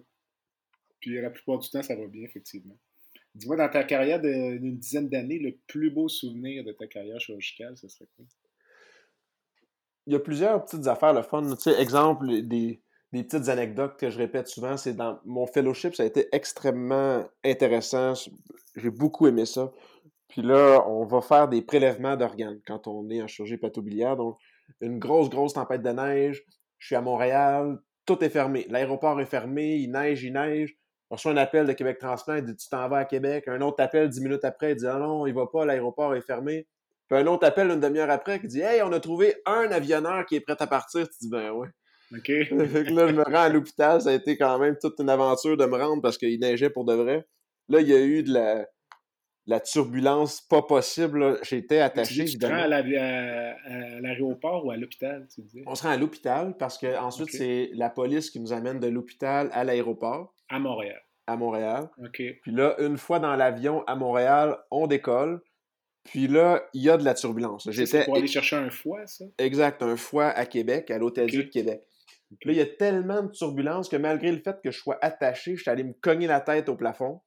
Puis 1.00 1.20
la 1.20 1.30
plupart 1.30 1.58
du 1.58 1.68
temps, 1.68 1.82
ça 1.82 1.96
va 1.96 2.06
bien, 2.06 2.22
effectivement. 2.22 2.76
Dis-moi, 3.34 3.56
dans 3.56 3.68
ta 3.68 3.84
carrière 3.84 4.20
d'une 4.20 4.78
dizaine 4.78 5.08
d'années, 5.08 5.38
le 5.38 5.56
plus 5.66 5.90
beau 5.90 6.08
souvenir 6.08 6.64
de 6.64 6.72
ta 6.72 6.86
carrière 6.86 7.20
chirurgicale, 7.20 7.76
ce 7.76 7.88
serait 7.88 8.08
quoi? 8.16 8.24
Il 10.08 10.12
y 10.12 10.16
a 10.16 10.20
plusieurs 10.20 10.64
petites 10.64 10.86
affaires, 10.86 11.12
le 11.12 11.20
fun. 11.20 11.42
Tu 11.42 11.56
sais, 11.58 11.78
exemple, 11.78 12.26
des, 12.40 12.80
petites 13.12 13.50
anecdotes 13.50 13.98
que 13.98 14.08
je 14.08 14.16
répète 14.16 14.48
souvent, 14.48 14.78
c'est 14.78 14.94
dans 14.94 15.20
mon 15.26 15.46
fellowship, 15.46 15.94
ça 15.94 16.02
a 16.02 16.06
été 16.06 16.28
extrêmement 16.32 17.24
intéressant. 17.44 18.14
J'ai 18.74 18.90
beaucoup 18.90 19.26
aimé 19.26 19.44
ça. 19.44 19.70
Puis 20.28 20.40
là, 20.40 20.82
on 20.88 21.04
va 21.04 21.20
faire 21.20 21.46
des 21.48 21.60
prélèvements 21.60 22.16
d'organes 22.16 22.58
quand 22.66 22.86
on 22.86 23.10
est 23.10 23.20
en 23.22 23.26
chirurgie 23.26 23.58
patobilière. 23.58 24.16
Donc, 24.16 24.38
une 24.80 24.98
grosse, 24.98 25.28
grosse 25.28 25.52
tempête 25.52 25.82
de 25.82 25.90
neige. 25.90 26.42
Je 26.78 26.86
suis 26.86 26.96
à 26.96 27.02
Montréal, 27.02 27.78
tout 28.06 28.24
est 28.24 28.30
fermé. 28.30 28.66
L'aéroport 28.70 29.20
est 29.20 29.26
fermé, 29.26 29.76
il 29.76 29.90
neige, 29.90 30.24
il 30.24 30.32
neige. 30.32 30.74
On 31.10 31.16
reçoit 31.16 31.32
un 31.32 31.36
appel 31.36 31.66
de 31.66 31.72
Québec 31.74 31.98
Transplant, 31.98 32.36
il 32.36 32.44
dit 32.44 32.56
Tu 32.56 32.70
t'en 32.70 32.88
vas 32.88 32.98
à 32.98 33.04
Québec. 33.04 33.46
Un 33.46 33.60
autre 33.60 33.82
appel 33.82 34.08
dix 34.08 34.22
minutes 34.22 34.44
après, 34.44 34.72
il 34.72 34.76
dit 34.76 34.86
Ah 34.86 34.98
non, 34.98 35.26
il 35.26 35.34
va 35.34 35.46
pas, 35.46 35.66
l'aéroport 35.66 36.14
est 36.14 36.22
fermé. 36.22 36.66
Puis 37.08 37.18
un 37.18 37.26
autre 37.26 37.46
appel 37.46 37.70
une 37.70 37.80
demi-heure 37.80 38.10
après 38.10 38.40
qui 38.40 38.48
dit 38.48 38.60
Hey, 38.60 38.82
on 38.82 38.92
a 38.92 39.00
trouvé 39.00 39.36
un 39.46 39.70
avionneur 39.70 40.26
qui 40.26 40.36
est 40.36 40.40
prêt 40.40 40.56
à 40.58 40.66
partir. 40.66 41.08
Tu 41.08 41.16
dis 41.22 41.30
Ben 41.30 41.50
ouais. 41.52 41.68
OK. 42.12 42.26
fait 42.26 42.84
que 42.84 42.94
là, 42.94 43.08
je 43.08 43.14
me 43.14 43.24
rends 43.24 43.42
à 43.42 43.48
l'hôpital. 43.48 44.00
Ça 44.00 44.10
a 44.10 44.12
été 44.12 44.36
quand 44.36 44.58
même 44.58 44.76
toute 44.80 44.98
une 45.00 45.10
aventure 45.10 45.56
de 45.56 45.64
me 45.66 45.76
rendre 45.76 46.02
parce 46.02 46.18
qu'il 46.18 46.38
neigeait 46.40 46.70
pour 46.70 46.84
de 46.84 46.94
vrai. 46.94 47.26
Là, 47.68 47.80
il 47.80 47.88
y 47.88 47.94
a 47.94 48.00
eu 48.00 48.22
de 48.22 48.32
la, 48.32 48.66
la 49.48 49.60
turbulence 49.60 50.42
pas 50.42 50.62
possible. 50.62 51.38
J'étais 51.42 51.80
attaché. 51.80 52.26
Tu, 52.26 52.38
tu 52.38 52.46
à 52.46 52.68
l'aéroport 52.68 54.64
ou 54.66 54.70
à 54.70 54.76
l'hôpital, 54.76 55.26
tu 55.34 55.42
dis? 55.42 55.62
On 55.66 55.74
se 55.74 55.82
rend 55.82 55.90
à 55.90 55.96
l'hôpital 55.96 56.56
parce 56.58 56.78
que 56.78 56.98
ensuite 56.98 57.30
c'est 57.30 57.70
la 57.74 57.90
police 57.90 58.30
qui 58.30 58.40
nous 58.40 58.52
amène 58.52 58.78
de 58.78 58.88
l'hôpital 58.88 59.48
à 59.52 59.64
l'aéroport. 59.64 60.34
À 60.48 60.58
Montréal. 60.58 61.00
À 61.26 61.36
Montréal. 61.36 61.88
OK. 61.98 62.22
Puis 62.42 62.52
là, 62.52 62.76
une 62.78 62.96
fois 62.96 63.18
dans 63.18 63.36
l'avion 63.36 63.82
à 63.86 63.96
Montréal, 63.96 64.56
on 64.70 64.86
décolle. 64.86 65.40
Puis 66.04 66.26
là, 66.26 66.62
il 66.72 66.82
y 66.82 66.90
a 66.90 66.96
de 66.96 67.04
la 67.04 67.14
turbulence. 67.14 67.68
J'étais 67.70 68.04
pour 68.04 68.16
aller 68.16 68.26
chercher 68.26 68.56
un 68.56 68.70
foie, 68.70 69.06
ça? 69.06 69.24
Exact, 69.38 69.82
un 69.82 69.96
foie 69.96 70.28
à 70.28 70.46
Québec, 70.46 70.90
à 70.90 70.98
l'Hôtel-Dieu 70.98 71.44
de 71.44 71.50
Québec. 71.50 71.82
Puis 72.40 72.48
là, 72.48 72.52
il 72.52 72.58
y 72.58 72.62
a 72.62 72.66
tellement 72.66 73.22
de 73.22 73.30
turbulence 73.30 73.88
que 73.88 73.96
malgré 73.96 74.30
le 74.32 74.38
fait 74.38 74.56
que 74.62 74.70
je 74.70 74.78
sois 74.78 74.98
attaché, 75.00 75.56
je 75.56 75.62
suis 75.62 75.70
allé 75.70 75.84
me 75.84 75.94
cogner 75.94 76.26
la 76.26 76.40
tête 76.40 76.68
au 76.68 76.76
plafond. 76.76 77.20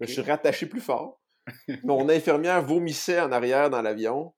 Je 0.00 0.06
suis 0.06 0.22
rattaché 0.22 0.66
plus 0.66 0.80
fort. 0.80 1.20
Mon 1.84 2.08
infirmière 2.08 2.62
vomissait 2.62 3.20
en 3.20 3.32
arrière 3.32 3.70
dans 3.70 3.82
l'avion. 3.82 4.34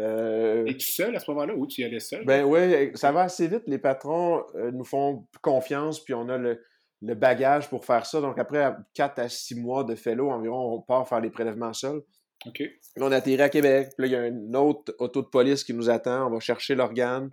Euh... 0.00 0.66
Es-tu 0.66 0.90
seul 0.90 1.14
à 1.14 1.20
ce 1.20 1.30
moment-là 1.30 1.54
ou 1.54 1.66
tu 1.66 1.82
y 1.82 1.84
allais 1.84 2.00
seul? 2.00 2.24
Ben 2.24 2.44
oui, 2.44 2.90
ça 2.94 3.12
va 3.12 3.22
assez 3.22 3.46
vite. 3.46 3.62
Les 3.66 3.78
patrons 3.78 4.42
euh, 4.56 4.72
nous 4.72 4.84
font 4.84 5.26
confiance, 5.40 6.00
puis 6.02 6.14
on 6.14 6.28
a 6.28 6.38
le, 6.38 6.60
bagage 7.00 7.68
pour 7.68 7.84
faire 7.84 8.06
ça. 8.06 8.20
Donc 8.20 8.38
après 8.38 8.72
4 8.94 9.18
à 9.20 9.28
6 9.28 9.56
mois 9.56 9.84
de 9.84 9.94
fellow 9.94 10.30
environ, 10.30 10.74
on 10.74 10.80
part 10.80 11.06
faire 11.06 11.20
les 11.20 11.30
prélèvements 11.30 11.74
seuls. 11.74 12.02
OK. 12.46 12.62
on 12.98 13.12
atterrit 13.12 13.42
à 13.42 13.48
Québec. 13.48 13.90
Puis 13.96 14.02
là, 14.02 14.06
il 14.06 14.12
y 14.12 14.16
a 14.16 14.26
une 14.26 14.56
autre 14.56 14.94
auto 14.98 15.22
de 15.22 15.28
police 15.28 15.64
qui 15.64 15.74
nous 15.74 15.90
attend. 15.90 16.26
On 16.26 16.30
va 16.30 16.40
chercher 16.40 16.74
l'organe. 16.74 17.30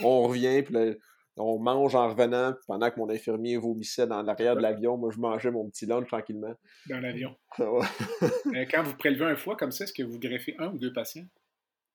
On 0.00 0.22
revient, 0.22 0.62
puis 0.62 0.74
là, 0.74 0.92
on 1.36 1.58
mange 1.58 1.94
en 1.94 2.08
revenant. 2.08 2.54
Pendant 2.66 2.90
que 2.90 2.98
mon 2.98 3.08
infirmier 3.10 3.56
vomissait 3.56 4.06
dans 4.06 4.22
l'arrière 4.22 4.56
de 4.56 4.62
l'avion, 4.62 4.96
moi, 4.96 5.10
je 5.12 5.18
mangeais 5.18 5.50
mon 5.50 5.68
petit 5.68 5.86
lunch 5.86 6.06
tranquillement. 6.06 6.54
Dans 6.88 7.00
l'avion. 7.00 7.34
Quand 7.58 8.82
vous 8.82 8.96
prélevez 8.96 9.24
un 9.24 9.36
foie 9.36 9.56
comme 9.56 9.72
ça, 9.72 9.84
est-ce 9.84 9.92
que 9.92 10.02
vous 10.02 10.18
greffez 10.18 10.54
un 10.58 10.68
ou 10.68 10.78
deux 10.78 10.92
patients? 10.92 11.26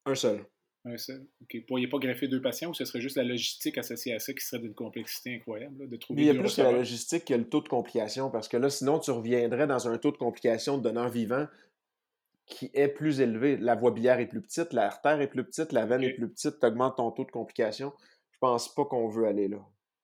Un 0.05 0.15
seul. 0.15 0.45
Un 0.85 0.97
seul. 0.97 1.27
OK. 1.41 1.49
Vous 1.51 1.57
ne 1.57 1.65
pourriez 1.65 1.87
pas 1.87 1.97
greffer 1.97 2.27
deux 2.27 2.41
patients 2.41 2.69
ou 2.69 2.73
ce 2.73 2.85
serait 2.85 3.01
juste 3.01 3.17
la 3.17 3.23
logistique 3.23 3.77
associée 3.77 4.13
à 4.13 4.19
ça 4.19 4.33
qui 4.33 4.45
serait 4.45 4.61
d'une 4.61 4.73
complexité 4.73 5.35
incroyable, 5.35 5.89
de 5.89 5.97
trouver 5.97 6.21
Il 6.21 6.27
y 6.27 6.29
a 6.29 6.33
plus 6.33 6.55
que 6.55 6.61
la 6.61 6.71
logistique 6.71 7.25
que 7.25 7.33
le 7.33 7.47
taux 7.47 7.61
de 7.61 7.67
complication, 7.67 8.29
parce 8.29 8.47
que 8.47 8.57
là, 8.57 8.69
sinon, 8.69 8.99
tu 8.99 9.11
reviendrais 9.11 9.67
dans 9.67 9.87
un 9.87 9.97
taux 9.97 10.11
de 10.11 10.17
complication 10.17 10.77
de 10.77 10.83
donneur 10.83 11.09
vivant 11.09 11.47
qui 12.47 12.71
est 12.73 12.87
plus 12.87 13.21
élevé. 13.21 13.57
La 13.57 13.75
voie 13.75 13.91
biliaire 13.91 14.19
est 14.19 14.25
plus 14.25 14.41
petite, 14.41 14.73
l'artère 14.73 15.21
est 15.21 15.27
plus 15.27 15.43
petite, 15.43 15.71
la 15.73 15.85
veine 15.85 16.03
est 16.03 16.13
plus 16.13 16.29
petite, 16.29 16.59
tu 16.59 16.65
augmentes 16.65 16.97
ton 16.97 17.11
taux 17.11 17.25
de 17.25 17.31
complication. 17.31 17.93
Je 18.31 18.37
pense 18.39 18.73
pas 18.73 18.85
qu'on 18.85 19.07
veut 19.07 19.25
aller 19.25 19.47
là. 19.47 19.59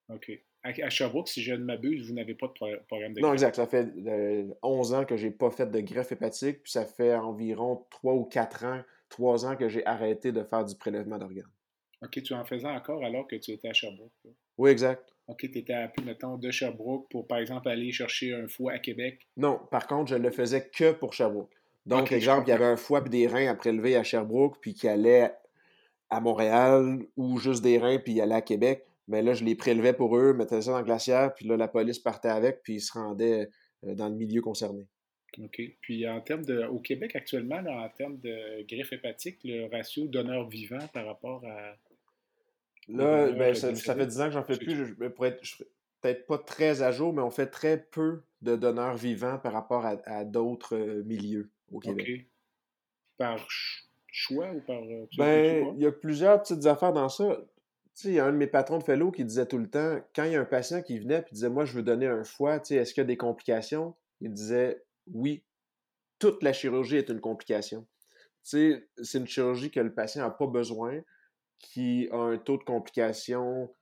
OK. 0.10 0.32
À 0.63 0.89
Sherbrooke, 0.89 1.27
si 1.27 1.41
je 1.41 1.53
ne 1.53 1.63
m'abuse, 1.63 2.08
vous 2.08 2.13
n'avez 2.13 2.36
pas 2.36 2.47
de 2.47 2.53
programme 2.88 3.13
de 3.13 3.19
Non, 3.19 3.34
exact. 3.34 3.56
Ça 3.56 3.67
fait 3.67 3.89
11 4.62 4.93
euh, 4.93 4.97
ans 4.97 5.06
que 5.06 5.17
je 5.17 5.27
n'ai 5.27 5.32
pas 5.32 5.51
fait 5.51 5.69
de 5.69 5.79
greffe 5.82 6.13
hépatique, 6.13 6.63
puis 6.63 6.71
ça 6.71 6.86
fait 6.86 7.15
environ 7.15 7.86
3 7.89 8.13
ou 8.13 8.23
4 8.23 8.65
ans, 8.65 8.82
3 9.10 9.45
ans 9.45 9.56
que 9.58 9.67
j'ai 9.67 9.86
arrêté 9.86 10.32
de 10.32 10.41
faire 10.43 10.63
du 10.63 10.75
prélèvement 10.75 11.17
d'organes. 11.17 11.51
OK, 12.01 12.21
tu 12.23 12.34
en 12.34 12.45
faisais 12.45 12.67
encore 12.67 13.03
alors 13.03 13.27
que 13.27 13.36
tu 13.36 13.51
étais 13.51 13.67
à 13.67 13.73
Sherbrooke? 13.73 14.12
Oui, 14.58 14.71
exact. 14.71 15.03
OK, 15.27 15.39
tu 15.39 15.58
étais 15.58 15.73
à 15.73 15.91
mettons, 16.06 16.38
de 16.38 16.49
Sherbrooke 16.49 17.10
pour, 17.10 17.27
par 17.27 17.39
exemple, 17.39 17.67
aller 17.67 17.91
chercher 17.91 18.34
un 18.34 18.47
foie 18.47 18.73
à 18.73 18.79
Québec? 18.79 19.27
Non, 19.36 19.60
par 19.69 19.88
contre, 19.88 20.12
je 20.12 20.15
le 20.15 20.32
faisais 20.32 20.69
que 20.69 20.93
pour 20.93 21.13
Sherbrooke. 21.13 21.53
Donc, 21.85 22.11
exemple, 22.11 22.47
il 22.47 22.51
y 22.51 22.53
avait 22.53 22.65
un 22.65 22.77
foie 22.77 23.03
et 23.05 23.09
des 23.09 23.27
reins 23.27 23.47
à 23.47 23.55
prélever 23.55 23.95
à 23.95 24.03
Sherbrooke, 24.03 24.57
puis 24.61 24.73
qui 24.73 24.87
allait 24.87 25.33
à 26.09 26.21
Montréal, 26.21 26.99
ou 27.17 27.37
juste 27.37 27.63
des 27.63 27.77
reins, 27.77 27.99
puis 27.99 28.13
il 28.13 28.21
allait 28.21 28.35
à 28.35 28.41
Québec. 28.41 28.85
Mais 29.07 29.21
là, 29.21 29.33
je 29.33 29.43
les 29.43 29.55
prélevais 29.55 29.93
pour 29.93 30.17
eux, 30.17 30.33
mettais 30.33 30.61
ça 30.61 30.71
dans 30.71 30.77
le 30.77 30.85
glaciaire, 30.85 31.33
puis 31.33 31.45
là, 31.45 31.57
la 31.57 31.67
police 31.67 31.99
partait 31.99 32.29
avec, 32.29 32.63
puis 32.63 32.75
ils 32.75 32.81
se 32.81 32.93
rendaient 32.93 33.49
euh, 33.85 33.95
dans 33.95 34.07
le 34.07 34.15
milieu 34.15 34.41
concerné. 34.41 34.87
OK. 35.39 35.61
Puis 35.81 36.07
en 36.07 36.21
termes 36.21 36.45
de. 36.45 36.63
Au 36.65 36.79
Québec 36.79 37.15
actuellement, 37.15 37.57
en 37.57 37.89
termes 37.89 38.19
de 38.19 38.63
greffe 38.67 38.93
hépatique, 38.93 39.39
le 39.43 39.65
ratio 39.65 40.07
donneur 40.07 40.47
vivant 40.47 40.87
par 40.93 41.07
rapport 41.07 41.43
à. 41.45 41.75
Là, 42.87 43.31
ben, 43.31 43.55
ça, 43.55 43.73
fait 43.73 44.05
10 44.05 44.21
ans 44.21 44.25
que 44.25 44.31
j'en 44.31 44.43
fais 44.43 44.57
plus. 44.57 44.85
Je, 44.85 44.93
pourrais 45.07 45.29
être, 45.29 45.41
peut-être 46.01 46.27
pas 46.27 46.37
très 46.37 46.83
à 46.83 46.91
jour, 46.91 47.13
mais 47.13 47.21
on 47.21 47.31
fait 47.31 47.47
très 47.47 47.77
peu 47.77 48.21
de 48.41 48.55
donneurs 48.55 48.95
vivants 48.95 49.39
par 49.39 49.53
rapport 49.53 49.85
à 49.85 50.23
d'autres 50.25 50.75
euh, 50.75 51.03
milieux 51.03 51.49
au 51.73 51.79
Québec. 51.79 52.27
Par 53.17 53.45
choix 54.12 54.51
ou 54.51 54.62
par. 54.62 54.81
Euh, 54.81 55.05
ben, 55.17 55.73
il 55.75 55.81
y 55.81 55.86
a 55.86 55.91
plusieurs 55.91 56.41
petites 56.41 56.65
affaires 56.65 56.93
dans 56.93 57.09
ça. 57.09 57.38
Tu 57.95 58.01
sais, 58.01 58.07
il 58.09 58.13
y 58.15 58.19
a 58.19 58.25
un 58.25 58.31
de 58.31 58.38
mes 58.38 58.47
patrons 58.47 58.79
de 58.79 58.83
fellow 58.83 59.12
qui 59.12 59.23
disait 59.23 59.45
tout 59.45 59.57
le 59.57 59.69
temps, 59.69 59.99
quand 60.15 60.23
il 60.23 60.31
y 60.31 60.36
a 60.36 60.41
un 60.41 60.45
patient 60.45 60.81
qui 60.81 60.97
venait 60.97 61.19
et 61.19 61.33
disait 61.33 61.49
Moi, 61.49 61.65
je 61.65 61.73
veux 61.73 61.83
donner 61.83 62.07
un 62.07 62.23
foie, 62.23 62.59
tu 62.59 62.69
sais, 62.69 62.75
est-ce 62.75 62.93
qu'il 62.93 63.01
y 63.01 63.05
a 63.05 63.07
des 63.07 63.17
complications? 63.17 63.95
Il 64.21 64.31
disait 64.31 64.83
Oui, 65.12 65.43
toute 66.19 66.41
la 66.41 66.53
chirurgie 66.53 66.97
est 66.97 67.09
une 67.09 67.21
complication. 67.21 67.86
Tu 68.43 68.73
sais, 68.73 68.89
c'est 69.01 69.19
une 69.19 69.27
chirurgie 69.27 69.71
que 69.71 69.79
le 69.79 69.93
patient 69.93 70.23
n'a 70.23 70.31
pas 70.31 70.47
besoin, 70.47 71.01
qui 71.59 72.09
a 72.12 72.17
un 72.17 72.38
taux 72.38 72.57
de 72.57 72.63
complication 72.63 73.73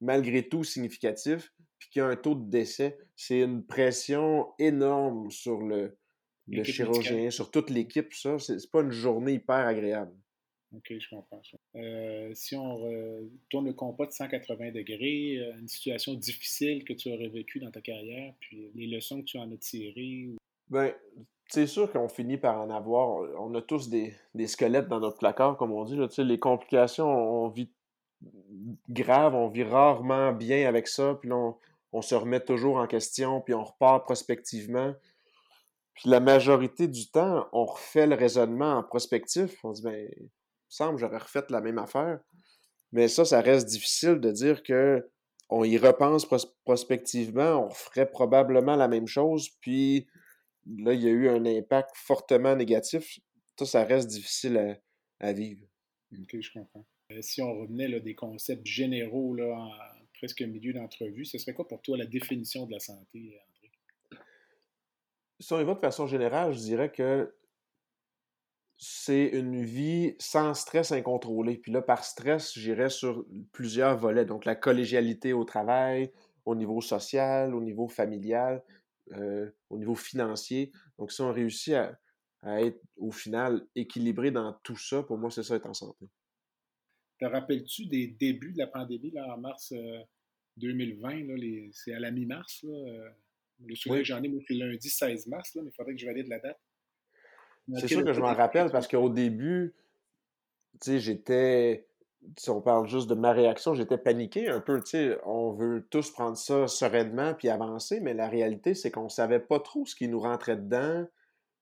malgré 0.00 0.48
tout 0.48 0.62
significatif, 0.62 1.52
puis 1.78 1.88
qui 1.90 2.00
a 2.00 2.06
un 2.06 2.16
taux 2.16 2.34
de 2.34 2.48
décès. 2.48 2.98
C'est 3.16 3.40
une 3.40 3.64
pression 3.64 4.48
énorme 4.58 5.30
sur 5.30 5.60
le, 5.60 5.96
le 6.48 6.64
chirurgien, 6.64 7.30
sur 7.30 7.50
toute 7.50 7.70
l'équipe, 7.70 8.12
ça, 8.14 8.38
c'est 8.38 8.70
pas 8.70 8.80
une 8.80 8.90
journée 8.90 9.34
hyper 9.34 9.66
agréable. 9.66 10.12
OK, 10.76 10.92
je 10.98 11.08
comprends 11.08 11.42
ça. 11.42 11.56
Euh, 11.76 12.30
si 12.34 12.54
on 12.54 12.78
tourne 13.48 13.66
le 13.66 13.72
compas 13.72 14.06
de 14.06 14.12
180 14.12 14.72
degrés, 14.72 15.38
euh, 15.38 15.58
une 15.58 15.68
situation 15.68 16.12
difficile 16.14 16.84
que 16.84 16.92
tu 16.92 17.10
aurais 17.10 17.28
vécue 17.28 17.58
dans 17.58 17.70
ta 17.70 17.80
carrière, 17.80 18.34
puis 18.40 18.70
les 18.74 18.86
leçons 18.86 19.20
que 19.20 19.24
tu 19.24 19.38
en 19.38 19.50
as 19.50 19.56
tirées. 19.56 20.28
Ben, 20.68 20.92
c'est 21.48 21.66
sûr 21.66 21.90
qu'on 21.90 22.08
finit 22.08 22.36
par 22.36 22.60
en 22.60 22.68
avoir. 22.68 23.08
On 23.40 23.54
a 23.54 23.62
tous 23.62 23.88
des, 23.88 24.12
squelettes 24.46 24.88
dans 24.88 25.00
notre 25.00 25.18
placard, 25.18 25.56
comme 25.56 25.72
on 25.72 25.84
dit. 25.84 25.96
Là, 25.96 26.06
les 26.18 26.38
complications, 26.38 27.08
on 27.08 27.48
vit 27.48 27.70
grave, 28.90 29.34
on 29.34 29.48
vit 29.48 29.62
rarement 29.62 30.32
bien 30.32 30.68
avec 30.68 30.86
ça, 30.88 31.18
puis 31.18 31.32
on, 31.32 31.56
on 31.92 32.02
se 32.02 32.14
remet 32.14 32.40
toujours 32.40 32.76
en 32.76 32.86
question, 32.86 33.40
puis 33.40 33.54
on 33.54 33.64
repart 33.64 34.04
prospectivement. 34.04 34.94
Puis 35.98 36.10
la 36.10 36.20
majorité 36.20 36.86
du 36.86 37.10
temps, 37.10 37.48
on 37.52 37.64
refait 37.64 38.06
le 38.06 38.14
raisonnement 38.14 38.78
en 38.78 38.84
prospectif. 38.84 39.56
On 39.64 39.72
dit, 39.72 39.82
ben, 39.82 40.08
il 40.16 40.22
me 40.22 40.28
semble 40.68 40.98
j'aurais 40.98 41.18
refait 41.18 41.42
la 41.50 41.60
même 41.60 41.78
affaire. 41.78 42.20
Mais 42.92 43.08
ça, 43.08 43.24
ça 43.24 43.40
reste 43.40 43.66
difficile 43.66 44.20
de 44.20 44.30
dire 44.30 44.62
que 44.62 45.10
on 45.50 45.64
y 45.64 45.76
repense 45.76 46.24
prospectivement, 46.64 47.66
on 47.66 47.70
ferait 47.70 48.08
probablement 48.08 48.76
la 48.76 48.86
même 48.86 49.06
chose, 49.06 49.48
puis 49.60 50.06
là, 50.66 50.92
il 50.92 51.02
y 51.02 51.06
a 51.06 51.10
eu 51.10 51.28
un 51.28 51.44
impact 51.46 51.90
fortement 51.94 52.54
négatif. 52.54 53.18
Ça, 53.58 53.64
ça 53.66 53.84
reste 53.84 54.08
difficile 54.08 54.78
à, 55.18 55.32
vivre. 55.32 55.66
OK, 56.12 56.36
je 56.38 56.52
comprends. 56.52 56.86
Euh, 57.10 57.22
si 57.22 57.42
on 57.42 57.60
revenait 57.60 57.88
là, 57.88 57.98
des 57.98 58.14
concepts 58.14 58.66
généraux 58.66 59.34
là, 59.34 59.46
en 59.58 59.70
presque 60.18 60.42
milieu 60.42 60.74
d'entrevue, 60.74 61.24
ce 61.24 61.38
serait 61.38 61.54
quoi 61.54 61.66
pour 61.66 61.80
toi 61.80 61.96
la 61.96 62.06
définition 62.06 62.66
de 62.66 62.72
la 62.72 62.80
santé, 62.80 63.40
si 65.40 65.54
de 65.54 65.74
façon 65.74 66.06
générale, 66.06 66.52
je 66.52 66.58
dirais 66.58 66.90
que 66.90 67.32
c'est 68.76 69.26
une 69.26 69.62
vie 69.62 70.14
sans 70.20 70.54
stress 70.54 70.92
incontrôlé. 70.92 71.56
Puis 71.56 71.72
là, 71.72 71.82
par 71.82 72.04
stress, 72.04 72.56
j'irais 72.56 72.90
sur 72.90 73.24
plusieurs 73.52 73.96
volets. 73.96 74.24
Donc, 74.24 74.44
la 74.44 74.54
collégialité 74.54 75.32
au 75.32 75.44
travail, 75.44 76.12
au 76.44 76.54
niveau 76.54 76.80
social, 76.80 77.54
au 77.54 77.60
niveau 77.60 77.88
familial, 77.88 78.62
euh, 79.12 79.50
au 79.68 79.78
niveau 79.78 79.96
financier. 79.96 80.70
Donc, 80.98 81.10
si 81.10 81.20
on 81.22 81.32
réussit 81.32 81.74
à, 81.74 81.98
être, 82.62 82.80
au 82.96 83.10
final, 83.10 83.66
équilibré 83.74 84.30
dans 84.30 84.52
tout 84.62 84.76
ça, 84.76 85.02
pour 85.02 85.18
moi, 85.18 85.30
c'est 85.30 85.42
ça 85.42 85.56
être 85.56 85.66
en 85.66 85.74
santé. 85.74 86.06
Te 87.18 87.24
rappelles-tu 87.24 87.86
des 87.86 88.06
débuts 88.06 88.52
de 88.52 88.58
la 88.58 88.68
pandémie 88.68 89.10
là, 89.10 89.34
en 89.34 89.38
mars 89.38 89.74
2020? 90.56 91.28
Euh, 91.30 91.68
c'est 91.72 91.92
à 91.92 91.98
la 91.98 92.12
mi-mars, 92.12 92.64
euh, 92.64 93.10
le 93.66 93.74
souvenir 93.74 94.04
j'en 94.04 94.22
ai, 94.22 94.28
moi, 94.28 94.40
le 94.48 94.66
lundi 94.66 94.88
16 94.88 95.26
mars, 95.26 95.50
mais 95.54 95.62
il 95.64 95.72
faudrait 95.72 95.94
que 95.94 96.00
je 96.00 96.06
valide 96.06 96.28
la 96.28 96.38
date. 96.38 96.58
C'est 97.76 97.88
sûr 97.88 98.04
que 98.04 98.12
je 98.12 98.20
m'en 98.20 98.34
rappelle 98.34 98.70
parce 98.70 98.88
qu'au 98.88 99.08
début, 99.08 99.74
tu 100.80 100.92
sais, 100.92 100.98
j'étais. 101.00 101.86
Si 102.36 102.50
on 102.50 102.60
parle 102.60 102.88
juste 102.88 103.08
de 103.08 103.14
ma 103.14 103.32
réaction, 103.32 103.74
j'étais 103.74 103.98
paniqué 103.98 104.48
un 104.48 104.60
peu. 104.60 104.80
Tu 104.80 104.90
sais, 104.90 105.18
on 105.24 105.52
veut 105.52 105.86
tous 105.90 106.10
prendre 106.10 106.36
ça 106.36 106.66
sereinement 106.66 107.34
puis 107.34 107.48
avancer, 107.48 108.00
mais 108.00 108.12
la 108.12 108.28
réalité, 108.28 108.74
c'est 108.74 108.90
qu'on 108.90 109.08
savait 109.08 109.38
pas 109.38 109.60
trop 109.60 109.86
ce 109.86 109.94
qui 109.94 110.08
nous 110.08 110.20
rentrait 110.20 110.56
dedans. 110.56 111.06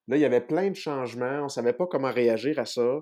Là, 0.08 0.16
il 0.16 0.20
y 0.20 0.24
avait 0.24 0.40
plein 0.40 0.70
de 0.70 0.76
changements. 0.76 1.44
On 1.44 1.48
savait 1.48 1.72
pas 1.72 1.86
comment 1.86 2.12
réagir 2.12 2.58
à 2.58 2.64
ça. 2.64 3.00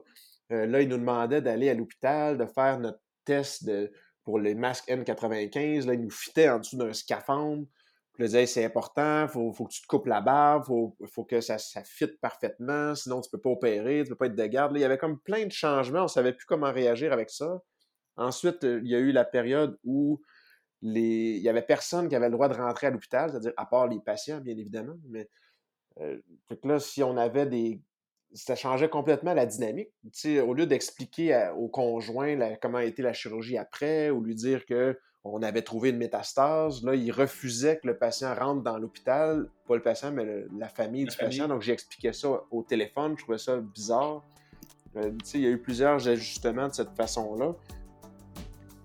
Euh, 0.52 0.66
là, 0.66 0.80
ils 0.80 0.88
nous 0.88 0.98
demandaient 0.98 1.42
d'aller 1.42 1.68
à 1.68 1.74
l'hôpital, 1.74 2.38
de 2.38 2.46
faire 2.46 2.80
notre 2.80 3.00
test 3.24 3.64
de, 3.64 3.92
pour 4.24 4.38
les 4.38 4.54
masques 4.54 4.88
N95. 4.88 5.86
Là, 5.86 5.94
ils 5.94 6.00
nous 6.00 6.10
fitaient 6.10 6.48
en 6.48 6.58
dessous 6.58 6.76
d'un 6.76 6.92
scaphandre. 6.92 7.66
Puis 8.14 8.28
là, 8.28 8.46
c'est 8.46 8.64
important, 8.64 9.22
il 9.22 9.28
faut, 9.28 9.52
faut, 9.52 9.64
que 9.64 9.72
tu 9.72 9.82
te 9.82 9.86
coupes 9.88 10.06
la 10.06 10.20
barbe, 10.20 10.62
il 10.64 10.66
faut, 10.66 10.96
faut, 11.06 11.24
que 11.24 11.40
ça, 11.40 11.58
ça 11.58 11.82
fitte 11.82 12.20
parfaitement, 12.20 12.94
sinon 12.94 13.20
tu 13.20 13.28
peux 13.28 13.40
pas 13.40 13.50
opérer, 13.50 14.02
tu 14.04 14.10
peux 14.10 14.16
pas 14.16 14.26
être 14.26 14.36
de 14.36 14.46
garde. 14.46 14.76
Il 14.76 14.80
y 14.80 14.84
avait 14.84 14.98
comme 14.98 15.18
plein 15.18 15.44
de 15.44 15.52
changements, 15.52 16.04
on 16.04 16.08
savait 16.08 16.32
plus 16.32 16.46
comment 16.46 16.72
réagir 16.72 17.12
avec 17.12 17.30
ça. 17.30 17.60
Ensuite, 18.16 18.62
euh, 18.62 18.80
il 18.84 18.90
y 18.90 18.94
a 18.94 19.00
eu 19.00 19.10
la 19.10 19.24
période 19.24 19.78
où 19.82 20.22
les... 20.80 21.36
il 21.36 21.42
y 21.42 21.48
avait 21.48 21.62
personne 21.62 22.08
qui 22.08 22.14
avait 22.14 22.28
le 22.28 22.32
droit 22.32 22.48
de 22.48 22.54
rentrer 22.54 22.86
à 22.86 22.90
l'hôpital, 22.90 23.30
c'est-à-dire 23.30 23.52
à 23.56 23.66
part 23.66 23.88
les 23.88 23.98
patients, 23.98 24.40
bien 24.40 24.56
évidemment. 24.56 24.96
Mais 25.08 25.28
euh, 26.00 26.20
là, 26.62 26.78
si 26.78 27.02
on 27.02 27.16
avait 27.16 27.46
des 27.46 27.82
ça 28.34 28.56
changeait 28.56 28.88
complètement 28.88 29.32
la 29.32 29.46
dynamique. 29.46 29.90
au 30.44 30.54
lieu 30.54 30.66
d'expliquer 30.66 31.50
au 31.56 31.68
conjoint 31.68 32.56
comment 32.60 32.78
a 32.78 32.84
été 32.84 33.00
la 33.00 33.12
chirurgie 33.12 33.56
après, 33.56 34.10
ou 34.10 34.22
lui 34.22 34.34
dire 34.34 34.66
que 34.66 34.98
on 35.24 35.42
avait 35.42 35.62
trouvé 35.62 35.88
une 35.88 35.96
métastase, 35.96 36.84
là, 36.84 36.94
il 36.94 37.10
refusait 37.10 37.78
que 37.78 37.86
le 37.86 37.96
patient 37.96 38.34
rentre 38.34 38.62
dans 38.62 38.76
l'hôpital, 38.76 39.48
pas 39.66 39.74
le 39.74 39.82
patient, 39.82 40.12
mais 40.12 40.44
la 40.56 40.68
famille 40.68 41.06
du 41.06 41.16
patient. 41.16 41.48
Donc, 41.48 41.62
j'expliquais 41.62 42.12
ça 42.12 42.42
au 42.50 42.62
téléphone, 42.62 43.14
je 43.16 43.22
trouvais 43.22 43.38
ça 43.38 43.56
bizarre. 43.56 44.22
Euh, 44.96 45.10
il 45.32 45.40
y 45.40 45.46
a 45.46 45.50
eu 45.50 45.58
plusieurs 45.58 46.06
ajustements 46.06 46.68
de 46.68 46.74
cette 46.74 46.94
façon-là. 46.94 47.54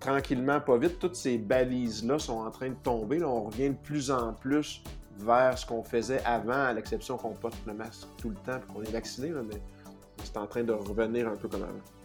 Tranquillement, 0.00 0.60
pas 0.60 0.78
vite, 0.78 0.98
toutes 0.98 1.14
ces 1.14 1.36
balises-là 1.36 2.18
sont 2.18 2.38
en 2.38 2.50
train 2.50 2.70
de 2.70 2.82
tomber. 2.82 3.22
on 3.22 3.44
revient 3.44 3.68
de 3.68 3.76
plus 3.76 4.10
en 4.10 4.32
plus 4.32 4.82
vers 5.18 5.58
ce 5.58 5.66
qu'on 5.66 5.82
faisait 5.82 6.24
avant, 6.24 6.52
à 6.52 6.72
l'exception 6.72 7.18
qu'on 7.18 7.34
porte 7.34 7.58
le 7.66 7.74
masque 7.74 8.08
tout 8.16 8.30
le 8.30 8.36
temps 8.36 8.56
et 8.56 8.72
qu'on 8.72 8.82
est 8.82 8.90
vacciné, 8.90 9.30
mais 9.30 9.60
c'est 10.24 10.38
en 10.38 10.46
train 10.46 10.64
de 10.64 10.72
revenir 10.72 11.28
un 11.28 11.36
peu 11.36 11.48
comme 11.48 11.64
avant. 11.64 11.99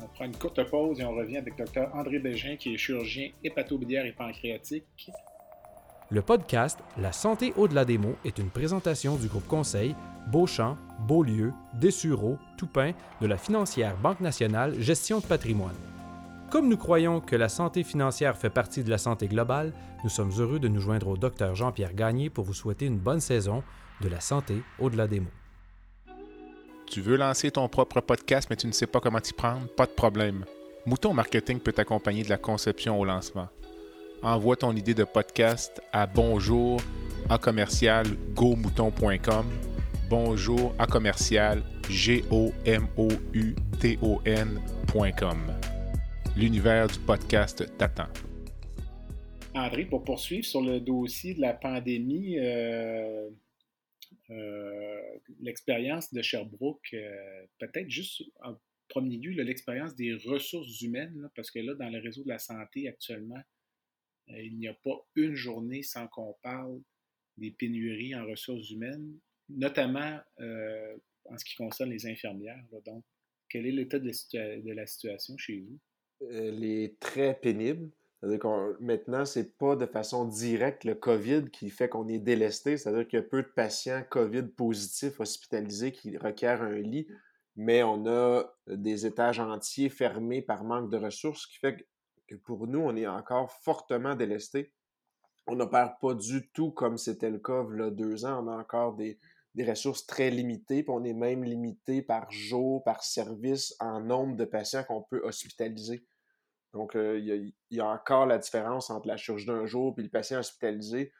On 0.00 0.06
prend 0.06 0.24
une 0.24 0.36
courte 0.36 0.62
pause 0.70 1.00
et 1.00 1.04
on 1.04 1.14
revient 1.14 1.38
avec 1.38 1.56
Dr 1.56 1.88
André 1.94 2.18
Bégin, 2.18 2.56
qui 2.56 2.74
est 2.74 2.76
chirurgien 2.76 3.30
hépatobiliaire 3.42 4.06
et 4.06 4.12
pancréatique. 4.12 5.10
Le 6.10 6.22
podcast 6.22 6.78
La 6.96 7.12
santé 7.12 7.52
au-delà 7.56 7.84
des 7.84 7.98
mots 7.98 8.16
est 8.24 8.38
une 8.38 8.50
présentation 8.50 9.16
du 9.16 9.26
groupe 9.26 9.46
conseil 9.46 9.94
Beauchamp, 10.32 10.76
Beaulieu, 11.06 11.52
Dessureau, 11.74 12.38
Toupin 12.56 12.92
de 13.20 13.26
la 13.26 13.36
financière 13.36 13.96
Banque 13.96 14.20
nationale 14.20 14.80
Gestion 14.80 15.18
de 15.18 15.26
patrimoine. 15.26 15.76
Comme 16.50 16.68
nous 16.68 16.78
croyons 16.78 17.20
que 17.20 17.36
la 17.36 17.50
santé 17.50 17.82
financière 17.82 18.38
fait 18.38 18.48
partie 18.48 18.82
de 18.82 18.88
la 18.88 18.96
santé 18.96 19.26
globale, 19.26 19.74
nous 20.02 20.08
sommes 20.08 20.32
heureux 20.38 20.58
de 20.58 20.68
nous 20.68 20.80
joindre 20.80 21.08
au 21.08 21.16
Dr 21.16 21.54
Jean-Pierre 21.54 21.94
Gagné 21.94 22.30
pour 22.30 22.44
vous 22.44 22.54
souhaiter 22.54 22.86
une 22.86 22.98
bonne 22.98 23.20
saison 23.20 23.62
de 24.00 24.08
la 24.08 24.20
santé 24.20 24.62
au-delà 24.78 25.08
des 25.08 25.20
mots. 25.20 25.37
Tu 26.90 27.02
veux 27.02 27.16
lancer 27.16 27.50
ton 27.50 27.68
propre 27.68 28.00
podcast 28.00 28.48
mais 28.48 28.56
tu 28.56 28.66
ne 28.66 28.72
sais 28.72 28.86
pas 28.86 28.98
comment 29.00 29.20
t'y 29.20 29.34
prendre? 29.34 29.68
Pas 29.68 29.84
de 29.84 29.90
problème. 29.90 30.46
Mouton 30.86 31.12
Marketing 31.12 31.60
peut 31.60 31.72
t'accompagner 31.72 32.22
de 32.22 32.30
la 32.30 32.38
conception 32.38 32.98
au 32.98 33.04
lancement. 33.04 33.48
Envoie 34.22 34.56
ton 34.56 34.74
idée 34.74 34.94
de 34.94 35.04
podcast 35.04 35.82
à 35.92 36.06
bonjour 36.06 36.80
à 37.28 37.36
commercial 37.36 38.06
bonjour 40.08 40.74
à 40.78 40.86
commercial 40.86 41.62
g 41.90 42.24
l'univers 46.36 46.86
du 46.86 46.98
podcast 47.00 47.64
t'attend. 47.76 48.08
André, 49.54 49.84
pour 49.84 50.04
poursuivre 50.04 50.46
sur 50.46 50.62
le 50.62 50.80
dossier 50.80 51.34
de 51.34 51.40
la 51.42 51.52
pandémie, 51.52 52.38
euh, 52.38 53.28
l'expérience 55.40 56.12
de 56.12 56.22
Sherbrooke, 56.22 56.92
euh, 56.94 57.46
peut-être 57.58 57.88
juste 57.88 58.22
en 58.42 58.56
premier 58.88 59.16
lieu, 59.16 59.42
l'expérience 59.42 59.94
des 59.94 60.14
ressources 60.14 60.80
humaines, 60.80 61.30
parce 61.34 61.50
que 61.50 61.58
là, 61.58 61.74
dans 61.74 61.90
le 61.90 62.00
réseau 62.00 62.22
de 62.24 62.28
la 62.28 62.38
santé 62.38 62.88
actuellement, 62.88 63.42
il 64.28 64.58
n'y 64.58 64.68
a 64.68 64.74
pas 64.74 64.98
une 65.14 65.34
journée 65.34 65.82
sans 65.82 66.06
qu'on 66.08 66.34
parle 66.42 66.80
des 67.36 67.50
pénuries 67.50 68.14
en 68.14 68.26
ressources 68.26 68.70
humaines, 68.70 69.18
notamment 69.48 70.20
en 70.38 71.38
ce 71.38 71.44
qui 71.44 71.54
concerne 71.56 71.90
les 71.90 72.06
infirmières. 72.06 72.62
Donc, 72.84 73.04
quel 73.48 73.66
est 73.66 73.72
l'état 73.72 73.98
de 73.98 74.72
la 74.72 74.86
situation 74.86 75.36
chez 75.38 75.60
vous? 75.60 75.78
elle 76.30 76.64
est 76.64 76.98
très 76.98 77.38
pénible. 77.38 77.90
C'est-à-dire 78.20 78.74
maintenant, 78.80 79.24
c'est 79.24 79.56
pas 79.58 79.76
de 79.76 79.86
façon 79.86 80.24
directe 80.24 80.84
le 80.84 80.94
COVID 80.94 81.50
qui 81.52 81.70
fait 81.70 81.88
qu'on 81.88 82.08
est 82.08 82.18
délesté. 82.18 82.76
C'est-à-dire 82.76 83.06
qu'il 83.06 83.18
y 83.18 83.22
a 83.22 83.26
peu 83.26 83.42
de 83.42 83.48
patients 83.48 84.02
COVID 84.10 84.42
positifs 84.56 85.20
hospitalisés 85.20 85.92
qui 85.92 86.16
requièrent 86.16 86.62
un 86.62 86.78
lit, 86.78 87.06
mais 87.54 87.82
on 87.82 88.06
a 88.06 88.44
des 88.66 89.06
étages 89.06 89.38
entiers 89.38 89.88
fermés 89.88 90.42
par 90.42 90.64
manque 90.64 90.90
de 90.90 90.96
ressources, 90.96 91.42
ce 91.42 91.46
qui 91.48 91.58
fait 91.58 91.86
que 92.26 92.34
pour 92.34 92.66
nous, 92.66 92.80
on 92.80 92.96
est 92.96 93.06
encore 93.06 93.52
fortement 93.52 94.14
délesté. 94.14 94.72
On 95.46 95.54
n'opère 95.56 95.98
pas 95.98 96.14
du 96.14 96.50
tout 96.50 96.72
comme 96.72 96.98
c'était 96.98 97.30
le 97.30 97.38
cas 97.38 97.64
il 97.72 97.78
y 97.78 97.82
a 97.82 97.90
deux 97.90 98.26
ans. 98.26 98.44
On 98.44 98.48
a 98.48 98.56
encore 98.56 98.96
des, 98.96 99.18
des 99.54 99.64
ressources 99.64 100.06
très 100.06 100.30
limitées, 100.30 100.82
puis 100.82 100.92
on 100.94 101.04
est 101.04 101.14
même 101.14 101.42
limité 101.42 102.02
par 102.02 102.30
jour, 102.30 102.84
par 102.84 103.02
service, 103.02 103.74
en 103.80 104.00
nombre 104.00 104.36
de 104.36 104.44
patients 104.44 104.84
qu'on 104.84 105.02
peut 105.02 105.20
hospitaliser. 105.24 106.04
Donc, 106.78 106.94
euh, 106.94 107.18
il 107.18 107.52
y, 107.76 107.80
a 107.80 107.86
encore 107.86 108.24
la 108.24 108.38
différence 108.38 108.88
entre 108.88 109.08
la 109.08 109.16
chirurgie 109.16 109.46
d'un 109.46 109.66
jour 109.66 109.96
et 109.98 110.02
le 110.02 110.08
patient 110.08 110.38
hospitalisé, 110.38 111.12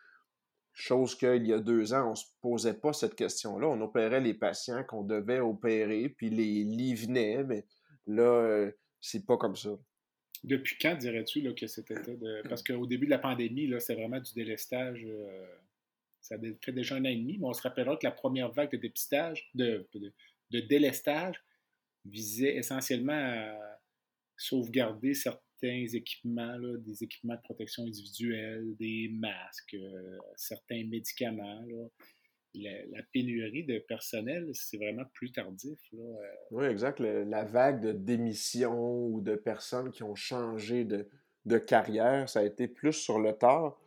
chose 0.72 1.16
qu'il 1.16 1.44
y 1.48 1.52
a 1.52 1.58
deux 1.58 1.92
ans, 1.92 2.06
on 2.06 2.10
ne 2.10 2.14
se 2.14 2.26
posait 2.40 2.74
pas 2.74 2.92
cette 2.92 3.16
question-là. 3.16 3.66
On 3.66 3.80
opérait 3.80 4.20
les 4.20 4.34
patients 4.34 4.84
qu'on 4.84 5.02
devait 5.02 5.40
opérer, 5.40 6.10
puis 6.10 6.30
les 6.30 6.62
lits 6.62 6.94
venaient, 6.94 7.42
mais 7.42 7.66
là, 8.06 8.22
euh, 8.22 8.70
c'est 9.00 9.26
pas 9.26 9.36
comme 9.36 9.56
ça. 9.56 9.70
Depuis 10.44 10.78
quand 10.80 10.94
dirais-tu 10.94 11.52
que 11.54 11.66
c'était 11.66 12.00
de... 12.16 12.42
Parce 12.48 12.62
qu'au 12.62 12.86
début 12.86 13.06
de 13.06 13.10
la 13.10 13.18
pandémie, 13.18 13.68
c'est 13.80 13.96
vraiment 13.96 14.20
du 14.20 14.32
délestage. 14.32 15.04
Euh, 15.04 15.56
ça 16.20 16.36
fait 16.64 16.72
déjà 16.72 16.94
un 16.94 17.00
an 17.00 17.08
et 17.08 17.16
demi, 17.16 17.38
mais 17.38 17.46
on 17.46 17.52
se 17.52 17.62
rappellera 17.62 17.96
que 17.96 18.06
la 18.06 18.12
première 18.12 18.52
vague 18.52 18.70
de 18.70 18.76
dépistage, 18.76 19.50
de, 19.54 19.88
de, 20.52 20.60
délestage, 20.60 21.42
visait 22.04 22.54
essentiellement 22.54 23.12
à 23.12 23.80
sauvegarder 24.36 25.14
certains 25.14 25.47
équipements, 25.66 26.58
des 26.78 27.02
équipements 27.02 27.34
de 27.34 27.42
protection 27.42 27.84
individuelle, 27.84 28.76
des 28.78 29.10
masques, 29.12 29.74
euh, 29.74 30.18
certains 30.36 30.84
médicaments. 30.84 31.64
La, 32.54 33.02
pénurie 33.12 33.64
de 33.64 33.78
personnel, 33.78 34.50
c'est 34.52 34.78
vraiment 34.78 35.04
plus 35.14 35.30
tardif. 35.30 35.78
Euh. 35.94 35.98
Oui, 36.50 36.64
exact. 36.64 36.98
la 36.98 37.44
vague 37.44 37.80
de 37.80 37.92
démission 37.92 39.06
ou 39.06 39.20
de 39.20 39.36
personnes 39.36 39.90
qui 39.90 40.02
ont 40.02 40.16
changé 40.16 40.84
de, 40.84 41.08
de 41.44 41.58
carrière, 41.58 42.28
ça 42.28 42.40
a 42.40 42.44
été 42.44 42.66
plus 42.66 42.94
sur 42.94 43.18
le 43.18 43.32
tard. 43.32 43.78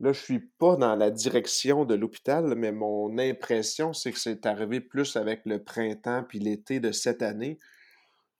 Là, 0.00 0.12
je 0.12 0.20
suis 0.20 0.40
pas 0.40 0.76
dans 0.76 0.96
la 0.96 1.10
direction 1.10 1.84
de 1.84 1.94
l'hôpital, 1.94 2.54
mais 2.56 2.72
mon 2.72 3.18
impression, 3.18 3.92
c'est 3.92 4.10
que 4.10 4.18
c'est 4.18 4.46
arrivé 4.46 4.80
plus 4.80 5.16
avec 5.16 5.42
le 5.44 5.62
printemps 5.62 6.24
puis 6.28 6.40
l'été 6.40 6.80
de 6.80 6.90
cette 6.90 7.22
année. 7.22 7.58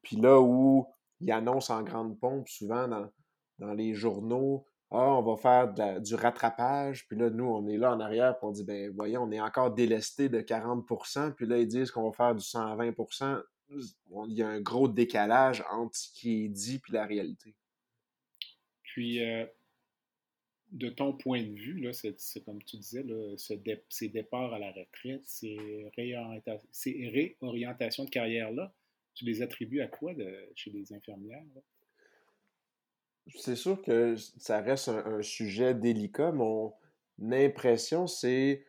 Puis 0.02 0.16
là 0.16 0.40
où 0.40 0.86
ils 1.22 1.32
annoncent 1.32 1.74
en 1.74 1.82
grande 1.82 2.18
pompe 2.18 2.48
souvent 2.48 2.88
dans, 3.58 3.74
les 3.74 3.94
journaux 3.94 4.66
Ah, 4.90 5.14
on 5.14 5.22
va 5.22 5.36
faire 5.36 6.00
du 6.00 6.14
rattrapage. 6.14 7.06
Puis 7.06 7.16
là, 7.16 7.30
nous, 7.30 7.44
on 7.44 7.66
est 7.68 7.76
là 7.76 7.94
en 7.94 8.00
arrière, 8.00 8.38
puis 8.38 8.48
on 8.48 8.52
dit 8.52 8.64
ben 8.64 8.92
voyons, 8.94 9.22
on 9.22 9.30
est 9.30 9.40
encore 9.40 9.72
délesté 9.72 10.28
de 10.28 10.40
40% 10.40 11.32
Puis 11.32 11.46
là, 11.46 11.58
ils 11.58 11.68
disent 11.68 11.90
qu'on 11.90 12.10
va 12.10 12.12
faire 12.12 12.34
du 12.34 12.44
120% 12.44 13.42
Il 13.70 14.34
y 14.34 14.42
a 14.42 14.48
un 14.48 14.60
gros 14.60 14.88
décalage 14.88 15.64
entre 15.70 15.96
ce 15.96 16.12
qui 16.12 16.44
est 16.44 16.48
dit 16.48 16.80
et 16.88 16.92
la 16.92 17.06
réalité. 17.06 17.54
Puis, 18.82 19.24
euh, 19.24 19.46
de 20.72 20.88
ton 20.88 21.12
point 21.12 21.42
de 21.42 21.54
vue, 21.54 21.86
c'est 21.92 22.44
comme 22.44 22.62
tu 22.62 22.78
disais, 22.78 23.04
ces 23.36 24.08
départs 24.08 24.54
à 24.54 24.58
la 24.58 24.72
retraite, 24.72 25.22
ces, 25.24 25.86
réorientations 25.96 28.04
de 28.04 28.10
carrière-là, 28.10 28.74
tu 29.14 29.24
les 29.24 29.42
attribues 29.42 29.80
à 29.80 29.88
quoi 29.88 30.12
chez 30.54 30.70
les 30.70 30.92
infirmières? 30.92 31.44
C'est 33.36 33.56
sûr 33.56 33.80
que 33.82 34.16
ça 34.16 34.60
reste 34.60 34.88
un, 34.88 35.22
sujet 35.22 35.74
délicat. 35.74 36.32
Mon 36.32 36.74
impression, 37.20 38.06
c'est 38.06 38.64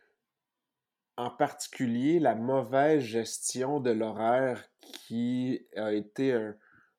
en 1.18 1.30
particulier 1.30 2.20
la 2.20 2.36
mauvaise 2.36 3.04
gestion 3.04 3.80
de 3.80 3.92
l'horaire 3.92 4.64
qui 4.82 5.66
a 5.76 5.94
été 5.94 6.34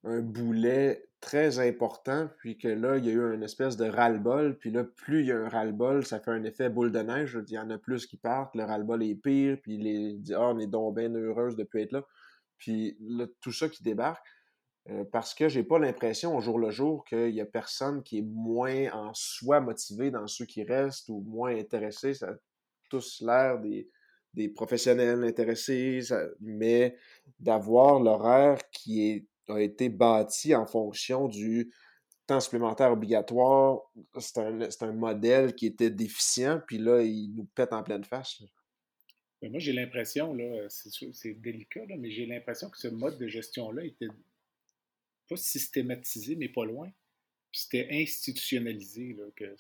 un 0.05 0.21
boulet 0.21 1.07
très 1.25 1.59
important, 1.59 2.29
puis 2.37 2.59
que 2.59 2.69
là, 2.69 2.99
il 2.99 3.07
y 3.07 3.09
a 3.09 3.13
eu 3.13 3.35
une 3.35 3.43
espèce 3.43 3.79
de 3.79 3.87
ras-le-bol, 3.87 4.59
puis 4.59 4.71
là, 4.71 4.85
plus 4.85 5.21
il 5.21 5.29
y 5.29 5.33
a 5.33 5.39
un 5.39 5.49
ras-le-bol, 5.49 6.05
ça 6.05 6.21
fait 6.21 6.31
un 6.31 6.45
effet 6.45 6.69
boule 6.69 6.93
de 6.93 6.99
neige, 6.99 7.39
il 7.49 7.55
y 7.55 7.59
en 7.59 7.71
a 7.71 7.79
plus 7.79 8.07
qui 8.07 8.19
partent, 8.19 8.55
le 8.55 8.65
ras-le-bol 8.65 9.03
est 9.03 9.15
pire, 9.15 9.57
puis 9.63 9.79
les 9.79 10.13
dit 10.19 10.35
ah, 10.35 10.51
on 10.51 10.59
est 10.59 10.67
donc 10.67 10.97
bien 10.97 11.13
heureuse 11.15 11.57
de 11.57 11.65
plus 11.65 11.81
être 11.81 11.93
là. 11.93 12.05
Puis 12.65 12.97
là, 12.99 13.27
tout 13.43 13.53
ça 13.53 13.69
qui 13.69 13.83
débarque, 13.83 14.27
euh, 14.89 15.05
parce 15.13 15.35
que 15.35 15.51
j'ai 15.51 15.65
pas 15.65 15.79
l'impression 15.79 16.35
au 16.35 16.41
jour 16.41 16.59
le 16.59 16.71
jour 16.71 17.05
qu'il 17.05 17.35
y 17.35 17.43
a 17.43 17.45
personne 17.45 18.03
qui 18.03 18.19
est 18.21 18.27
moins 18.27 18.91
en 18.93 19.13
soi 19.13 19.61
motivé 19.61 20.11
dans 20.11 20.27
ceux 20.27 20.47
qui 20.47 20.63
restent 20.63 21.11
ou 21.11 21.21
moins 21.27 21.55
intéressé. 21.55 22.15
Ça 22.15 22.29
a 22.31 22.35
tous 22.89 23.21
l'air 23.21 23.59
des, 23.59 23.91
des 24.33 24.49
professionnels 24.49 25.23
intéressés, 25.25 26.01
mais 26.41 26.97
d'avoir 27.39 28.01
l'horaire 28.01 28.59
qui 28.71 29.29
a 29.49 29.61
été 29.61 29.91
bâti 29.91 30.55
en 30.55 30.65
fonction 30.65 31.29
du 31.29 31.71
temps 32.27 32.41
supplémentaire 32.41 32.93
obligatoire. 32.93 33.81
C'est 34.19 34.39
un, 34.39 34.93
modèle 34.93 35.55
qui 35.55 35.67
était 35.67 35.91
déficient, 35.91 36.61
puis 36.67 36.79
là, 36.79 37.03
il 37.03 37.35
nous 37.35 37.45
pète 37.55 37.75
en 37.75 37.83
pleine 37.83 38.05
face. 38.05 38.43
Ben, 39.45 39.51
moi, 39.51 39.61
j'ai 39.61 39.75
l'impression, 39.75 40.33
là, 40.33 40.69
c'est 40.71 41.35
délicat, 41.35 41.85
mais 41.99 42.11
j'ai 42.11 42.25
l'impression 42.25 42.71
que 42.71 42.79
ce 42.79 42.89
mode 42.89 43.19
de 43.19 43.29
gestion-là 43.29 43.85
était 43.85 44.09
pas 45.29 45.37
systématisé, 45.37 46.35
mais 46.35 46.49
pas 46.49 46.65
loin. 46.65 46.91
C'était 47.53 47.87
institutionnalisé, 47.91 49.15
que 49.37 49.55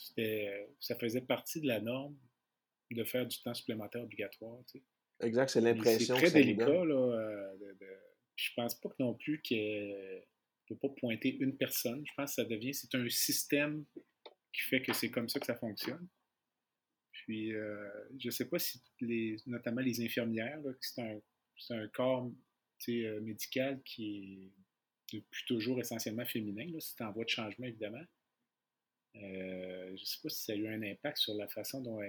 ça 0.80 0.96
faisait 0.98 1.20
partie 1.20 1.60
de 1.60 1.66
la 1.66 1.82
norme 1.82 2.16
de 2.92 3.04
faire 3.04 3.26
du 3.26 3.38
temps 3.42 3.52
supplémentaire 3.52 4.02
obligatoire. 4.02 4.58
Exact, 5.20 5.50
c'est 5.50 5.60
l'impression. 5.60 6.16
C'est 6.16 6.28
très 6.28 6.42
délicat, 6.42 6.82
là. 6.86 7.54
Je 8.36 8.50
pense 8.56 8.80
pas 8.80 8.88
que 8.88 8.96
non 9.00 9.12
plus 9.12 9.42
qu'on 9.46 9.54
ne 9.54 10.20
peut 10.66 10.78
pas 10.78 10.94
pointer 10.96 11.36
une 11.40 11.58
personne. 11.58 12.02
Je 12.06 12.12
pense 12.16 12.30
que 12.30 12.42
ça 12.42 12.44
devient, 12.46 12.72
c'est 12.72 12.94
un 12.94 13.06
système 13.10 13.84
qui 14.50 14.62
fait 14.62 14.80
que 14.80 14.94
c'est 14.94 15.10
comme 15.10 15.28
ça 15.28 15.40
que 15.40 15.46
ça 15.46 15.56
fonctionne. 15.56 16.08
Puis, 17.24 17.50
je 17.52 18.26
ne 18.26 18.30
sais 18.30 18.48
pas 18.48 18.58
si, 18.58 18.80
les, 19.00 19.36
notamment 19.46 19.80
les 19.80 20.04
infirmières, 20.04 20.60
c'est 20.80 21.00
un, 21.00 21.20
un, 21.70 21.88
corps 21.88 22.30
médical 23.22 23.80
qui 23.84 24.52
est 25.12 25.16
depuis 25.16 25.44
toujours 25.46 25.80
essentiellement 25.80 26.26
féminin. 26.26 26.66
C'est 26.80 27.02
en 27.02 27.12
voie 27.12 27.24
de 27.24 27.30
changement, 27.30 27.66
évidemment. 27.66 28.04
je 29.14 29.92
ne 29.92 29.96
sais 29.96 30.18
pas 30.22 30.28
si 30.28 30.44
ça 30.44 30.52
a 30.52 30.56
eu 30.56 30.66
un 30.68 30.82
impact 30.82 31.18
sur 31.18 31.34
la 31.34 31.48
façon 31.48 31.80
dont 31.80 32.00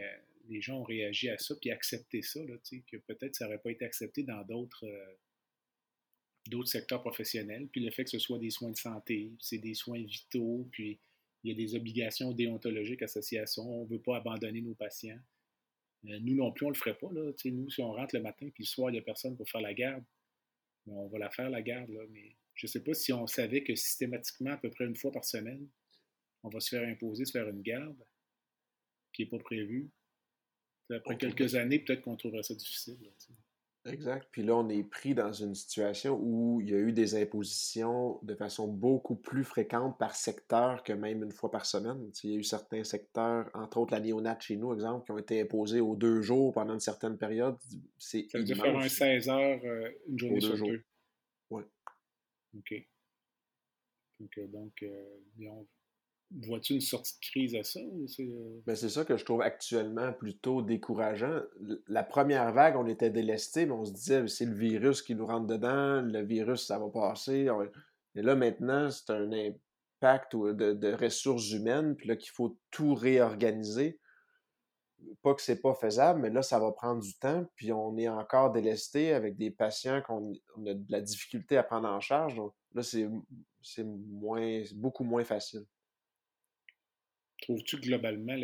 les 0.49 0.61
gens 0.61 0.80
ont 0.80 0.84
réagi 0.84 1.30
à 1.30 1.38
ça, 1.38 1.55
puis 1.55 1.72
accepté 1.72 2.22
ça, 2.22 2.43
là, 2.43 2.55
que 2.91 2.97
peut-être 2.97 3.36
ça 3.36 3.45
n'aurait 3.45 3.59
pas 3.59 3.72
été 3.72 3.86
accepté 3.86 4.24
dans 4.24 4.43
d'autres 4.43 4.86
d'autres 6.47 6.70
secteurs 6.70 7.01
professionnels. 7.01 7.68
Puis 7.72 7.82
le 7.82 7.91
fait 7.91 8.03
que 8.03 8.11
ce 8.11 8.20
soit 8.20 8.39
des 8.39 8.51
soins 8.51 8.72
de 8.72 8.78
santé, 8.78 9.32
c'est 9.39 9.57
des 9.57 9.74
soins 9.74 10.03
vitaux, 10.03 10.68
puis 10.72 10.99
il 11.46 11.50
y 11.50 11.52
a 11.52 11.56
des 11.56 11.76
obligations 11.76 12.32
déontologiques 12.32 13.04
associées 13.04 13.39
à 13.39 13.46
ça. 13.46 13.62
On 13.62 13.84
ne 13.84 13.89
veut 13.89 14.02
pas 14.02 14.18
abandonner 14.18 14.62
nos 14.62 14.74
patients. 14.74 15.20
Euh, 16.06 16.20
nous 16.22 16.36
non 16.36 16.52
plus, 16.52 16.66
on 16.66 16.70
ne 16.70 16.74
le 16.74 16.80
ferait 16.80 16.98
pas. 16.98 17.12
Là. 17.14 17.32
nous, 17.46 17.70
si 17.70 17.82
on 17.82 17.91
rentre 17.91 18.16
le 18.16 18.22
matin, 18.22 18.50
puis 18.50 18.64
le 18.64 18.68
soir, 18.68 18.89
il 18.89 18.93
n'y 18.93 19.00
a 19.00 19.04
personne 19.04 19.38
pour 19.38 19.48
faire 19.48 19.62
la 19.62 19.76
garde, 19.76 20.04
on 20.88 21.08
va 21.08 21.20
la 21.20 21.30
faire, 21.30 21.52
la 21.52 21.62
garde. 21.62 21.91
Là. 21.91 22.02
Mais 22.10 22.36
je 22.56 22.66
ne 22.66 22.70
sais 22.70 22.84
pas 22.84 22.96
si 22.96 23.14
on 23.14 23.28
savait 23.28 23.64
que 23.64 23.76
systématiquement, 23.76 24.54
à 24.54 24.58
peu 24.58 24.72
près 24.72 24.86
une 24.86 24.96
fois 24.96 25.12
par 25.12 25.24
semaine, 25.24 25.68
on 26.41 26.50
va 26.50 26.60
se 26.60 26.70
faire 26.70 26.88
imposer 26.88 27.26
de 27.26 27.30
faire 27.30 27.48
une 27.48 27.62
garde 27.62 28.04
qui 29.14 29.24
n'est 29.24 29.30
pas 29.30 29.39
prévue. 29.39 29.91
Après 30.89 31.18
quelques 31.18 31.54
années, 31.54 31.80
peut-être 31.80 32.02
qu'on 32.02 32.16
trouverait 32.16 32.43
ça 32.43 32.56
difficile. 32.56 32.98
Exact. 33.86 34.28
Puis 34.32 34.44
là, 34.44 34.56
on 34.56 34.68
est 34.70 34.84
pris 34.84 35.14
dans 35.14 35.32
une 35.32 35.54
situation 35.54 36.20
où 36.20 36.60
il 36.62 36.70
y 36.70 36.74
a 36.74 36.78
eu 36.78 36.92
des 36.92 37.22
impositions 37.22 38.20
de 38.24 38.34
façon 38.34 38.68
beaucoup 38.68 39.16
plus 39.16 39.44
fréquente 39.44 39.98
par 40.00 40.16
secteur 40.16 40.84
que 40.84 40.94
même 40.94 41.24
une 41.24 41.32
fois 41.32 41.52
par 41.52 41.66
semaine. 41.66 42.10
il 42.24 42.32
y 42.32 42.36
a 42.36 42.40
eu 42.40 42.44
certains 42.44 42.84
secteurs, 42.84 43.50
entre 43.54 43.78
autres 43.78 43.94
la 43.94 44.00
néonate 44.00 44.42
chez 44.42 44.58
nous, 44.58 44.74
exemple, 44.74 45.06
qui 45.06 45.12
ont 45.12 45.18
été 45.18 45.42
imposés 45.42 45.82
aux 45.82 45.96
deux 45.96 46.22
jours 46.22 46.54
pendant 46.54 46.74
une 46.74 46.80
certaine 46.80 47.18
période. 47.18 47.58
C'est 47.98 48.28
Ça 48.32 48.40
veut 48.40 48.44
dire 48.44 48.58
faire 48.58 48.76
un 48.76 48.90
16 48.90 49.30
heures 49.30 49.62
euh, 49.64 49.90
une 50.08 50.20
journée 50.20 50.42
sur 50.42 50.58
deux. 50.58 50.84
Oui. 51.52 51.64
OK. 52.58 52.74
Donc, 54.20 54.38
euh, 54.38 54.48
donc 54.48 54.84
euh, 54.84 55.20
Vois-tu 56.32 56.73
une 56.73 56.82
sortie 56.82 57.13
de 57.13 57.26
crise 57.26 57.55
à 57.55 57.63
ça? 57.63 57.80
Euh? 57.80 58.61
Ben, 58.65 58.76
c'est 58.76 58.89
ça 58.89 59.05
que 59.05 59.15
je 59.15 59.23
trouve 59.23 59.41
actuellement 59.41 60.11
plutôt 60.11 60.61
décourageant. 60.61 61.41
La 61.88 62.03
première 62.03 62.51
vague, 62.51 62.76
on 62.76 62.88
était 62.88 63.11
délesté, 63.11 63.65
mais 63.65 63.73
on 63.73 63.86
se 63.86 63.93
disait 63.93 64.28
c'est 64.28 64.45
le 64.45 64.55
virus 64.55 65.01
qui 65.01 65.15
nous 65.15 65.28
rentre 65.28 65.47
dedans, 65.47 66.01
le 66.01 66.23
virus, 66.23 66.65
ça 66.65 66.80
va 66.80 66.89
passer. 66.89 67.47
Et 68.15 68.21
là, 68.21 68.36
maintenant, 68.36 68.89
c'est 68.89 69.11
un 69.11 69.32
impact 69.32 70.36
de, 70.36 70.93
ressources 70.93 71.51
humaines, 71.51 71.95
puis 71.95 72.07
là, 72.07 72.15
qu'il 72.15 72.32
faut 72.32 72.57
tout 72.71 72.95
réorganiser. 72.95 73.99
Pas 75.21 75.36
que 75.36 75.41
c'est 75.41 75.61
pas 75.61 75.76
faisable, 75.76 76.21
mais 76.21 76.32
là, 76.32 76.41
ça 76.41 76.57
va 76.59 76.71
prendre 76.71 77.01
du 77.01 77.13
temps, 77.19 77.45
puis 77.55 77.71
on 77.71 77.95
est 77.97 78.07
encore 78.07 78.51
délesté 78.51 79.13
avec 79.13 79.38
des 79.38 79.51
patients 79.51 80.01
qu'on 80.01 80.34
a 80.65 80.73
de 80.73 80.91
la 80.91 81.01
difficulté 81.01 81.57
à 81.57 81.63
prendre 81.63 81.88
en 81.88 81.99
charge. 81.99 82.36
Donc 82.36 82.53
là, 82.73 82.82
c'est 82.82 83.84
moins, 83.84 84.63
beaucoup 84.73 85.03
moins 85.03 85.23
facile. 85.23 85.65
Trouves-tu 87.42 87.78
globalement 87.78 88.36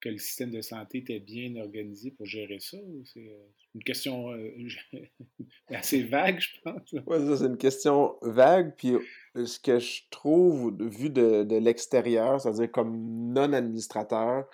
que 0.00 0.08
le 0.08 0.18
système 0.18 0.50
de 0.50 0.60
santé 0.60 0.98
était 0.98 1.20
bien 1.20 1.56
organisé 1.56 2.10
pour 2.10 2.26
gérer 2.26 2.58
ça? 2.60 2.76
C'est 3.04 3.20
euh, 3.20 3.48
une 3.74 3.82
question 3.82 4.32
euh, 4.32 4.50
assez 5.68 6.02
vague, 6.02 6.40
je 6.40 6.60
pense. 6.62 6.92
Oui, 7.06 7.36
c'est 7.36 7.46
une 7.46 7.56
question 7.56 8.16
vague. 8.22 8.74
Puis 8.76 8.94
euh, 9.36 9.46
ce 9.46 9.58
que 9.58 9.78
je 9.78 10.02
trouve, 10.10 10.76
vu 10.80 11.10
de, 11.10 11.58
l'extérieur, 11.58 12.40
c'est-à-dire 12.40 12.70
comme 12.70 13.32
non-administrateur, 13.32 14.48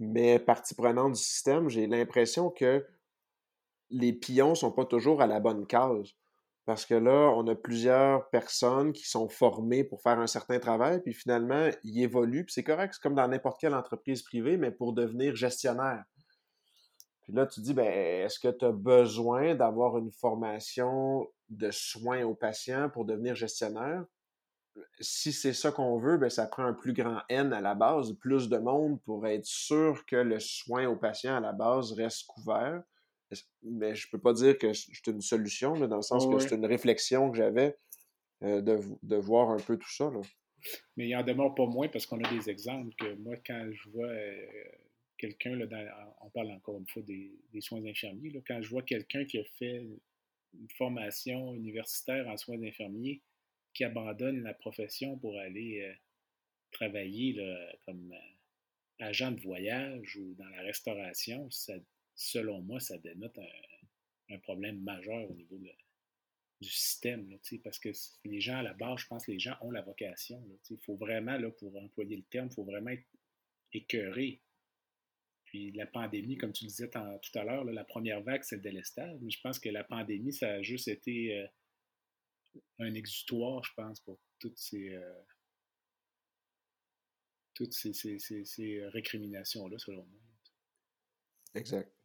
mais 0.00 0.38
partie 0.38 0.74
prenante 0.74 1.14
du 1.14 1.20
système, 1.20 1.68
j'ai 1.68 1.86
l'impression 1.86 2.50
que 2.50 2.84
les 3.90 4.12
pions 4.12 4.50
ne 4.50 4.54
sont 4.54 4.70
pas 4.70 4.84
toujours 4.84 5.22
à 5.22 5.26
la 5.26 5.40
bonne 5.40 5.66
case. 5.66 6.14
Parce 6.68 6.84
que 6.84 6.92
là, 6.92 7.32
on 7.34 7.46
a 7.46 7.54
plusieurs 7.54 8.28
personnes 8.28 8.92
qui 8.92 9.08
sont 9.08 9.30
formées 9.30 9.84
pour 9.84 10.02
faire 10.02 10.18
un 10.18 10.26
certain 10.26 10.58
travail, 10.58 11.00
puis 11.00 11.14
finalement, 11.14 11.70
ils 11.82 12.02
évoluent. 12.02 12.44
Puis 12.44 12.52
c'est 12.52 12.62
correct, 12.62 12.92
c'est 12.92 13.00
comme 13.02 13.14
dans 13.14 13.26
n'importe 13.26 13.58
quelle 13.58 13.72
entreprise 13.72 14.22
privée, 14.22 14.58
mais 14.58 14.70
pour 14.70 14.92
devenir 14.92 15.34
gestionnaire. 15.34 16.04
Puis 17.22 17.32
là, 17.32 17.46
tu 17.46 17.62
dis, 17.62 17.72
ben, 17.72 17.86
est-ce 17.86 18.38
que 18.38 18.48
tu 18.48 18.66
as 18.66 18.72
besoin 18.72 19.54
d'avoir 19.54 19.96
une 19.96 20.12
formation 20.12 21.26
de 21.48 21.70
soins 21.70 22.24
aux 22.24 22.34
patients 22.34 22.90
pour 22.90 23.06
devenir 23.06 23.34
gestionnaire? 23.34 24.04
Si 25.00 25.32
c'est 25.32 25.54
ça 25.54 25.72
qu'on 25.72 25.98
veut, 25.98 26.18
ben, 26.18 26.28
ça 26.28 26.46
prend 26.46 26.66
un 26.66 26.74
plus 26.74 26.92
grand 26.92 27.22
N 27.30 27.54
à 27.54 27.62
la 27.62 27.74
base, 27.74 28.12
plus 28.20 28.50
de 28.50 28.58
monde 28.58 29.00
pour 29.06 29.26
être 29.26 29.46
sûr 29.46 30.04
que 30.04 30.16
le 30.16 30.38
soin 30.38 30.86
aux 30.86 30.96
patients 30.96 31.36
à 31.36 31.40
la 31.40 31.54
base 31.54 31.92
reste 31.92 32.26
couvert 32.26 32.82
mais 33.62 33.94
je 33.94 34.08
peux 34.10 34.18
pas 34.18 34.32
dire 34.32 34.56
que 34.58 34.72
c'est 34.72 35.06
une 35.06 35.20
solution, 35.20 35.74
dans 35.74 35.96
le 35.96 36.02
sens 36.02 36.26
que 36.26 36.38
c'est 36.38 36.54
une 36.54 36.66
réflexion 36.66 37.30
que 37.30 37.36
j'avais 37.36 37.76
euh, 38.42 38.60
de, 38.60 38.78
de, 39.02 39.16
voir 39.16 39.50
un 39.50 39.58
peu 39.58 39.76
tout 39.76 39.90
ça. 39.90 40.10
Là. 40.10 40.20
Mais 40.96 41.08
il 41.08 41.16
en 41.16 41.22
demeure 41.22 41.54
pas 41.54 41.66
moins 41.66 41.88
parce 41.88 42.06
qu'on 42.06 42.22
a 42.22 42.30
des 42.30 42.50
exemples 42.50 42.94
que 42.96 43.14
moi, 43.14 43.36
quand 43.46 43.68
je 43.70 43.88
vois 43.90 44.08
euh, 44.08 44.46
quelqu'un, 45.16 45.58
on 46.20 46.30
parle 46.30 46.50
encore 46.50 46.78
une 46.78 46.88
fois 46.88 47.02
des, 47.02 47.32
soins 47.60 47.84
infirmiers, 47.84 48.30
là, 48.30 48.40
quand 48.46 48.60
je 48.62 48.68
vois 48.68 48.82
quelqu'un 48.82 49.24
qui 49.24 49.38
a 49.38 49.44
fait 49.58 49.86
une 50.54 50.70
formation 50.76 51.54
universitaire 51.54 52.26
en 52.28 52.36
soins 52.36 52.62
infirmiers, 52.62 53.22
qui 53.74 53.84
abandonne 53.84 54.42
la 54.42 54.54
profession 54.54 55.18
pour 55.18 55.38
aller 55.38 55.82
euh, 55.82 55.92
travailler 56.72 57.34
là, 57.34 57.72
comme 57.86 58.14
agent 59.00 59.32
de 59.32 59.40
voyage 59.40 60.16
ou 60.16 60.34
dans 60.34 60.48
la 60.48 60.62
restauration, 60.62 61.48
ça, 61.50 61.74
selon 62.18 62.60
moi, 62.60 62.80
ça 62.80 62.98
dénote 62.98 63.38
un, 64.28 64.38
problème 64.40 64.82
majeur 64.82 65.30
au 65.30 65.34
niveau 65.34 65.56
du 66.60 66.68
système. 66.68 67.38
parce 67.64 67.78
que 67.78 67.90
les 68.24 68.40
gens, 68.40 68.58
à 68.58 68.62
la 68.62 68.74
base, 68.74 69.00
je 69.00 69.06
pense 69.06 69.24
que 69.24 69.32
les 69.32 69.38
gens 69.38 69.56
ont 69.62 69.70
la 69.70 69.82
vocation. 69.82 70.44
Il 70.68 70.78
faut 70.80 70.96
vraiment, 70.96 71.38
là, 71.38 71.50
pour 71.50 71.74
employer 71.76 72.16
le 72.16 72.24
terme, 72.24 72.48
il 72.50 72.54
faut 72.54 72.64
vraiment 72.64 72.90
être 72.90 73.06
écœuré. 73.72 74.42
Puis 75.44 75.72
la 75.72 75.86
pandémie, 75.86 76.36
comme 76.36 76.52
tu 76.52 76.64
disais 76.66 76.90
tout 76.90 77.38
à 77.38 77.44
l'heure, 77.44 77.64
la 77.64 77.84
première 77.84 78.20
vague, 78.20 78.42
c'est 78.42 78.56
le 78.56 78.62
délestage. 78.62 79.18
Mais 79.22 79.30
je 79.30 79.40
pense 79.40 79.58
que 79.58 79.70
la 79.70 79.84
pandémie, 79.84 80.32
ça 80.32 80.54
a 80.54 80.62
juste 80.62 80.88
été 80.88 81.38
euh, 81.38 81.46
un 82.80 82.94
exutoire, 82.94 83.62
je 83.64 83.72
pense, 83.74 84.00
pour 84.00 84.20
toutes 84.40 84.58
ces, 84.58 84.90
euh, 84.90 85.22
ces, 87.70 87.94
ces 87.94 88.86
récriminations-là, 88.88 89.78
selon 89.78 90.04
moi. 90.04 90.20
Exact. 91.54 91.97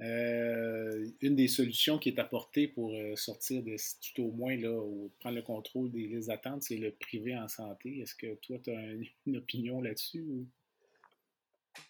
Euh, 0.00 1.10
une 1.20 1.36
des 1.36 1.48
solutions 1.48 1.98
qui 1.98 2.08
est 2.08 2.18
apportée 2.18 2.68
pour 2.68 2.94
euh, 2.94 3.14
sortir 3.16 3.62
de 3.62 3.76
tout 4.14 4.22
au 4.22 4.30
moins 4.32 4.56
là, 4.56 4.72
ou 4.72 5.10
prendre 5.20 5.36
le 5.36 5.42
contrôle 5.42 5.90
des 5.90 6.06
listes 6.06 6.28
d'attente, 6.28 6.62
c'est 6.62 6.78
le 6.78 6.92
privé 6.92 7.36
en 7.36 7.48
santé. 7.48 7.98
Est-ce 8.00 8.14
que 8.14 8.34
toi, 8.36 8.56
tu 8.64 8.70
as 8.70 8.80
une, 9.26 9.36
opinion 9.36 9.82
là-dessus? 9.82 10.24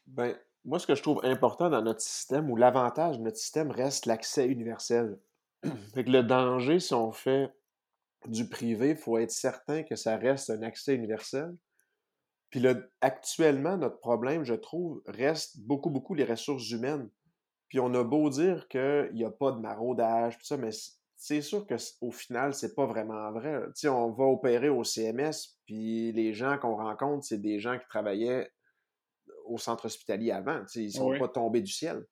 Ben, 0.09 0.37
moi, 0.65 0.81
ce 0.81 0.89
que 0.89 0.97
je 0.97 1.03
trouve 1.03 1.21
important 1.25 1.71
dans 1.71 1.83
notre 1.83 2.01
système, 2.01 2.51
ou 2.51 2.57
l'avantage 2.57 3.19
de 3.19 3.23
notre 3.23 3.37
système, 3.37 3.71
reste 3.71 4.07
l'accès 4.07 4.47
universel. 4.49 5.17
fait 5.95 6.09
le 6.09 6.23
danger, 6.23 6.81
si 6.81 6.95
on 6.95 7.13
fait 7.13 7.51
du 8.27 8.49
privé, 8.49 8.91
il 8.91 8.97
faut 8.97 9.19
être 9.19 9.31
certain 9.31 9.85
que 9.85 9.95
ça 9.95 10.17
reste 10.17 10.51
un 10.51 10.63
accès 10.63 10.95
universel. 10.95 11.57
Puis 12.51 12.59
là, 12.59 12.75
actuellement, 13.01 13.77
notre 13.77 14.01
problème, 14.01 14.45
je 14.45 14.55
trouve, 14.55 15.01
reste 15.07 15.61
beaucoup, 15.61 15.91
beaucoup 15.91 16.15
les 16.15 16.25
ressources 16.25 16.71
humaines. 16.71 17.09
Puis 17.71 17.79
on 17.79 17.95
a 17.95 18.03
beau 18.03 18.29
dire 18.29 18.68
qu'il 18.68 19.11
n'y 19.14 19.25
a 19.25 19.31
pas 19.31 19.53
de 19.53 19.61
maraudage, 19.61 20.37
tout 20.37 20.45
ça, 20.45 20.57
mais 20.57 20.71
c'est 21.16 21.41
sûr 21.41 21.66
qu'au 21.66 22.11
final, 22.11 22.53
c'est 22.53 22.75
pas 22.75 22.85
vraiment 22.85 23.31
vrai. 23.31 23.62
On 23.85 24.11
va 24.11 24.25
opérer 24.25 24.68
au 24.68 24.83
CMS, 24.83 25.57
puis 25.66 26.12
les 26.12 26.35
gens 26.35 26.59
qu'on 26.59 26.75
rencontre, 26.75 27.25
c'est 27.25 27.41
des 27.41 27.61
gens 27.61 27.79
qui 27.79 27.87
travaillaient 27.89 28.51
au 29.47 29.57
centre 29.57 29.85
hospitalier 29.85 30.33
avant. 30.33 30.64
ils 30.75 30.87
ne 30.87 30.91
sont 30.91 31.18
pas 31.18 31.29
tombés 31.29 31.62
du 31.62 31.71
ciel. 31.71 32.05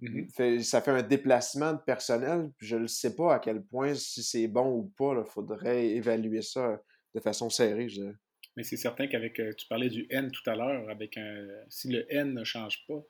Mm-hmm. 0.00 0.62
ça 0.62 0.80
fait 0.80 0.90
un 0.90 1.02
déplacement 1.02 1.74
de 1.74 1.80
personnel, 1.80 2.50
puis 2.56 2.66
je 2.66 2.76
ne 2.76 2.86
sais 2.86 3.14
pas 3.14 3.34
à 3.34 3.38
quel 3.38 3.62
point, 3.62 3.94
si 3.94 4.22
c'est 4.22 4.48
bon 4.48 4.78
ou 4.78 4.92
pas, 4.96 5.14
il 5.18 5.30
faudrait 5.30 5.88
évaluer 5.90 6.40
ça 6.40 6.80
de 7.14 7.20
façon 7.20 7.50
serrée. 7.50 7.88
Mais 8.56 8.62
c'est 8.62 8.78
certain 8.78 9.06
qu'avec, 9.06 9.38
euh, 9.40 9.52
tu 9.52 9.66
parlais 9.66 9.90
du 9.90 10.06
N 10.08 10.30
tout 10.30 10.48
à 10.48 10.56
l'heure, 10.56 10.88
avec 10.88 11.18
un, 11.18 11.46
si 11.68 11.88
le 11.88 12.06
N 12.10 12.32
ne 12.32 12.44
change 12.44 12.86
pas, 12.88 13.02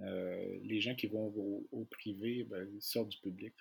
euh, 0.00 0.58
les 0.62 0.80
gens 0.80 0.94
qui 0.94 1.06
vont 1.06 1.32
au, 1.72 1.84
privé, 1.90 2.44
ben, 2.44 2.68
ils 2.72 2.82
sortent 2.82 3.08
du 3.08 3.18
public. 3.18 3.54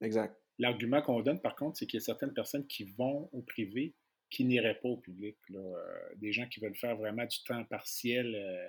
Exact. 0.00 0.36
L'argument 0.58 1.02
qu'on 1.02 1.20
donne, 1.20 1.40
par 1.40 1.54
contre, 1.54 1.78
c'est 1.78 1.86
qu'il 1.86 1.98
y 1.98 2.02
a 2.02 2.04
certaines 2.04 2.32
personnes 2.32 2.66
qui 2.66 2.84
vont 2.84 3.28
au 3.32 3.42
privé 3.42 3.94
qui 4.30 4.44
n'iraient 4.44 4.80
pas 4.80 4.88
au 4.88 4.96
public. 4.96 5.36
Euh, 5.50 5.74
des 6.16 6.32
gens 6.32 6.48
qui 6.48 6.60
veulent 6.60 6.76
faire 6.76 6.96
vraiment 6.96 7.24
du 7.24 7.42
temps 7.44 7.64
partiel 7.64 8.34
euh, 8.34 8.68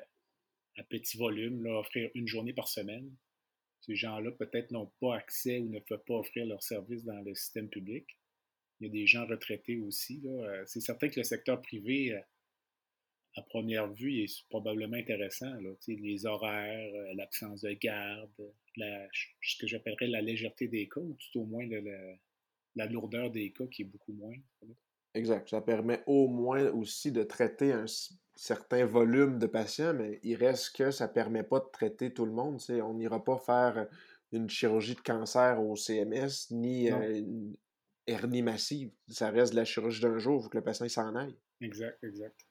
à 0.78 0.84
petit 0.84 1.18
volume, 1.18 1.64
là, 1.64 1.80
offrir 1.80 2.12
une 2.14 2.28
journée 2.28 2.53
par 2.53 2.68
semaine. 2.68 3.10
Ces 3.82 3.95
gens-là, 3.95 4.32
peut-être, 4.32 4.72
n'ont 4.72 4.91
pas 4.99 5.16
accès 5.16 5.60
ou 5.60 5.70
ne 5.70 5.80
peuvent 5.80 6.03
pas 6.05 6.16
offrir 6.16 6.45
leurs 6.45 6.62
services 6.62 7.05
dans 7.05 7.22
le 7.22 7.34
système 7.34 7.70
public. 7.70 8.05
Il 8.80 8.88
y 8.88 8.89
a 8.89 8.91
des 8.91 9.08
gens 9.08 9.26
retraités 9.26 9.80
aussi. 9.80 10.24
C'est 10.66 10.82
certain 10.82 11.10
que 11.10 11.20
le 11.20 11.24
secteur 11.24 11.60
privé, 11.62 12.16
à 13.38 13.41
première 13.43 13.88
vue, 13.93 14.23
est 14.23 14.47
probablement 14.49 14.97
intéressant. 14.97 15.53
Là. 15.61 15.69
Les 15.88 16.25
horaires, 16.25 16.91
euh, 16.95 17.13
l'absence 17.13 17.61
de 17.61 17.71
garde, 17.73 18.29
ce 18.75 19.57
que 19.59 19.67
j'appellerais 19.67 20.07
la 20.07 20.21
légèreté 20.21 20.67
des 20.67 20.89
cas, 20.89 21.01
ou 21.01 21.15
tout 21.15 21.41
au 21.41 21.45
moins 21.45 21.65
la 22.75 22.85
lourdeur 22.88 23.29
des 23.29 23.51
cas 23.51 23.67
qui 23.67 23.83
est 23.83 23.85
beaucoup 23.85 24.13
moins. 24.13 24.35
Exact. 25.13 25.49
Ça 25.49 25.61
permet 25.61 26.03
au 26.07 26.27
moins 26.27 26.69
aussi 26.71 27.11
de 27.11 27.23
traiter 27.23 27.71
un 27.71 27.85
certain 28.35 28.85
volume 28.85 29.39
de 29.39 29.47
patients, 29.47 29.93
mais 29.93 30.19
il 30.23 30.35
reste 30.35 30.75
que 30.75 30.91
ça 30.91 31.07
ne 31.07 31.13
permet 31.13 31.43
pas 31.43 31.59
de 31.59 31.69
traiter 31.71 32.13
tout 32.13 32.25
le 32.25 32.31
monde. 32.31 32.59
On 32.69 32.93
n'ira 32.95 33.23
pas 33.23 33.38
faire 33.38 33.88
une 34.31 34.49
chirurgie 34.49 34.95
de 34.95 35.01
cancer 35.01 35.61
au 35.61 35.75
CMS 35.75 36.51
ni 36.51 36.89
une 36.89 37.55
hernie 38.07 38.41
massive. 38.41 38.91
Ça 39.07 39.29
reste 39.29 39.53
de 39.53 39.57
la 39.57 39.65
chirurgie 39.65 40.01
d'un 40.01 40.17
jour, 40.17 40.39
il 40.39 40.43
faut 40.43 40.49
que 40.49 40.57
le 40.57 40.63
patient 40.63 40.88
s'en 40.89 41.15
aille. 41.15 41.35
Exact, 41.61 42.03
exact. 42.03 42.47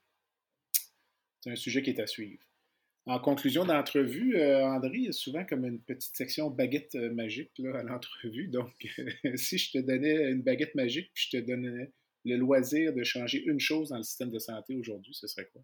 C'est 1.40 1.50
un 1.50 1.56
sujet 1.56 1.82
qui 1.82 1.90
est 1.90 2.00
à 2.00 2.06
suivre. 2.06 2.42
En 3.06 3.20
conclusion 3.20 3.64
d'entrevue, 3.64 4.36
euh, 4.36 4.66
André, 4.66 4.90
il 4.94 5.04
y 5.04 5.08
a 5.08 5.12
souvent 5.12 5.44
comme 5.44 5.64
une 5.64 5.80
petite 5.80 6.16
section 6.16 6.50
baguette 6.50 6.96
euh, 6.96 7.14
magique 7.14 7.52
là, 7.58 7.78
à 7.78 7.82
l'entrevue. 7.84 8.48
Donc, 8.48 8.72
si 9.36 9.58
je 9.58 9.72
te 9.72 9.78
donnais 9.78 10.32
une 10.32 10.42
baguette 10.42 10.74
magique, 10.74 11.12
puis 11.14 11.28
je 11.30 11.38
te 11.38 11.46
donnais 11.46 11.92
le 12.24 12.36
loisir 12.36 12.92
de 12.92 13.04
changer 13.04 13.44
une 13.44 13.60
chose 13.60 13.90
dans 13.90 13.98
le 13.98 14.02
système 14.02 14.30
de 14.30 14.40
santé 14.40 14.74
aujourd'hui, 14.74 15.14
ce 15.14 15.28
serait 15.28 15.48
quoi? 15.52 15.62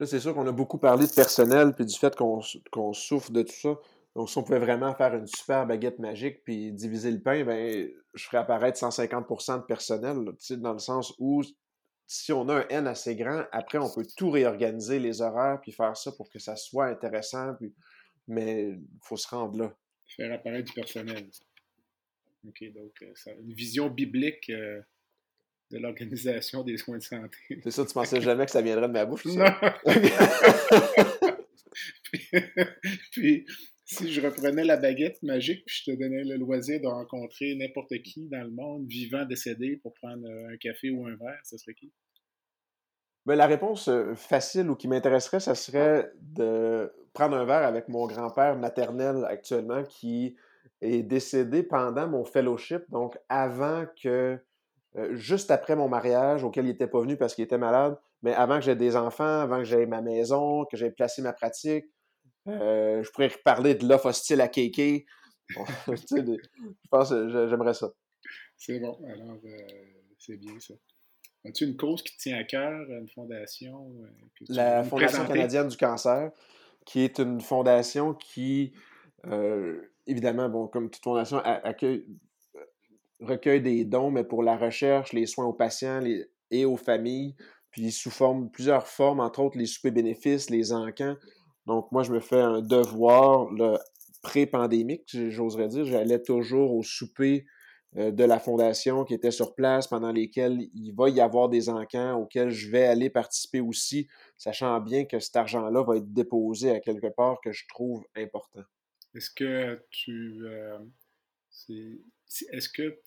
Là, 0.00 0.06
c'est 0.06 0.20
sûr 0.20 0.32
qu'on 0.32 0.46
a 0.46 0.52
beaucoup 0.52 0.78
parlé 0.78 1.06
de 1.06 1.12
personnel 1.12 1.74
puis 1.74 1.84
du 1.84 1.94
fait 1.94 2.14
qu'on 2.16 2.92
souffre 2.92 3.30
de 3.30 3.42
tout 3.42 3.52
ça. 3.52 3.78
Donc, 4.14 4.30
si 4.30 4.38
on 4.38 4.42
pouvait 4.42 4.58
vraiment 4.60 4.94
faire 4.94 5.14
une 5.14 5.26
super 5.26 5.66
baguette 5.66 5.98
magique 5.98 6.42
puis 6.44 6.72
diviser 6.72 7.10
le 7.10 7.20
pain, 7.20 7.44
ben, 7.44 7.90
je 8.14 8.24
ferais 8.24 8.38
apparaître 8.38 8.78
150% 8.78 9.60
de 9.60 9.62
personnel, 9.64 10.16
dans 10.60 10.72
le 10.72 10.78
sens 10.78 11.14
où 11.18 11.42
si 12.08 12.32
on 12.32 12.48
a 12.48 12.54
un 12.54 12.68
N 12.70 12.86
assez 12.86 13.14
grand, 13.14 13.44
après, 13.52 13.76
on 13.76 13.92
peut 13.92 14.06
tout 14.16 14.30
réorganiser, 14.30 14.98
les 14.98 15.20
horaires, 15.20 15.60
puis 15.60 15.72
faire 15.72 15.94
ça 15.94 16.10
pour 16.10 16.30
que 16.30 16.38
ça 16.38 16.56
soit 16.56 16.86
intéressant. 16.86 17.54
Puis... 17.54 17.74
Mais 18.26 18.70
il 18.70 18.80
faut 19.02 19.18
se 19.18 19.28
rendre 19.28 19.58
là. 19.58 19.76
Faire 20.16 20.32
apparaître 20.32 20.66
du 20.66 20.72
personnel. 20.72 21.28
OK, 22.46 22.64
donc 22.72 22.92
euh, 23.02 23.12
une 23.40 23.52
vision 23.52 23.90
biblique 23.90 24.48
euh, 24.48 24.80
de 25.70 25.78
l'organisation 25.78 26.62
des 26.62 26.78
soins 26.78 26.96
de 26.96 27.02
santé. 27.02 27.36
C'est 27.62 27.70
ça, 27.70 27.84
tu 27.84 27.92
pensais 27.92 28.22
jamais 28.22 28.46
que 28.46 28.52
ça 28.52 28.62
viendrait 28.62 28.88
de 28.88 28.92
ma 28.92 29.04
bouche, 29.04 29.24
Non! 29.26 29.44
puis, 33.12 33.44
si 33.88 34.12
je 34.12 34.20
reprenais 34.20 34.64
la 34.64 34.76
baguette 34.76 35.22
magique, 35.22 35.64
puis 35.64 35.82
je 35.82 35.90
te 35.90 35.96
donnais 35.96 36.22
le 36.22 36.36
loisir 36.36 36.78
de 36.80 36.86
rencontrer 36.86 37.54
n'importe 37.54 37.94
qui 38.02 38.28
dans 38.28 38.42
le 38.42 38.50
monde, 38.50 38.86
vivant, 38.86 39.24
décédé, 39.24 39.80
pour 39.82 39.94
prendre 39.94 40.28
euh, 40.28 40.52
un 40.52 40.56
café 40.58 40.90
ou 40.90 41.06
un 41.06 41.16
verre, 41.16 41.40
ce 41.44 41.56
serait 41.56 41.72
qui? 41.72 41.90
Ben, 43.24 43.34
la 43.34 43.46
réponse 43.46 43.88
euh, 43.88 44.14
facile 44.14 44.68
ou 44.68 44.76
qui 44.76 44.88
m'intéresserait, 44.88 45.40
ça 45.40 45.54
serait 45.54 46.12
de 46.20 46.92
prendre 47.14 47.36
un 47.36 47.46
verre 47.46 47.66
avec 47.66 47.88
mon 47.88 48.06
grand-père 48.06 48.56
maternel 48.56 49.24
actuellement 49.26 49.82
qui 49.84 50.36
est 50.82 51.02
décédé 51.02 51.62
pendant 51.62 52.06
mon 52.06 52.24
fellowship, 52.24 52.82
donc 52.90 53.16
avant 53.30 53.86
que 54.02 54.38
euh, 54.96 55.16
juste 55.16 55.50
après 55.50 55.76
mon 55.76 55.88
mariage, 55.88 56.44
auquel 56.44 56.66
il 56.66 56.68
n'était 56.68 56.86
pas 56.86 57.00
venu 57.00 57.16
parce 57.16 57.34
qu'il 57.34 57.44
était 57.44 57.58
malade, 57.58 57.98
mais 58.22 58.34
avant 58.34 58.56
que 58.56 58.64
j'aie 58.64 58.76
des 58.76 58.96
enfants, 58.96 59.40
avant 59.40 59.58
que 59.58 59.64
j'aie 59.64 59.86
ma 59.86 60.02
maison, 60.02 60.66
que 60.66 60.76
j'aie 60.76 60.90
placé 60.90 61.22
ma 61.22 61.32
pratique, 61.32 61.86
euh, 62.48 63.02
je 63.02 63.10
pourrais 63.10 63.30
parler 63.44 63.74
de 63.74 63.86
l'offre 63.86 64.06
hostile 64.06 64.40
à 64.40 64.48
KK. 64.48 64.78
je 65.48 66.36
pense 66.90 67.10
que 67.10 67.48
j'aimerais 67.48 67.74
ça. 67.74 67.90
C'est 68.56 68.80
bon, 68.80 68.98
alors 69.06 69.38
euh, 69.44 69.58
c'est 70.18 70.36
bien 70.36 70.58
ça. 70.58 70.74
As-tu 71.44 71.64
une 71.64 71.76
cause 71.76 72.02
qui 72.02 72.16
te 72.16 72.22
tient 72.22 72.38
à 72.38 72.44
cœur, 72.44 72.90
une 72.90 73.08
fondation? 73.08 73.94
La 74.48 74.82
Fondation 74.82 75.24
canadienne 75.24 75.68
du 75.68 75.76
cancer, 75.76 76.32
qui 76.84 77.00
est 77.00 77.18
une 77.18 77.40
fondation 77.40 78.12
qui, 78.12 78.72
évidemment, 80.06 80.48
bon, 80.48 80.66
comme 80.66 80.90
toute 80.90 81.02
fondation, 81.02 81.38
accueille 81.38 82.04
recueille 83.20 83.60
des 83.60 83.84
dons, 83.84 84.10
mais 84.10 84.24
pour 84.24 84.42
la 84.42 84.56
recherche, 84.56 85.12
les 85.12 85.26
soins 85.26 85.46
aux 85.46 85.52
patients 85.52 86.00
et 86.50 86.64
aux 86.64 86.76
familles, 86.76 87.34
puis 87.70 87.90
sous 87.90 88.10
forme, 88.10 88.50
plusieurs 88.50 88.86
formes, 88.86 89.20
entre 89.20 89.40
autres 89.40 89.58
les 89.58 89.66
soupers 89.66 89.92
bénéfices, 89.92 90.50
les 90.50 90.72
encans. 90.72 91.16
Donc, 91.68 91.92
moi, 91.92 92.02
je 92.02 92.12
me 92.12 92.20
fais 92.20 92.40
un 92.40 92.62
devoir 92.62 93.50
pré-pandémique, 94.22 95.04
j'oserais 95.28 95.68
dire. 95.68 95.84
J'allais 95.84 96.22
toujours 96.22 96.74
au 96.74 96.82
souper 96.82 97.46
euh, 97.96 98.10
de 98.10 98.24
la 98.24 98.38
fondation 98.38 99.04
qui 99.04 99.12
était 99.12 99.30
sur 99.30 99.54
place, 99.54 99.86
pendant 99.86 100.10
lesquels 100.10 100.70
il 100.74 100.92
va 100.92 101.10
y 101.10 101.20
avoir 101.20 101.50
des 101.50 101.68
encans 101.68 102.18
auxquels 102.18 102.48
je 102.48 102.70
vais 102.70 102.84
aller 102.84 103.10
participer 103.10 103.60
aussi, 103.60 104.08
sachant 104.38 104.80
bien 104.80 105.04
que 105.04 105.20
cet 105.20 105.36
argent-là 105.36 105.82
va 105.82 105.98
être 105.98 106.10
déposé 106.10 106.70
à 106.70 106.80
quelque 106.80 107.08
part 107.08 107.38
que 107.44 107.52
je 107.52 107.66
trouve 107.68 108.02
important. 108.16 108.62
Est-ce 109.14 109.30
que 109.30 109.86
tu. 109.90 110.46
Euh, 110.46 110.78
est-ce 111.68 112.68
que 112.70 112.98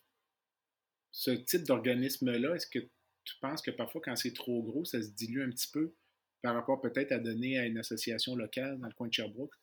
ce 1.12 1.32
type 1.32 1.64
d'organisme-là, 1.64 2.55
est-ce 2.55 2.68
que 2.68 2.80
tu 3.24 3.36
penses 3.41 3.64
que 3.64 3.72
parfois, 3.72 4.01
quand 4.05 4.16
c'est 4.16 4.34
trop 4.34 4.62
gros, 4.62 4.86
ça 4.86 5.01
se 5.01 5.09
dilue 5.09 5.41
un 5.41 5.49
petit 5.49 5.70
peu? 5.72 5.95
Par 6.42 6.56
rapport 6.56 6.82
peut-être 6.82 7.12
à 7.12 7.20
donner 7.20 7.58
à 7.60 7.66
une 7.66 7.78
association 7.78 8.36
locale 8.36 8.80
dans 8.80 8.88
le 8.88 8.94
coin 8.94 9.08
de 9.08 9.14
Sherbrooke? 9.14 9.54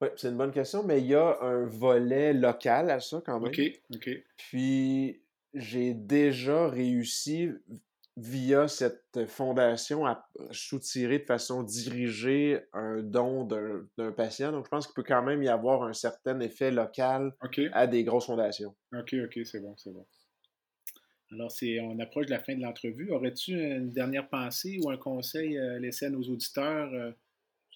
Oui, 0.00 0.08
c'est 0.16 0.28
une 0.28 0.36
bonne 0.36 0.52
question, 0.52 0.82
mais 0.82 1.00
il 1.00 1.06
y 1.06 1.14
a 1.14 1.38
un 1.42 1.66
volet 1.66 2.32
local 2.32 2.90
à 2.90 3.00
ça 3.00 3.22
quand 3.24 3.38
même. 3.38 3.52
OK, 3.52 3.60
OK. 3.94 4.10
Puis, 4.36 5.22
j'ai 5.52 5.94
déjà 5.94 6.68
réussi 6.68 7.50
via 8.16 8.66
cette 8.68 9.26
fondation 9.28 10.06
à 10.06 10.26
soutirer 10.50 11.18
de 11.20 11.24
façon 11.24 11.62
dirigée 11.62 12.60
un 12.72 13.02
don 13.02 13.44
d'un 13.44 14.12
patient. 14.12 14.52
Donc, 14.52 14.64
je 14.66 14.70
pense 14.70 14.86
qu'il 14.86 14.94
peut 14.94 15.04
quand 15.06 15.22
même 15.22 15.42
y 15.42 15.48
avoir 15.48 15.82
un 15.84 15.92
certain 15.92 16.38
effet 16.40 16.70
local 16.70 17.34
à 17.72 17.86
des 17.86 18.04
grosses 18.04 18.26
fondations. 18.26 18.74
OK, 18.94 19.14
OK, 19.24 19.38
c'est 19.44 19.60
bon, 19.60 19.74
c'est 19.76 19.92
bon. 19.92 20.06
Alors, 21.32 21.50
c'est, 21.50 21.80
on 21.80 21.98
approche 22.00 22.26
de 22.26 22.32
la 22.32 22.40
fin 22.40 22.54
de 22.54 22.60
l'entrevue. 22.60 23.10
Aurais-tu 23.12 23.52
une 23.52 23.90
dernière 23.90 24.28
pensée 24.28 24.78
ou 24.82 24.90
un 24.90 24.96
conseil 24.96 25.58
à 25.58 25.78
laisser 25.78 26.06
à 26.06 26.10
nos 26.10 26.22
auditeurs? 26.22 26.92
Euh, 26.92 27.12